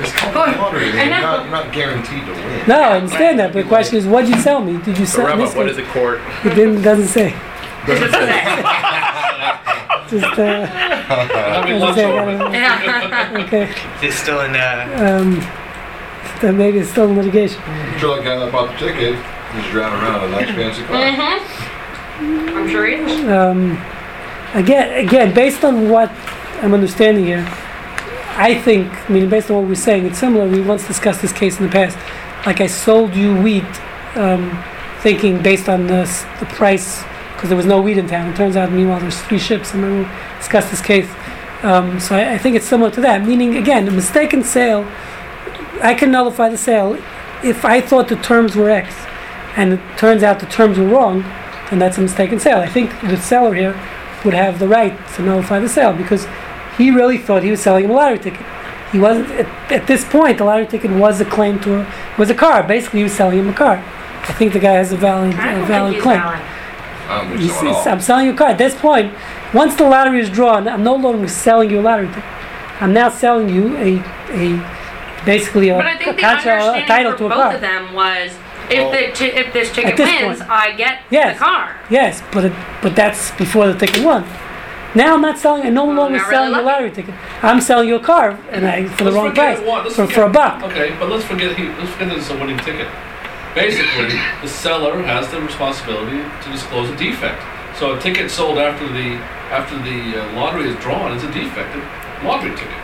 It's 0.00 0.12
called 0.12 0.34
lottery. 0.56 0.90
I 0.90 0.92
man. 0.94 1.10
You're 1.10 1.20
not, 1.20 1.42
you're 1.42 1.52
not 1.52 1.72
guaranteed 1.74 2.24
to 2.24 2.32
win. 2.32 2.68
No, 2.68 2.80
I 2.80 2.96
understand 2.96 3.38
that, 3.40 3.52
but 3.52 3.62
the 3.62 3.68
question 3.68 3.96
is, 3.98 4.06
what 4.06 4.24
did 4.24 4.34
you 4.34 4.40
sell 4.40 4.62
me? 4.62 4.78
Did 4.82 4.96
you 4.98 5.04
So, 5.06 5.18
sell? 5.18 5.26
in 5.26 5.38
Rabbi, 5.38 5.44
this 5.44 5.54
what 5.54 5.76
the 5.76 5.82
court? 5.92 6.20
It 6.44 6.54
didn't, 6.54 6.80
doesn't 6.82 7.08
say. 7.08 7.34
Doesn't 7.86 8.10
say. 8.10 8.42
Just 10.08 10.24
uh, 10.38 10.66
Having 10.66 11.78
doesn't 11.78 11.80
lunch 11.80 11.96
say. 11.96 12.04
I 12.04 12.20
over. 12.22 12.30
don't 12.30 12.38
know. 12.38 12.52
Yeah. 12.52 13.44
Okay. 13.46 13.74
it's 14.06 14.16
still 14.16 14.40
in 14.42 14.54
uh 14.54 15.20
Um, 15.20 15.40
then 16.40 16.56
maybe 16.58 16.78
it's 16.78 16.90
still 16.90 17.08
in 17.08 17.16
litigation. 17.16 17.60
I'm 17.62 17.98
sure 17.98 18.16
that 18.16 18.24
guy 18.24 18.36
that 18.38 18.52
bought 18.52 18.72
the 18.78 18.86
ticket 18.86 19.14
is 19.14 19.70
driving 19.70 19.98
around 20.00 20.24
in 20.24 20.34
a 20.34 20.36
nice 20.36 20.54
fancy 20.54 20.82
car. 20.84 20.96
Mm-hmm. 20.96 22.56
I'm 22.56 22.68
sure 22.68 22.86
he 22.86 22.94
is. 22.94 23.28
um, 23.28 23.72
again, 24.54 25.04
again, 25.06 25.34
based 25.34 25.64
on 25.64 25.88
what 25.90 26.10
I'm 26.62 26.72
understanding 26.74 27.24
here, 27.26 27.44
I 28.38 28.54
think, 28.62 28.92
I 29.08 29.12
mean, 29.12 29.28
based 29.28 29.50
on 29.50 29.56
what 29.56 29.66
we're 29.68 29.74
saying, 29.76 30.06
it's 30.06 30.18
similar. 30.18 30.46
We 30.48 30.60
once 30.60 30.86
discussed 30.86 31.22
this 31.22 31.32
case 31.32 31.58
in 31.58 31.66
the 31.66 31.72
past. 31.72 31.96
Like 32.46 32.60
I 32.60 32.66
sold 32.66 33.14
you 33.14 33.34
wheat, 33.40 33.64
um, 34.16 34.62
thinking 35.00 35.42
based 35.42 35.68
on 35.68 35.86
the, 35.86 36.04
the 36.40 36.46
price, 36.46 37.02
because 37.36 37.50
there 37.50 37.56
was 37.56 37.66
no 37.66 37.80
weed 37.80 37.98
in 37.98 38.08
town. 38.08 38.30
It 38.32 38.36
turns 38.36 38.56
out, 38.56 38.72
meanwhile, 38.72 38.98
there's 38.98 39.20
three 39.22 39.38
ships. 39.38 39.72
I 39.72 39.76
remember 39.76 40.08
we 40.08 40.38
discussed 40.38 40.70
this 40.70 40.80
case. 40.80 41.08
Um, 41.62 42.00
so 42.00 42.16
I, 42.16 42.34
I 42.34 42.38
think 42.38 42.56
it's 42.56 42.66
similar 42.66 42.90
to 42.92 43.00
that. 43.02 43.24
Meaning, 43.26 43.56
again, 43.56 43.86
a 43.86 43.90
mistaken 43.90 44.42
sale, 44.42 44.90
I 45.82 45.94
can 45.94 46.10
nullify 46.10 46.48
the 46.48 46.58
sale 46.58 46.94
if 47.44 47.64
I 47.64 47.80
thought 47.80 48.08
the 48.08 48.16
terms 48.16 48.56
were 48.56 48.70
X, 48.70 48.94
and 49.56 49.74
it 49.74 49.80
turns 49.98 50.22
out 50.22 50.40
the 50.40 50.46
terms 50.46 50.78
were 50.78 50.88
wrong, 50.88 51.22
then 51.70 51.78
that's 51.78 51.98
a 51.98 52.00
mistaken 52.00 52.40
sale. 52.40 52.58
I 52.58 52.68
think 52.68 52.90
the 53.02 53.16
seller 53.16 53.54
here 53.54 53.72
would 54.24 54.34
have 54.34 54.58
the 54.58 54.68
right 54.68 54.96
to 55.14 55.22
nullify 55.22 55.60
the 55.60 55.68
sale 55.68 55.92
because 55.92 56.26
he 56.78 56.90
really 56.90 57.18
thought 57.18 57.42
he 57.42 57.50
was 57.50 57.60
selling 57.60 57.84
him 57.84 57.90
a 57.90 57.94
lottery 57.94 58.18
ticket. 58.18 58.46
He 58.92 58.98
wasn't 58.98 59.30
at, 59.30 59.72
at 59.72 59.86
this 59.86 60.04
point. 60.04 60.38
The 60.38 60.44
lottery 60.44 60.66
ticket 60.66 60.90
was 60.90 61.20
a 61.20 61.24
claim 61.24 61.60
to 61.60 61.80
a, 61.80 61.94
was 62.18 62.30
a 62.30 62.34
car. 62.34 62.62
Basically, 62.62 63.00
he 63.00 63.04
was 63.04 63.12
selling 63.12 63.38
him 63.38 63.48
a 63.48 63.52
car. 63.52 63.76
I 64.28 64.32
think 64.32 64.52
the 64.52 64.58
guy 64.58 64.72
has 64.72 64.92
a 64.92 64.96
valid 64.96 65.34
valid 65.34 66.00
claim. 66.00 66.20
valid. 66.20 66.55
I 67.08 67.18
don't 67.18 67.28
think 67.28 67.40
He's- 67.40 67.52
so 67.52 67.58
at 67.60 67.66
he's- 67.66 67.86
all. 67.86 67.92
I'm 67.92 68.00
selling 68.00 68.26
you 68.26 68.32
a 68.32 68.36
car. 68.36 68.48
At 68.48 68.58
this 68.58 68.74
point, 68.74 69.12
once 69.54 69.74
the 69.76 69.84
lottery 69.84 70.20
is 70.20 70.30
drawn, 70.30 70.68
I'm 70.68 70.82
no 70.82 70.94
longer 70.96 71.28
selling 71.28 71.70
you 71.70 71.80
a 71.80 71.82
lottery 71.82 72.08
ticket. 72.08 72.24
I'm 72.80 72.92
now 72.92 73.08
selling 73.08 73.48
you 73.48 73.76
a 73.76 74.02
a 74.32 74.60
basically 75.24 75.68
a, 75.70 75.76
But 75.76 75.86
I 75.86 75.96
think 75.96 76.10
a 76.10 76.12
the 76.14 76.22
contract, 76.22 76.46
a 76.46 76.50
understanding 76.50 76.86
title 76.88 77.12
for 77.12 77.18
to 77.18 77.24
a 77.26 77.28
both 77.28 77.38
car. 77.38 77.54
of 77.54 77.60
them 77.60 77.94
was 77.94 78.30
if 78.70 78.90
the 78.92 79.12
ti- 79.18 79.32
if 79.36 79.52
this 79.52 79.72
ticket 79.72 79.96
this 79.96 80.08
wins, 80.22 80.38
point. 80.40 80.50
I 80.50 80.72
get 80.72 80.98
Yes. 81.10 81.38
the 81.38 81.44
car. 81.44 81.76
Yes, 81.90 82.22
but 82.32 82.44
it, 82.46 82.52
but 82.82 82.94
that's 82.96 83.30
before 83.32 83.66
the 83.68 83.74
ticket 83.74 84.02
won. 84.04 84.24
Now 84.94 85.14
I'm 85.14 85.20
not 85.20 85.38
selling. 85.38 85.66
I'm 85.66 85.74
no 85.74 85.82
oh, 85.82 85.92
longer 85.92 86.18
not 86.18 86.28
selling 86.30 86.50
really 86.52 86.62
your 86.64 86.72
lottery 86.72 86.90
ticket. 86.90 87.14
I'm 87.42 87.60
selling 87.60 87.88
you 87.88 87.96
a 87.96 88.00
car, 88.00 88.38
and 88.50 88.66
I 88.66 88.84
for 88.86 89.04
the 89.04 89.10
Let's 89.10 89.16
wrong 89.16 89.34
price, 89.34 89.94
for, 89.94 90.06
for 90.06 90.22
a 90.22 90.28
buck. 90.28 90.62
Okay, 90.64 90.92
but 90.98 91.08
let's 91.10 91.24
forget 91.24 91.54
he, 91.56 91.64
let's 91.68 91.90
forget 91.90 92.08
that 92.08 92.16
it's 92.18 92.30
a 92.30 92.34
winning 92.36 92.58
ticket. 92.58 92.88
Basically, 93.56 94.08
the 94.42 94.48
seller 94.48 95.02
has 95.02 95.30
the 95.30 95.40
responsibility 95.40 96.18
to 96.44 96.52
disclose 96.52 96.90
a 96.90 96.96
defect. 96.96 97.42
So 97.78 97.96
a 97.96 98.00
ticket 98.00 98.30
sold 98.30 98.58
after 98.58 98.86
the 98.86 99.16
after 99.50 99.76
the 99.78 100.20
uh, 100.22 100.32
lottery 100.34 100.68
is 100.68 100.76
drawn 100.76 101.16
is 101.16 101.24
a 101.24 101.32
defective 101.32 101.82
lottery 102.22 102.50
ticket. 102.54 102.76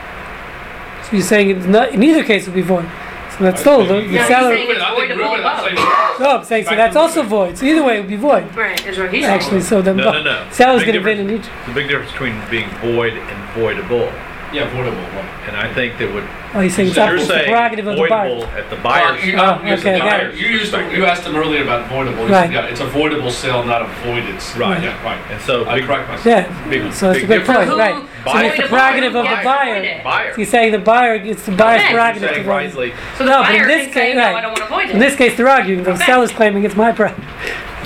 So 1.05 1.12
you're 1.16 1.23
saying 1.27 1.51
it's 1.51 1.66
not, 1.66 1.93
in 1.93 2.03
either 2.03 2.25
case 2.25 2.47
it 2.47 2.51
would 2.51 2.55
be 2.57 2.62
void. 2.62 2.89
So 3.37 3.45
that's 3.45 3.61
still 3.61 3.85
the, 3.87 3.95
the 3.95 4.03
Yeah, 4.07 4.27
seller. 4.29 4.55
saying- 4.57 4.70
I 4.81 4.95
think 4.95 5.11
Ruben- 5.11 5.45
I'm 5.45 5.64
saying- 5.64 6.20
No, 6.20 6.37
I'm 6.39 6.45
saying 6.45 6.64
so 6.64 6.77
that's 6.77 6.97
also 6.97 7.23
void. 7.23 7.59
So 7.59 7.66
either 7.66 7.83
way 7.83 7.97
it 7.97 8.01
would 8.01 8.09
be 8.09 8.16
void. 8.16 8.45
Right, 8.57 8.87
is 8.87 8.99
what 8.99 9.12
he's 9.12 9.25
Actually, 9.25 9.61
saying. 9.62 9.83
so 9.83 9.83
the 9.83 9.95
No, 9.95 10.12
no, 10.12 10.23
no. 10.23 10.47
seller's 10.51 10.83
going 10.85 10.95
to 10.95 11.01
win 11.05 11.18
in 11.18 11.31
each. 11.31 11.47
The 11.66 11.73
big 11.75 11.89
difference 11.89 12.12
between 12.12 12.41
being 12.51 12.68
void 12.81 13.12
and 13.14 13.49
voidable. 13.57 14.12
Yeah, 14.53 14.68
voidable. 14.70 15.00
Right. 15.14 15.48
And 15.48 15.57
I 15.57 15.72
think 15.72 15.96
that 15.98 16.12
would, 16.12 16.24
Oh, 16.55 16.61
you're 16.61 16.68
saying 16.70 16.88
it's 16.88 16.96
so 16.96 17.03
up 17.05 17.09
you're 17.09 17.16
it's 17.18 17.26
the 17.28 17.34
saying 17.34 17.48
prerogative 17.48 17.86
of 17.86 17.96
the 17.96 18.07
buyer. 18.07 18.28
voidable 18.30 18.53
at 18.53 18.68
the 18.70 18.76
Uh, 18.76 18.82
buyer's. 18.82 19.24
you, 19.24 19.36
Oh, 19.38 19.42
I'm 19.42 19.66
okay, 19.78 19.92
the 19.94 19.98
got 19.98 20.20
it. 20.24 20.34
You 20.34 20.46
used 20.48 20.72
you 20.74 21.07
asked 21.07 21.24
him 21.26 21.34
earlier 21.36 21.62
about 21.62 21.88
voidable. 21.88 22.26
You 22.28 22.32
Right. 22.34 22.53
yeah, 22.53 22.66
it's 22.66 22.80
a 22.80 22.86
voidable 22.86 23.30
sale, 23.30 23.62
not 23.64 23.80
a 23.82 23.86
voided. 24.05 24.36
s- 24.36 24.55
Right. 24.57 24.82
Yeah, 24.82 25.03
right. 25.05 25.18
And 25.30 25.40
so 25.40 25.66
I 25.66 25.76
big, 25.76 25.86
correct 25.86 26.09
myself. 26.11 26.26
Yeah. 26.26 26.68
big, 26.68 26.92
So 26.92 27.07
that's 27.07 27.18
a 27.18 27.20
big 27.20 27.28
good 27.28 27.38
difference. 27.38 27.59
point, 27.59 27.68
Who- 27.70 27.78
right? 27.78 27.94
Buyer. 28.24 28.34
So 28.34 28.46
it's 28.46 28.57
the 28.62 28.68
prerogative 28.68 29.14
of 29.16 29.24
the 29.24 29.30
yeah, 29.30 29.42
buyer. 29.42 30.00
Buyer. 30.05 30.30
So 30.32 30.36
you're 30.38 30.46
saying 30.46 30.72
the 30.72 30.78
buyer, 30.78 31.14
it's 31.14 31.42
the 31.44 31.53
buyer's 31.53 31.80
Okay. 31.80 31.90
You're 31.90 31.98
prerogative 32.00 32.28
to 32.28 32.34
saying 32.34 32.46
void. 32.46 32.53
wisely, 32.53 32.92
So 33.16 33.24
the 33.24 33.30
No, 33.30 33.42
but 33.42 33.50
in 33.55 33.57
buyer 33.62 33.66
this 33.68 33.84
can 33.86 33.92
say, 33.94 34.00
case- 34.09 34.14
no, 34.16 34.20
right. 34.22 34.34
I 34.36 34.40
don't 34.42 34.50
want 34.53 34.62
to 34.62 34.66
void 34.68 34.90
In 34.90 34.98
this 34.98 35.16
case, 35.16 35.36
they're 35.36 35.48
arguing. 35.48 35.82
The 35.84 35.92
Okay. 35.92 36.05
seller's 36.05 36.30
claiming 36.30 36.64
it's 36.64 36.76
my 36.76 36.92
price. 36.92 37.14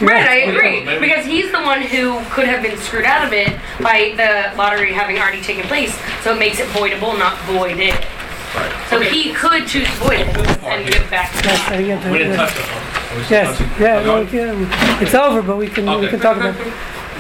Right, 0.01 0.27
I 0.29 0.35
agree. 0.51 0.85
Because 1.01 1.25
he's 1.25 1.51
the 1.53 1.61
one 1.63 1.81
who 1.83 2.21
could 2.31 2.47
have 2.47 2.63
been 2.63 2.77
screwed 2.79 3.05
out 3.05 3.25
of 3.27 3.33
it 3.33 3.49
by 3.81 4.13
the 4.17 4.57
lottery 4.57 4.93
having 4.93 5.19
already 5.19 5.41
taken 5.43 5.65
place. 5.65 5.97
So 6.23 6.35
it 6.35 6.39
makes 6.39 6.61
it 6.61 6.67
voidable, 6.69 7.19
not 7.19 7.39
voided. 7.43 7.95
Right. 8.55 8.87
So 8.89 8.97
Okay. 8.99 9.11
he 9.11 9.33
could 9.33 9.67
choose 9.67 9.89
void 9.99 10.21
it 10.21 10.37
and 10.65 10.87
give 10.87 11.03
it 11.03 11.11
back 11.11 11.31
to 11.33 11.43
the 11.43 11.49
Yes, 11.49 11.67
I 11.67 11.71
buyer. 11.71 11.83
get 11.87 12.11
We 12.11 12.19
didn't 12.19 12.33
yeah. 12.33 12.37
touch 12.47 12.57
it. 12.57 12.63
huh? 12.65 13.15
Are 13.15 13.19
we 13.19 13.25
still 13.25 13.43
Yes, 13.43 13.61
yeah, 13.81 13.97
Okay. 13.97 14.09
well, 14.09 14.25
yeah, 14.59 15.03
it's 15.03 15.15
over, 15.15 15.43
but 15.43 15.57
we 15.57 15.67
can, 15.69 15.85
we 15.87 15.93
Okay. 15.93 16.09
can 16.09 16.21
talk 16.21 16.37
about 16.37 16.57
it. 16.57 16.73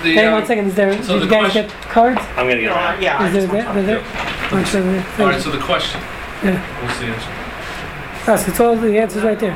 The, 0.02 0.14
Hang 0.14 0.24
uh, 0.26 0.28
on 0.28 0.32
one 0.34 0.46
second, 0.46 0.66
is 0.68 0.74
there, 0.74 0.92
so 1.02 1.18
did 1.18 1.22
the 1.22 1.24
you 1.24 1.30
guys 1.30 1.52
question- 1.52 1.66
get 1.68 1.88
cards? 1.90 2.20
I'm 2.36 2.48
gonna 2.48 2.60
get 2.60 2.70
around. 2.70 3.02
Yeah. 3.02 3.26
Is 3.26 3.32
there? 3.48 3.66
Oh, 3.68 4.58
it's 4.58 4.74
over 4.74 4.92
there. 4.92 5.04
All 5.20 5.26
right, 5.26 5.40
so 5.42 5.50
the 5.50 5.58
question. 5.58 6.00
Yeah. 6.44 6.58
What's 6.82 6.98
the 7.00 7.06
answer? 7.06 7.28
Yes, 8.26 8.48
it's 8.48 8.58
all 8.58 8.76
the 8.76 8.98
answers 8.98 9.22
right 9.22 9.38
there. 9.38 9.54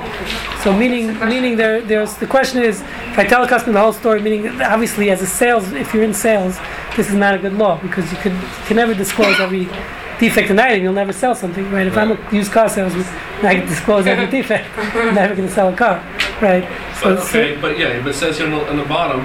So 0.62 0.72
meaning, 0.72 1.18
meaning 1.20 1.56
there, 1.56 1.80
there's 1.80 2.14
the 2.16 2.26
question 2.26 2.62
is, 2.62 2.80
if 2.82 3.18
I 3.18 3.24
tell 3.24 3.42
a 3.42 3.48
customer 3.48 3.72
the 3.72 3.80
whole 3.80 3.92
story, 3.92 4.22
meaning 4.22 4.46
obviously 4.60 5.10
as 5.10 5.20
a 5.22 5.26
sales, 5.26 5.72
if 5.72 5.92
you're 5.92 6.04
in 6.04 6.14
sales, 6.14 6.56
this 6.96 7.08
is 7.08 7.14
not 7.14 7.34
a 7.34 7.38
good 7.38 7.54
law 7.54 7.80
because 7.80 8.10
you 8.12 8.18
could 8.18 8.32
you 8.32 8.64
can 8.66 8.76
never 8.76 8.94
disclose 8.94 9.40
every 9.40 9.64
defect 10.20 10.50
in 10.50 10.58
an 10.58 10.60
item. 10.60 10.84
You'll 10.84 10.92
never 10.92 11.12
sell 11.12 11.34
something, 11.34 11.68
right? 11.72 11.86
If 11.86 11.96
I'm 11.96 12.12
a 12.12 12.32
used 12.32 12.52
car 12.52 12.68
salesman, 12.68 13.04
I 13.42 13.56
can 13.56 13.66
disclose 13.66 14.06
every 14.06 14.26
defect. 14.38 14.68
I'm 14.78 15.14
never 15.14 15.34
going 15.34 15.48
to 15.48 15.54
sell 15.54 15.72
a 15.72 15.76
car, 15.76 15.96
right? 16.40 16.62
So, 17.00 17.16
But, 17.16 17.24
okay, 17.24 17.60
but 17.60 17.76
yeah, 17.78 18.00
but 18.02 18.10
it 18.10 18.14
says 18.14 18.38
here 18.38 18.46
on 18.46 18.52
the, 18.52 18.68
on 18.68 18.76
the 18.76 18.84
bottom, 18.84 19.20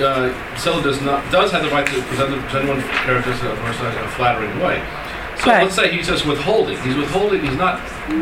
uh, 0.00 0.56
seller 0.56 0.82
does 0.82 1.02
not 1.02 1.30
does 1.30 1.52
have 1.52 1.62
the 1.62 1.68
right 1.68 1.86
to 1.86 2.02
present 2.02 2.30
the 2.30 2.40
present 2.48 2.68
one 2.68 2.80
characteristics 2.80 3.44
of 3.44 3.58
a 3.58 3.62
person 3.62 3.86
in 3.86 3.92
a 3.98 4.08
flattering 4.12 4.58
way. 4.60 4.80
So 5.42 5.50
Right. 5.50 5.62
let's 5.64 5.74
say 5.74 5.90
he's 5.90 6.06
just 6.06 6.26
withholding. 6.26 6.78
He's 6.82 6.96
withholding. 6.96 7.40
He's 7.44 7.56
not 7.56 7.80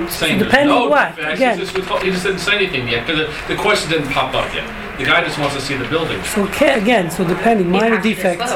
saying 0.09 0.39
there's 0.39 0.51
depending 0.51 0.69
no 0.75 0.85
on 0.85 0.91
what, 0.91 1.17
defects, 1.17 1.35
again. 1.41 1.59
He's 1.59 1.73
just 1.73 2.03
he 2.05 2.11
just 2.11 2.23
didn't 2.25 2.39
say 2.41 2.55
anything 2.57 2.87
yet 2.89 3.07
because 3.07 3.27
the, 3.27 3.55
the 3.55 3.61
question 3.61 3.91
didn't 3.91 4.11
pop 4.11 4.35
up 4.35 4.53
yet. 4.55 4.67
The 4.99 5.05
guy 5.05 5.23
just 5.25 5.39
wants 5.39 5.55
to 5.55 5.61
see 5.61 5.75
the 5.77 5.85
building. 5.89 6.23
so 6.25 6.47
ca- 6.49 6.75
again, 6.75 7.11
so 7.11 7.25
depending, 7.27 7.71
minor 7.71 8.01
defects. 8.01 8.53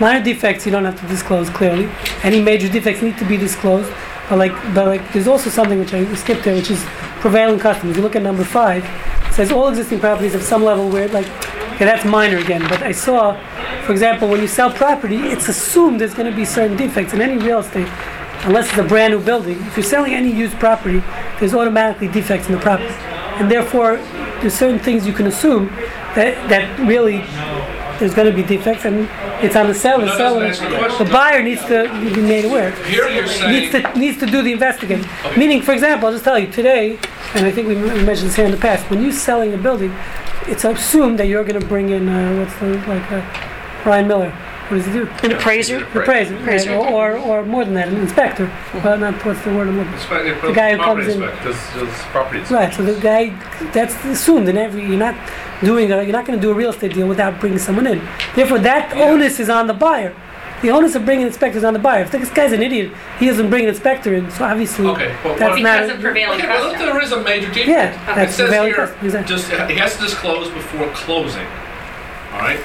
Minor 0.00 0.22
defects 0.22 0.64
you 0.66 0.72
don't 0.72 0.84
have 0.84 1.00
to 1.00 1.06
disclose 1.06 1.48
clearly. 1.50 1.88
Any 2.22 2.40
major 2.40 2.68
defects 2.68 3.00
need 3.02 3.16
to 3.18 3.24
be 3.24 3.36
disclosed. 3.36 3.90
But 4.28 4.38
like, 4.38 4.52
but 4.74 4.86
like, 4.88 5.12
there's 5.12 5.28
also 5.28 5.50
something 5.50 5.78
which 5.78 5.94
I 5.94 6.12
skipped 6.14 6.44
there, 6.44 6.54
which 6.54 6.70
is 6.70 6.82
prevailing 7.20 7.58
custom. 7.58 7.90
If 7.90 7.96
you 7.96 8.02
look 8.02 8.16
at 8.16 8.22
number 8.22 8.44
five, 8.44 8.84
it 9.26 9.32
says 9.34 9.52
all 9.52 9.68
existing 9.68 10.00
properties 10.00 10.32
have 10.32 10.42
some 10.42 10.64
level 10.64 10.88
where 10.88 11.06
like, 11.08 11.26
okay, 11.74 11.84
that's 11.84 12.04
minor 12.04 12.38
again. 12.38 12.62
But 12.68 12.82
I 12.82 12.92
saw, 12.92 13.32
for 13.86 13.92
example, 13.92 14.28
when 14.28 14.40
you 14.40 14.48
sell 14.48 14.70
property, 14.70 15.16
it's 15.16 15.48
assumed 15.48 16.00
there's 16.00 16.12
going 16.12 16.28
to 16.28 16.36
be 16.36 16.44
certain 16.44 16.76
defects 16.76 17.12
in 17.12 17.20
any 17.22 17.38
real 17.42 17.60
estate, 17.60 17.88
unless 18.42 18.68
it's 18.68 18.78
a 18.78 18.82
brand 18.82 19.12
new 19.14 19.20
building. 19.20 19.56
If 19.62 19.76
you're 19.76 19.84
selling 19.84 20.12
any 20.12 20.32
used 20.32 20.58
property, 20.58 21.04
there's 21.38 21.54
automatically 21.54 22.08
defects 22.08 22.48
in 22.48 22.52
the 22.52 22.60
property, 22.60 22.92
and 23.38 23.48
therefore 23.48 23.98
there's 24.40 24.54
certain 24.54 24.80
things 24.80 25.06
you 25.06 25.12
can 25.12 25.28
assume 25.28 25.66
that 26.16 26.48
that 26.48 26.78
really 26.80 27.18
there's 28.00 28.12
going 28.12 28.28
to 28.28 28.34
be 28.34 28.42
defects, 28.42 28.84
and 28.84 29.08
it's 29.44 29.54
on 29.54 29.68
the 29.68 29.74
seller. 29.74 30.08
Seller, 30.08 30.50
the 30.98 31.08
buyer 31.10 31.40
needs 31.40 31.64
to 31.66 31.84
be 32.14 32.20
made 32.20 32.44
aware. 32.44 32.72
Here 32.86 33.08
you're 33.08 33.28
saying 33.28 33.52
Needs 33.52 33.72
to 33.72 33.98
needs 33.98 34.18
to 34.18 34.26
do 34.26 34.42
the 34.42 34.50
investigating. 34.50 35.04
Okay. 35.04 35.36
Meaning, 35.36 35.62
for 35.62 35.72
example, 35.72 36.08
I'll 36.08 36.12
just 36.12 36.24
tell 36.24 36.38
you 36.38 36.50
today, 36.50 36.98
and 37.34 37.46
I 37.46 37.52
think 37.52 37.68
we 37.68 37.76
mentioned 37.76 38.30
this 38.30 38.36
here 38.36 38.46
in 38.46 38.50
the 38.50 38.58
past. 38.58 38.90
When 38.90 39.00
you're 39.00 39.12
selling 39.12 39.54
a 39.54 39.58
building, 39.58 39.94
it's 40.48 40.64
assumed 40.64 41.20
that 41.20 41.28
you're 41.28 41.44
going 41.44 41.60
to 41.60 41.66
bring 41.66 41.90
in 41.90 42.08
uh, 42.08 42.36
what's 42.36 42.58
the 42.58 42.76
like 42.88 43.12
uh, 43.12 43.55
Ryan 43.86 44.08
Miller. 44.08 44.30
What 44.30 44.78
does 44.78 44.86
he 44.86 44.92
do? 44.92 45.06
An 45.22 45.30
appraiser? 45.32 45.78
The 45.78 46.00
appraiser, 46.00 46.34
right? 46.38 46.68
or, 46.68 47.16
or 47.16 47.16
or 47.18 47.44
more 47.46 47.64
than 47.64 47.74
that, 47.74 47.86
an 47.88 47.96
inspector. 47.98 48.46
Mm-hmm. 48.46 48.82
Well, 48.84 48.98
not 48.98 49.24
what's 49.24 49.40
the 49.44 49.54
word 49.54 49.68
I'm 49.68 49.76
looking. 49.78 49.92
for. 49.92 50.18
Inspect- 50.18 50.42
The 50.42 50.52
guy 50.52 50.72
who 50.72 50.78
property 50.78 51.06
comes 51.06 51.16
in- 51.16 51.22
inspector. 51.22 51.48
does, 51.52 51.88
does 51.88 52.02
property. 52.10 52.40
Right. 52.52 52.74
So 52.74 52.82
the 52.82 53.00
guy, 53.00 53.28
that's 53.72 53.94
assumed 54.04 54.48
in 54.48 54.56
every. 54.58 54.82
You're 54.84 54.98
not 54.98 55.14
doing. 55.62 55.92
A, 55.92 56.02
you're 56.02 56.12
not 56.12 56.26
going 56.26 56.36
to 56.38 56.42
do 56.42 56.50
a 56.50 56.54
real 56.54 56.70
estate 56.70 56.94
deal 56.94 57.06
without 57.06 57.38
bringing 57.38 57.60
someone 57.60 57.86
in. 57.86 58.00
Therefore, 58.34 58.58
that 58.58 58.96
Yeah. 58.96 59.04
onus 59.04 59.38
is 59.38 59.48
on 59.48 59.68
the 59.68 59.74
buyer. 59.74 60.12
The 60.62 60.70
onus 60.70 60.94
of 60.96 61.04
bringing 61.04 61.26
inspectors 61.26 61.62
on 61.62 61.72
the 61.74 61.78
buyer. 61.78 62.02
If 62.02 62.10
this 62.10 62.30
guy's 62.30 62.50
an 62.52 62.62
idiot, 62.62 62.90
he 63.20 63.26
doesn't 63.26 63.50
bring 63.50 63.64
an 63.64 63.68
inspector 63.68 64.14
in. 64.14 64.30
So 64.32 64.44
obviously, 64.46 64.86
Okay, 64.88 65.14
but 65.22 65.38
that's 65.38 65.50
what- 65.52 65.62
not. 65.62 65.82
Because 65.82 65.94
of 65.96 66.00
prevailing 66.02 66.38
Okay, 66.40 66.48
well, 66.48 66.66
if 66.66 66.72
custom. 66.72 66.86
there 66.88 67.02
is 67.02 67.12
a 67.12 67.20
major 67.22 67.46
defect. 67.52 67.68
Yeah, 67.68 67.92
It 68.10 68.14
that's 68.16 68.34
says 68.34 68.48
prevailing 68.48 68.68
here, 68.74 68.86
custom, 68.86 69.06
exactly. 69.06 69.36
just, 69.36 69.50
he 69.70 69.76
has 69.76 69.94
to 69.96 70.02
disclose 70.02 70.48
before 70.50 70.88
closing, 70.88 71.46
all 72.32 72.40
right? 72.40 72.58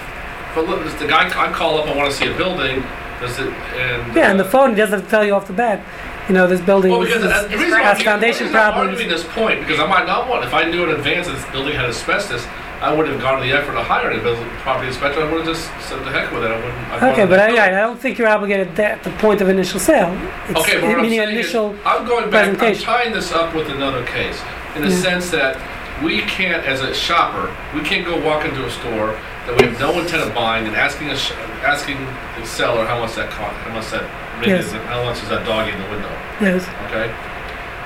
But 0.55 0.67
look, 0.67 0.83
the 0.99 1.07
guy, 1.07 1.27
I 1.27 1.51
call 1.51 1.77
up, 1.79 1.87
I 1.87 1.95
wanna 1.95 2.11
see 2.11 2.27
a 2.31 2.35
building, 2.35 2.83
does 3.19 3.39
it, 3.39 3.47
and. 3.47 4.15
yeah, 4.15 4.31
on 4.31 4.37
the 4.37 4.45
uh, 4.45 4.49
phone, 4.49 4.75
doesn't 4.75 5.07
tell 5.09 5.23
you 5.23 5.33
off 5.33 5.47
the 5.47 5.53
bat. 5.53 5.81
You 6.27 6.35
know, 6.35 6.45
this 6.47 6.61
building 6.61 6.91
Well, 6.91 7.01
because 7.01 7.23
is- 7.23 7.31
uh, 7.31 7.47
the 7.47 7.57
reason 7.57 7.79
has 7.79 7.99
I'm 7.99 8.05
foundation 8.05 8.47
I'm 8.47 8.53
problems. 8.53 8.89
arguing 8.91 9.09
this 9.09 9.23
point, 9.23 9.59
because 9.61 9.79
I 9.79 9.87
might 9.87 10.05
not 10.05 10.29
want, 10.29 10.43
if 10.45 10.53
I 10.53 10.63
knew 10.69 10.83
in 10.83 10.89
advance 10.91 11.27
that 11.27 11.33
this 11.35 11.45
building 11.51 11.73
had 11.75 11.85
asbestos, 11.85 12.45
I 12.81 12.91
wouldn't 12.93 13.13
have 13.13 13.21
gone 13.21 13.39
to 13.39 13.47
the 13.47 13.53
effort 13.53 13.73
to 13.73 13.83
hire 13.83 14.09
a 14.11 14.19
building 14.19 14.47
property 14.59 14.87
inspector, 14.87 15.21
I 15.21 15.31
would've 15.31 15.45
just 15.45 15.65
said 15.87 15.99
the 16.03 16.11
heck 16.11 16.31
with 16.31 16.43
it, 16.43 16.51
I 16.51 16.55
wouldn't. 16.55 17.03
I'd 17.03 17.11
Okay, 17.13 17.25
but 17.25 17.39
I. 17.39 17.67
I 17.67 17.69
don't 17.69 17.99
think 17.99 18.17
you're 18.17 18.27
obligated 18.27 18.79
at 18.79 19.03
the 19.03 19.11
point 19.11 19.39
of 19.41 19.49
initial 19.49 19.79
sale. 19.79 20.11
It's 20.49 20.59
Okay, 20.59 20.81
but 20.81 20.89
I'm 20.89 21.01
meaning 21.01 21.19
saying 21.19 21.37
is. 21.37 21.55
I'm 21.85 22.05
going 22.07 22.29
back, 22.29 22.61
I'm 22.61 22.75
tying 22.75 23.13
this 23.13 23.31
up 23.31 23.53
with 23.55 23.69
another 23.69 24.03
case, 24.05 24.39
in 24.75 24.81
the 24.81 24.89
Yeah. 24.89 24.95
sense 25.01 25.29
that 25.31 25.57
we 26.03 26.21
can't, 26.21 26.65
as 26.65 26.81
a 26.81 26.93
shopper, 26.93 27.55
we 27.75 27.81
can't 27.81 28.05
go 28.05 28.19
walk 28.19 28.45
into 28.45 28.65
a 28.65 28.71
store 28.71 29.15
that 29.47 29.59
we 29.59 29.65
have 29.67 29.79
no 29.79 29.99
intent 29.99 30.23
of 30.23 30.33
buying 30.35 30.67
and 30.67 30.75
asking 30.75 31.09
a, 31.09 31.17
sh- 31.17 31.31
asking 31.63 31.97
the 32.39 32.45
seller 32.45 32.85
how 32.85 32.99
much 32.99 33.15
that 33.15 33.29
cost, 33.31 33.55
how 33.57 33.73
much 33.73 33.89
that, 33.91 34.03
Yes. 34.45 34.65
is, 34.65 34.71
how 34.89 35.03
much 35.03 35.21
is 35.21 35.29
that 35.29 35.45
doggy 35.45 35.71
in 35.71 35.77
the 35.81 35.89
window, 35.89 36.09
Yes. 36.41 36.63
okay? 36.89 37.09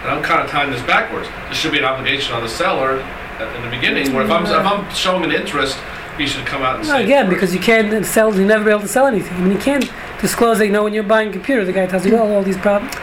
And 0.03 0.11
I'm 0.11 0.23
kind 0.23 0.41
of 0.41 0.49
tying 0.49 0.71
this 0.71 0.81
backwards. 0.83 1.27
There 1.45 1.53
should 1.53 1.71
be 1.71 1.79
an 1.79 1.85
obligation 1.85 2.33
on 2.33 2.41
the 2.43 2.49
seller 2.49 2.99
at- 3.39 3.55
in 3.55 3.61
the 3.63 3.69
beginning, 3.69 4.13
where 4.13 4.23
if 4.23 4.31
I'm, 4.31 4.45
if 4.45 4.51
I'm 4.51 4.89
showing 4.93 5.23
an 5.25 5.31
interest, 5.31 5.77
he 6.17 6.25
should 6.27 6.45
come 6.45 6.61
out 6.61 6.79
and 6.79 6.87
No, 6.87 6.93
say. 6.95 7.03
again, 7.03 7.27
because 7.29 7.53
you 7.53 7.59
can't 7.59 8.05
sell, 8.05 8.33
you 8.33 8.45
never 8.45 8.63
be 8.63 8.69
able 8.71 8.81
to 8.81 8.87
sell 8.87 9.07
anything. 9.07 9.35
I 9.35 9.41
mean, 9.41 9.51
you 9.51 9.57
can't 9.57 9.89
disclose 10.21 10.59
that, 10.59 10.65
you 10.67 10.71
know, 10.71 10.83
when 10.83 10.93
you're 10.93 11.03
buying 11.03 11.27
a 11.29 11.31
computer, 11.31 11.65
the 11.65 11.73
guy 11.73 11.85
tells 11.87 12.05
you, 12.05 12.15
oh, 12.17 12.35
all 12.35 12.43
these 12.43 12.57
problems. 12.57 12.93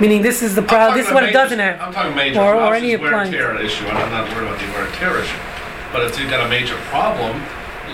Meaning, 0.00 0.22
this 0.22 0.42
is 0.42 0.54
the 0.54 0.62
problem, 0.62 0.96
this 0.96 1.06
is 1.08 1.12
what 1.12 1.24
it 1.24 1.32
doesn't 1.32 1.58
have. 1.58 1.78
I'm 1.80 1.92
talking 1.92 2.14
major, 2.16 2.40
Or- 2.40 2.54
or 2.56 2.74
any 2.74 2.92
it's 2.92 3.02
wear 3.02 3.14
and 3.14 3.30
tear 3.30 3.56
issue, 3.60 3.86
I'm 3.88 4.10
not 4.10 4.24
worried 4.34 4.48
about 4.48 4.58
the 4.58 4.66
wear 4.72 4.84
and 4.84 4.94
tear 4.94 5.18
issue. 5.18 5.36
But 5.92 6.04
if 6.04 6.18
you've 6.18 6.30
got 6.30 6.46
a 6.46 6.48
major 6.48 6.76
problem, 6.88 7.36
you 7.36 7.42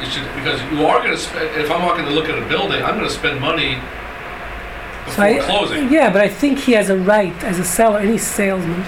should, 0.07 0.25
because 0.35 0.61
you 0.73 0.87
are 0.87 1.03
gonna 1.03 1.17
spend, 1.17 1.55
if 1.61 1.71
I'm 1.71 1.83
walking 1.83 2.05
to 2.05 2.11
look 2.11 2.29
at 2.29 2.39
a 2.39 2.47
building, 2.49 2.83
I'm 2.83 2.97
gonna 2.97 3.11
spend 3.11 3.41
money 3.41 3.79
So 5.07 5.11
before 5.11 5.25
I- 5.25 5.39
closing. 5.39 5.93
Yeah, 5.93 6.11
but 6.11 6.23
I 6.23 6.29
think 6.29 6.59
he 6.61 6.73
has 6.73 6.91
a 6.91 6.97
right 6.97 7.35
as 7.45 7.59
a 7.59 7.65
seller, 7.65 7.99
any 8.01 8.19
salesman, 8.19 8.83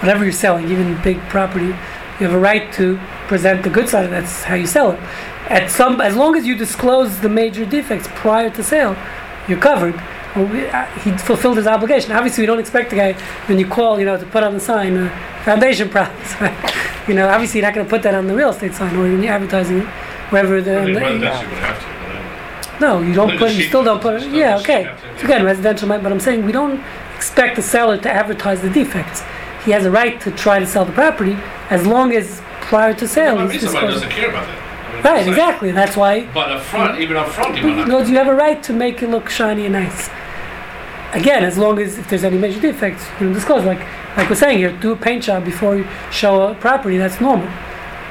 whatever 0.00 0.24
you're 0.24 0.32
selling, 0.32 0.70
even 0.70 1.00
big 1.02 1.20
property, 1.28 1.66
you 1.66 2.26
have 2.26 2.32
a 2.32 2.38
right 2.38 2.72
to 2.74 2.98
present 3.28 3.62
the 3.62 3.70
good 3.70 3.88
side. 3.88 4.10
That's 4.10 4.44
how 4.44 4.54
you 4.54 4.66
sell 4.66 4.92
it. 4.92 5.00
At 5.48 5.70
some, 5.70 6.00
as 6.00 6.16
long 6.16 6.34
as 6.36 6.46
you 6.46 6.56
disclose 6.56 7.20
the 7.20 7.28
major 7.28 7.64
defects 7.66 8.08
prior 8.14 8.50
to 8.50 8.62
sale, 8.64 8.96
you're 9.48 9.58
covered. 9.60 9.94
Well, 10.34 10.46
we, 10.46 10.66
uh, 10.66 10.84
he 11.04 11.12
fulfilled 11.12 11.56
his 11.56 11.66
obligation. 11.66 12.12
Obviously, 12.12 12.42
we 12.42 12.46
don't 12.46 12.58
expect 12.58 12.90
the 12.90 12.96
guy 12.96 13.12
when 13.46 13.58
you 13.58 13.66
call, 13.66 13.98
you 13.98 14.04
know, 14.06 14.16
to 14.18 14.26
put 14.26 14.42
on 14.42 14.54
the 14.54 14.60
sign 14.60 14.96
uh, 14.96 15.08
foundation 15.44 15.88
problems. 15.96 16.34
you 17.06 17.14
know, 17.14 17.28
obviously, 17.28 17.60
you're 17.60 17.68
not 17.68 17.74
going 17.74 17.86
to 17.86 17.90
put 17.90 18.02
that 18.02 18.14
on 18.14 18.26
the 18.26 18.34
real 18.34 18.50
estate 18.50 18.74
sign 18.74 18.94
or 18.96 19.02
when 19.02 19.22
you're 19.22 19.32
advertising 19.32 19.78
it, 19.78 19.86
wherever 20.30 20.60
the. 20.60 20.80
I 20.80 20.84
think 20.84 20.94
the- 20.98 21.00
residential 21.00 21.48
would 21.50 21.58
have 21.58 21.80
to, 21.80 22.80
no, 22.80 23.00
you 23.00 23.14
don't 23.14 23.38
put. 23.38 23.52
You 23.52 23.62
still 23.62 23.82
don't 23.84 24.02
put 24.02 24.22
it. 24.22 24.30
Yeah, 24.30 24.58
okay. 24.58 24.82
have 24.82 25.00
to, 25.00 25.18
So 25.20 25.24
again, 25.24 25.44
residential 25.44 25.88
but 25.88 26.12
I'm 26.12 26.20
saying 26.20 26.44
we 26.44 26.52
don't 26.52 26.82
expect 27.16 27.56
the 27.56 27.62
seller 27.62 27.96
to 27.98 28.10
advertise 28.12 28.60
the 28.60 28.68
defects. 28.70 29.22
He 29.64 29.70
has 29.72 29.86
a 29.86 29.90
right 29.90 30.20
to 30.20 30.30
try 30.30 30.58
to 30.58 30.66
sell 30.66 30.84
the 30.84 30.92
property 30.92 31.36
as 31.70 31.86
long 31.86 32.12
as 32.12 32.40
prior 32.60 32.92
to 32.94 33.08
sale 33.08 33.38
he's 33.48 33.62
be 33.62 33.66
somebody 33.66 33.86
doesn't 33.94 34.10
care 34.10 34.28
about 34.28 34.46
that. 34.46 34.58
I 34.58 34.94
mean, 34.94 35.02
Right, 35.02 35.18
like- 35.20 35.28
exactly. 35.28 35.70
That's 35.72 35.96
why 35.96 36.26
But 36.34 36.52
up 36.52 36.62
front, 36.62 37.00
even 37.00 37.16
up 37.16 37.28
front, 37.28 37.56
you 37.56 37.62
But 37.62 37.88
might 37.88 38.08
you 38.08 38.16
have 38.16 38.28
a 38.28 38.34
right 38.34 38.62
to 38.64 38.72
make 38.72 39.02
it 39.02 39.08
look 39.10 39.28
shiny 39.30 39.64
and 39.64 39.72
nice. 39.72 40.10
Again, 41.12 41.44
as 41.44 41.56
long 41.56 41.78
as 41.78 41.98
if 41.98 42.08
there's 42.10 42.24
any 42.24 42.36
major 42.36 42.60
defects, 42.60 43.06
you 43.20 43.26
know, 43.28 43.32
disclose. 43.34 43.64
Like 43.64 43.80
like 44.16 44.28
we're 44.28 44.36
saying 44.36 44.58
here, 44.58 44.72
do 44.72 44.92
a 44.92 44.96
paint 44.96 45.22
job 45.24 45.44
before 45.44 45.76
you 45.76 45.86
show 46.10 46.42
a 46.42 46.54
property. 46.54 46.98
That's 46.98 47.20
normal. 47.20 47.48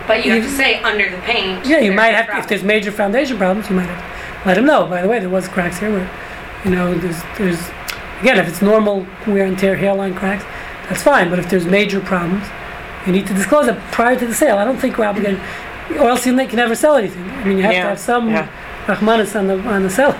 But 0.08 0.26
you 0.26 0.32
have 0.34 0.44
to 0.44 0.50
say 0.50 0.82
under 0.84 1.10
the 1.10 1.18
paint. 1.22 1.66
Yeah, 1.66 1.80
you 1.80 1.92
might 1.92 2.14
have 2.14 2.26
problem. 2.26 2.44
if 2.44 2.50
there's 2.50 2.64
major 2.64 2.92
foundation 2.92 3.38
problems, 3.38 3.70
you 3.70 3.76
might 3.76 3.88
have 3.88 4.44
to 4.44 4.48
let 4.48 4.54
them 4.56 4.66
know. 4.66 4.86
By 4.86 5.02
the 5.02 5.08
way, 5.08 5.20
there 5.20 5.30
was 5.30 5.48
cracks 5.48 5.80
here. 5.80 5.92
Where, 5.92 6.10
you 6.64 6.72
know, 6.72 6.94
there's 6.96 7.22
there's 7.38 7.60
again, 8.22 8.38
if 8.38 8.48
it's 8.48 8.62
normal 8.62 9.06
wear 9.28 9.46
and 9.46 9.58
tear 9.58 9.76
hairline 9.76 10.14
cracks, 10.14 10.44
that's 10.90 11.02
fine. 11.02 11.30
But 11.30 11.40
if 11.40 11.50
there's 11.50 11.66
major 11.66 12.00
problems, 12.00 12.46
you 13.06 13.12
need 13.14 13.26
to 13.28 13.34
disclose 13.34 13.68
it 13.68 13.78
prior 13.92 14.18
to 14.18 14.26
the 14.28 14.34
sale. 14.34 14.58
I 14.58 14.66
don't 14.66 14.78
think 14.78 14.98
we're 14.98 15.06
obligated, 15.08 15.40
or 16.00 16.10
else 16.10 16.26
you 16.26 16.36
can 16.36 16.56
never 16.56 16.76
sell 16.76 16.96
anything. 16.96 17.24
I 17.30 17.44
mean, 17.46 17.58
you 17.58 17.64
have 17.64 17.74
Yeah, 17.74 17.84
to 17.84 17.90
have 17.90 18.00
some 18.00 18.30
yeah. 18.30 18.48
rahmanis 18.86 19.36
on 19.38 19.48
the 19.48 19.60
on 19.68 19.84
the 19.84 19.90
seller. 19.90 20.20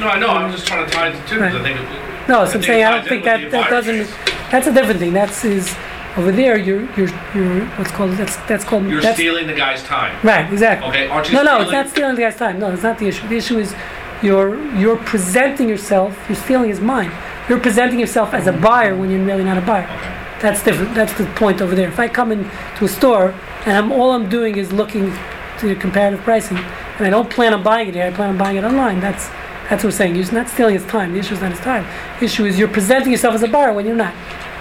No, 0.00 0.08
I 0.08 0.18
know, 0.18 0.28
I'm 0.28 0.50
just 0.52 0.66
trying 0.66 0.86
to 0.86 0.90
tie 0.92 1.08
it 1.08 1.12
to 1.12 1.28
two, 1.28 1.38
because 1.40 1.54
I 1.54 1.62
think. 1.62 1.78
it- 1.80 2.28
No, 2.28 2.40
I 2.40 2.44
so 2.46 2.54
I'm 2.54 2.62
saying 2.62 2.84
I 2.84 2.90
don't 2.96 3.08
think 3.08 3.24
that 3.24 3.50
that 3.50 3.68
doesn't. 3.70 4.08
That's 4.50 4.66
a 4.66 4.72
different 4.72 5.00
thing. 5.00 5.12
That's 5.12 5.44
is 5.44 5.74
over 6.16 6.32
there. 6.32 6.56
You're 6.56 6.82
you're 6.96 7.08
you're 7.34 7.66
what's 7.76 7.90
called 7.90 8.12
that's 8.12 8.36
that's 8.48 8.64
called 8.64 8.86
You're 8.86 9.00
that's, 9.00 9.16
stealing 9.16 9.46
the 9.46 9.54
guy's 9.54 9.82
time. 9.82 10.14
right 10.22 10.50
exactly. 10.52 10.88
Okay, 10.88 11.08
aren't 11.08 11.28
you 11.28 11.34
No, 11.34 11.42
no, 11.42 11.60
it's 11.62 11.72
not 11.72 11.88
stealing 11.88 12.14
the 12.14 12.22
guy's 12.22 12.36
time. 12.36 12.58
No, 12.58 12.70
it's 12.72 12.82
not 12.82 12.98
the 12.98 13.08
issue. 13.08 13.26
The 13.28 13.36
issue 13.36 13.58
is 13.58 13.74
you're 14.22 14.56
you're 14.74 14.98
presenting 14.98 15.68
yourself. 15.68 16.16
You're 16.28 16.36
stealing 16.36 16.68
his 16.68 16.80
mind. 16.80 17.12
You're 17.48 17.60
presenting 17.60 17.98
yourself 17.98 18.34
as 18.34 18.46
a 18.46 18.52
buyer 18.52 18.94
when 18.96 19.10
you're 19.10 19.24
really 19.24 19.44
not 19.44 19.58
a 19.58 19.62
buyer. 19.62 19.84
Okay. 19.84 20.18
That's 20.40 20.62
different. 20.62 20.94
That's 20.94 21.12
the 21.14 21.26
point 21.36 21.60
over 21.60 21.74
there. 21.74 21.88
If 21.88 21.98
I 21.98 22.08
come 22.08 22.32
into 22.32 22.84
a 22.84 22.88
store 22.88 23.30
and 23.64 23.76
I'm, 23.76 23.92
all 23.92 24.10
I'm 24.12 24.28
doing 24.28 24.56
is 24.56 24.72
looking 24.72 25.12
to 25.58 25.76
comparative 25.76 26.20
pricing, 26.20 26.56
and 26.56 27.06
I 27.06 27.10
don't 27.10 27.30
plan 27.30 27.54
on 27.54 27.62
buying 27.62 27.88
it 27.88 27.94
here, 27.94 28.06
I 28.06 28.10
plan 28.10 28.30
on 28.30 28.38
buying 28.38 28.56
it 28.56 28.64
online. 28.64 29.00
That's 29.00 29.28
that's 29.68 29.84
what 29.84 29.84
we're 29.84 29.90
saying. 29.92 30.16
You're 30.16 30.30
not 30.32 30.48
stealing 30.48 30.74
his 30.74 30.84
time. 30.86 31.12
The 31.12 31.20
issue 31.20 31.34
is 31.34 31.40
not 31.40 31.52
his 31.52 31.60
time. 31.60 31.86
The 32.18 32.26
issue 32.26 32.44
is 32.44 32.58
you're 32.58 32.68
presenting 32.68 33.12
yourself 33.12 33.34
as 33.34 33.42
a 33.42 33.48
buyer 33.48 33.72
when 33.72 33.86
you're 33.86 33.96
not. 33.96 34.14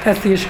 That's 0.05 0.21
the 0.21 0.33
issue. 0.33 0.49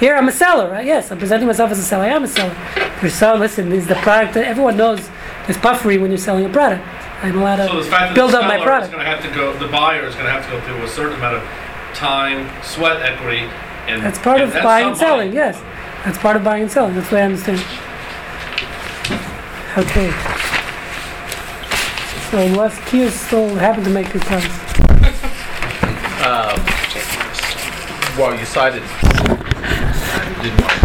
Here 0.00 0.16
I'm 0.16 0.28
a 0.28 0.32
seller, 0.32 0.70
right? 0.70 0.86
Yes, 0.86 1.12
I'm 1.12 1.18
presenting 1.18 1.46
myself 1.46 1.70
as 1.70 1.78
a 1.78 1.82
seller. 1.82 2.04
I 2.04 2.08
am 2.08 2.24
a 2.24 2.28
seller. 2.28 2.56
You're 3.02 3.10
selling. 3.10 3.40
Listen, 3.40 3.68
this 3.68 3.82
is 3.82 3.88
the 3.88 3.96
product 3.96 4.32
that 4.34 4.46
everyone 4.46 4.76
knows. 4.78 5.06
There's 5.46 5.58
puffery 5.58 5.98
when 5.98 6.10
you're 6.10 6.16
selling 6.18 6.46
a 6.46 6.48
product. 6.48 6.82
I'm 7.22 7.36
allowed 7.38 7.56
to 7.56 7.66
So 7.66 7.82
the 7.82 7.90
fact 7.90 8.08
that 8.08 8.14
build 8.14 8.32
the 8.32 8.38
up 8.38 8.44
my 8.44 8.56
seller 8.56 8.60
is 8.60 8.64
product. 8.64 8.92
gonna 8.92 9.04
have 9.04 9.22
to 9.22 9.30
go, 9.34 9.52
the 9.58 9.68
buyer 9.68 10.06
is 10.06 10.14
gonna 10.14 10.30
have 10.30 10.44
to 10.46 10.50
go 10.52 10.60
through 10.62 10.82
a 10.82 10.88
certain 10.88 11.18
amount 11.18 11.36
of 11.36 11.42
time, 11.94 12.48
sweat 12.62 13.02
equity, 13.02 13.40
and. 13.88 14.02
That's 14.02 14.18
part 14.18 14.40
and 14.40 14.44
of 14.44 14.52
that's 14.54 14.64
buying 14.64 14.88
and 14.88 14.96
selling, 14.96 15.32
yes. 15.34 15.60
That's 16.04 16.16
part 16.16 16.36
of 16.36 16.44
buying 16.44 16.62
and 16.62 16.72
selling. 16.72 16.94
That's 16.94 17.10
the 17.10 17.16
way 17.16 17.20
I 17.22 17.24
understand. 17.26 17.58
Okay. 19.76 20.10
So 22.30 22.38
unless 22.38 22.78
Kia 22.88 23.10
still 23.10 23.54
happen 23.56 23.84
to 23.84 23.90
make 23.90 24.10
good 24.12 24.22
points. 24.22 24.46
Um, 26.20 26.60
well, 28.18 28.38
you 28.38 28.44
cited. 28.44 28.82
Didn't 30.42 30.60
want 30.62 30.84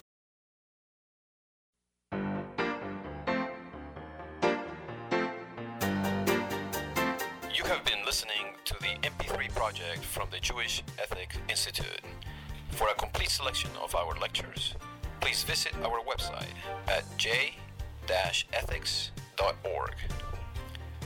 You 7.56 7.64
have 7.64 7.86
been 7.86 8.04
listening 8.06 8.34
to 8.66 8.74
the 8.82 8.98
MP3 9.02 9.56
project 9.56 10.04
from 10.04 10.28
the 10.30 10.40
Jewish 10.42 10.84
Ethic 11.02 11.38
Institute. 11.48 12.02
For 12.72 12.90
a 12.90 12.96
complete 12.96 13.30
selection 13.30 13.70
of 13.82 13.96
our 13.96 14.14
lectures, 14.20 14.76
please 15.22 15.44
visit 15.44 15.74
our 15.86 16.02
website 16.02 16.52
at 16.90 17.06
j-ethics.org. 17.18 17.56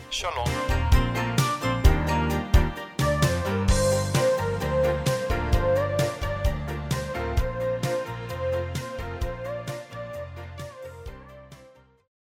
Shalom. 0.10 1.29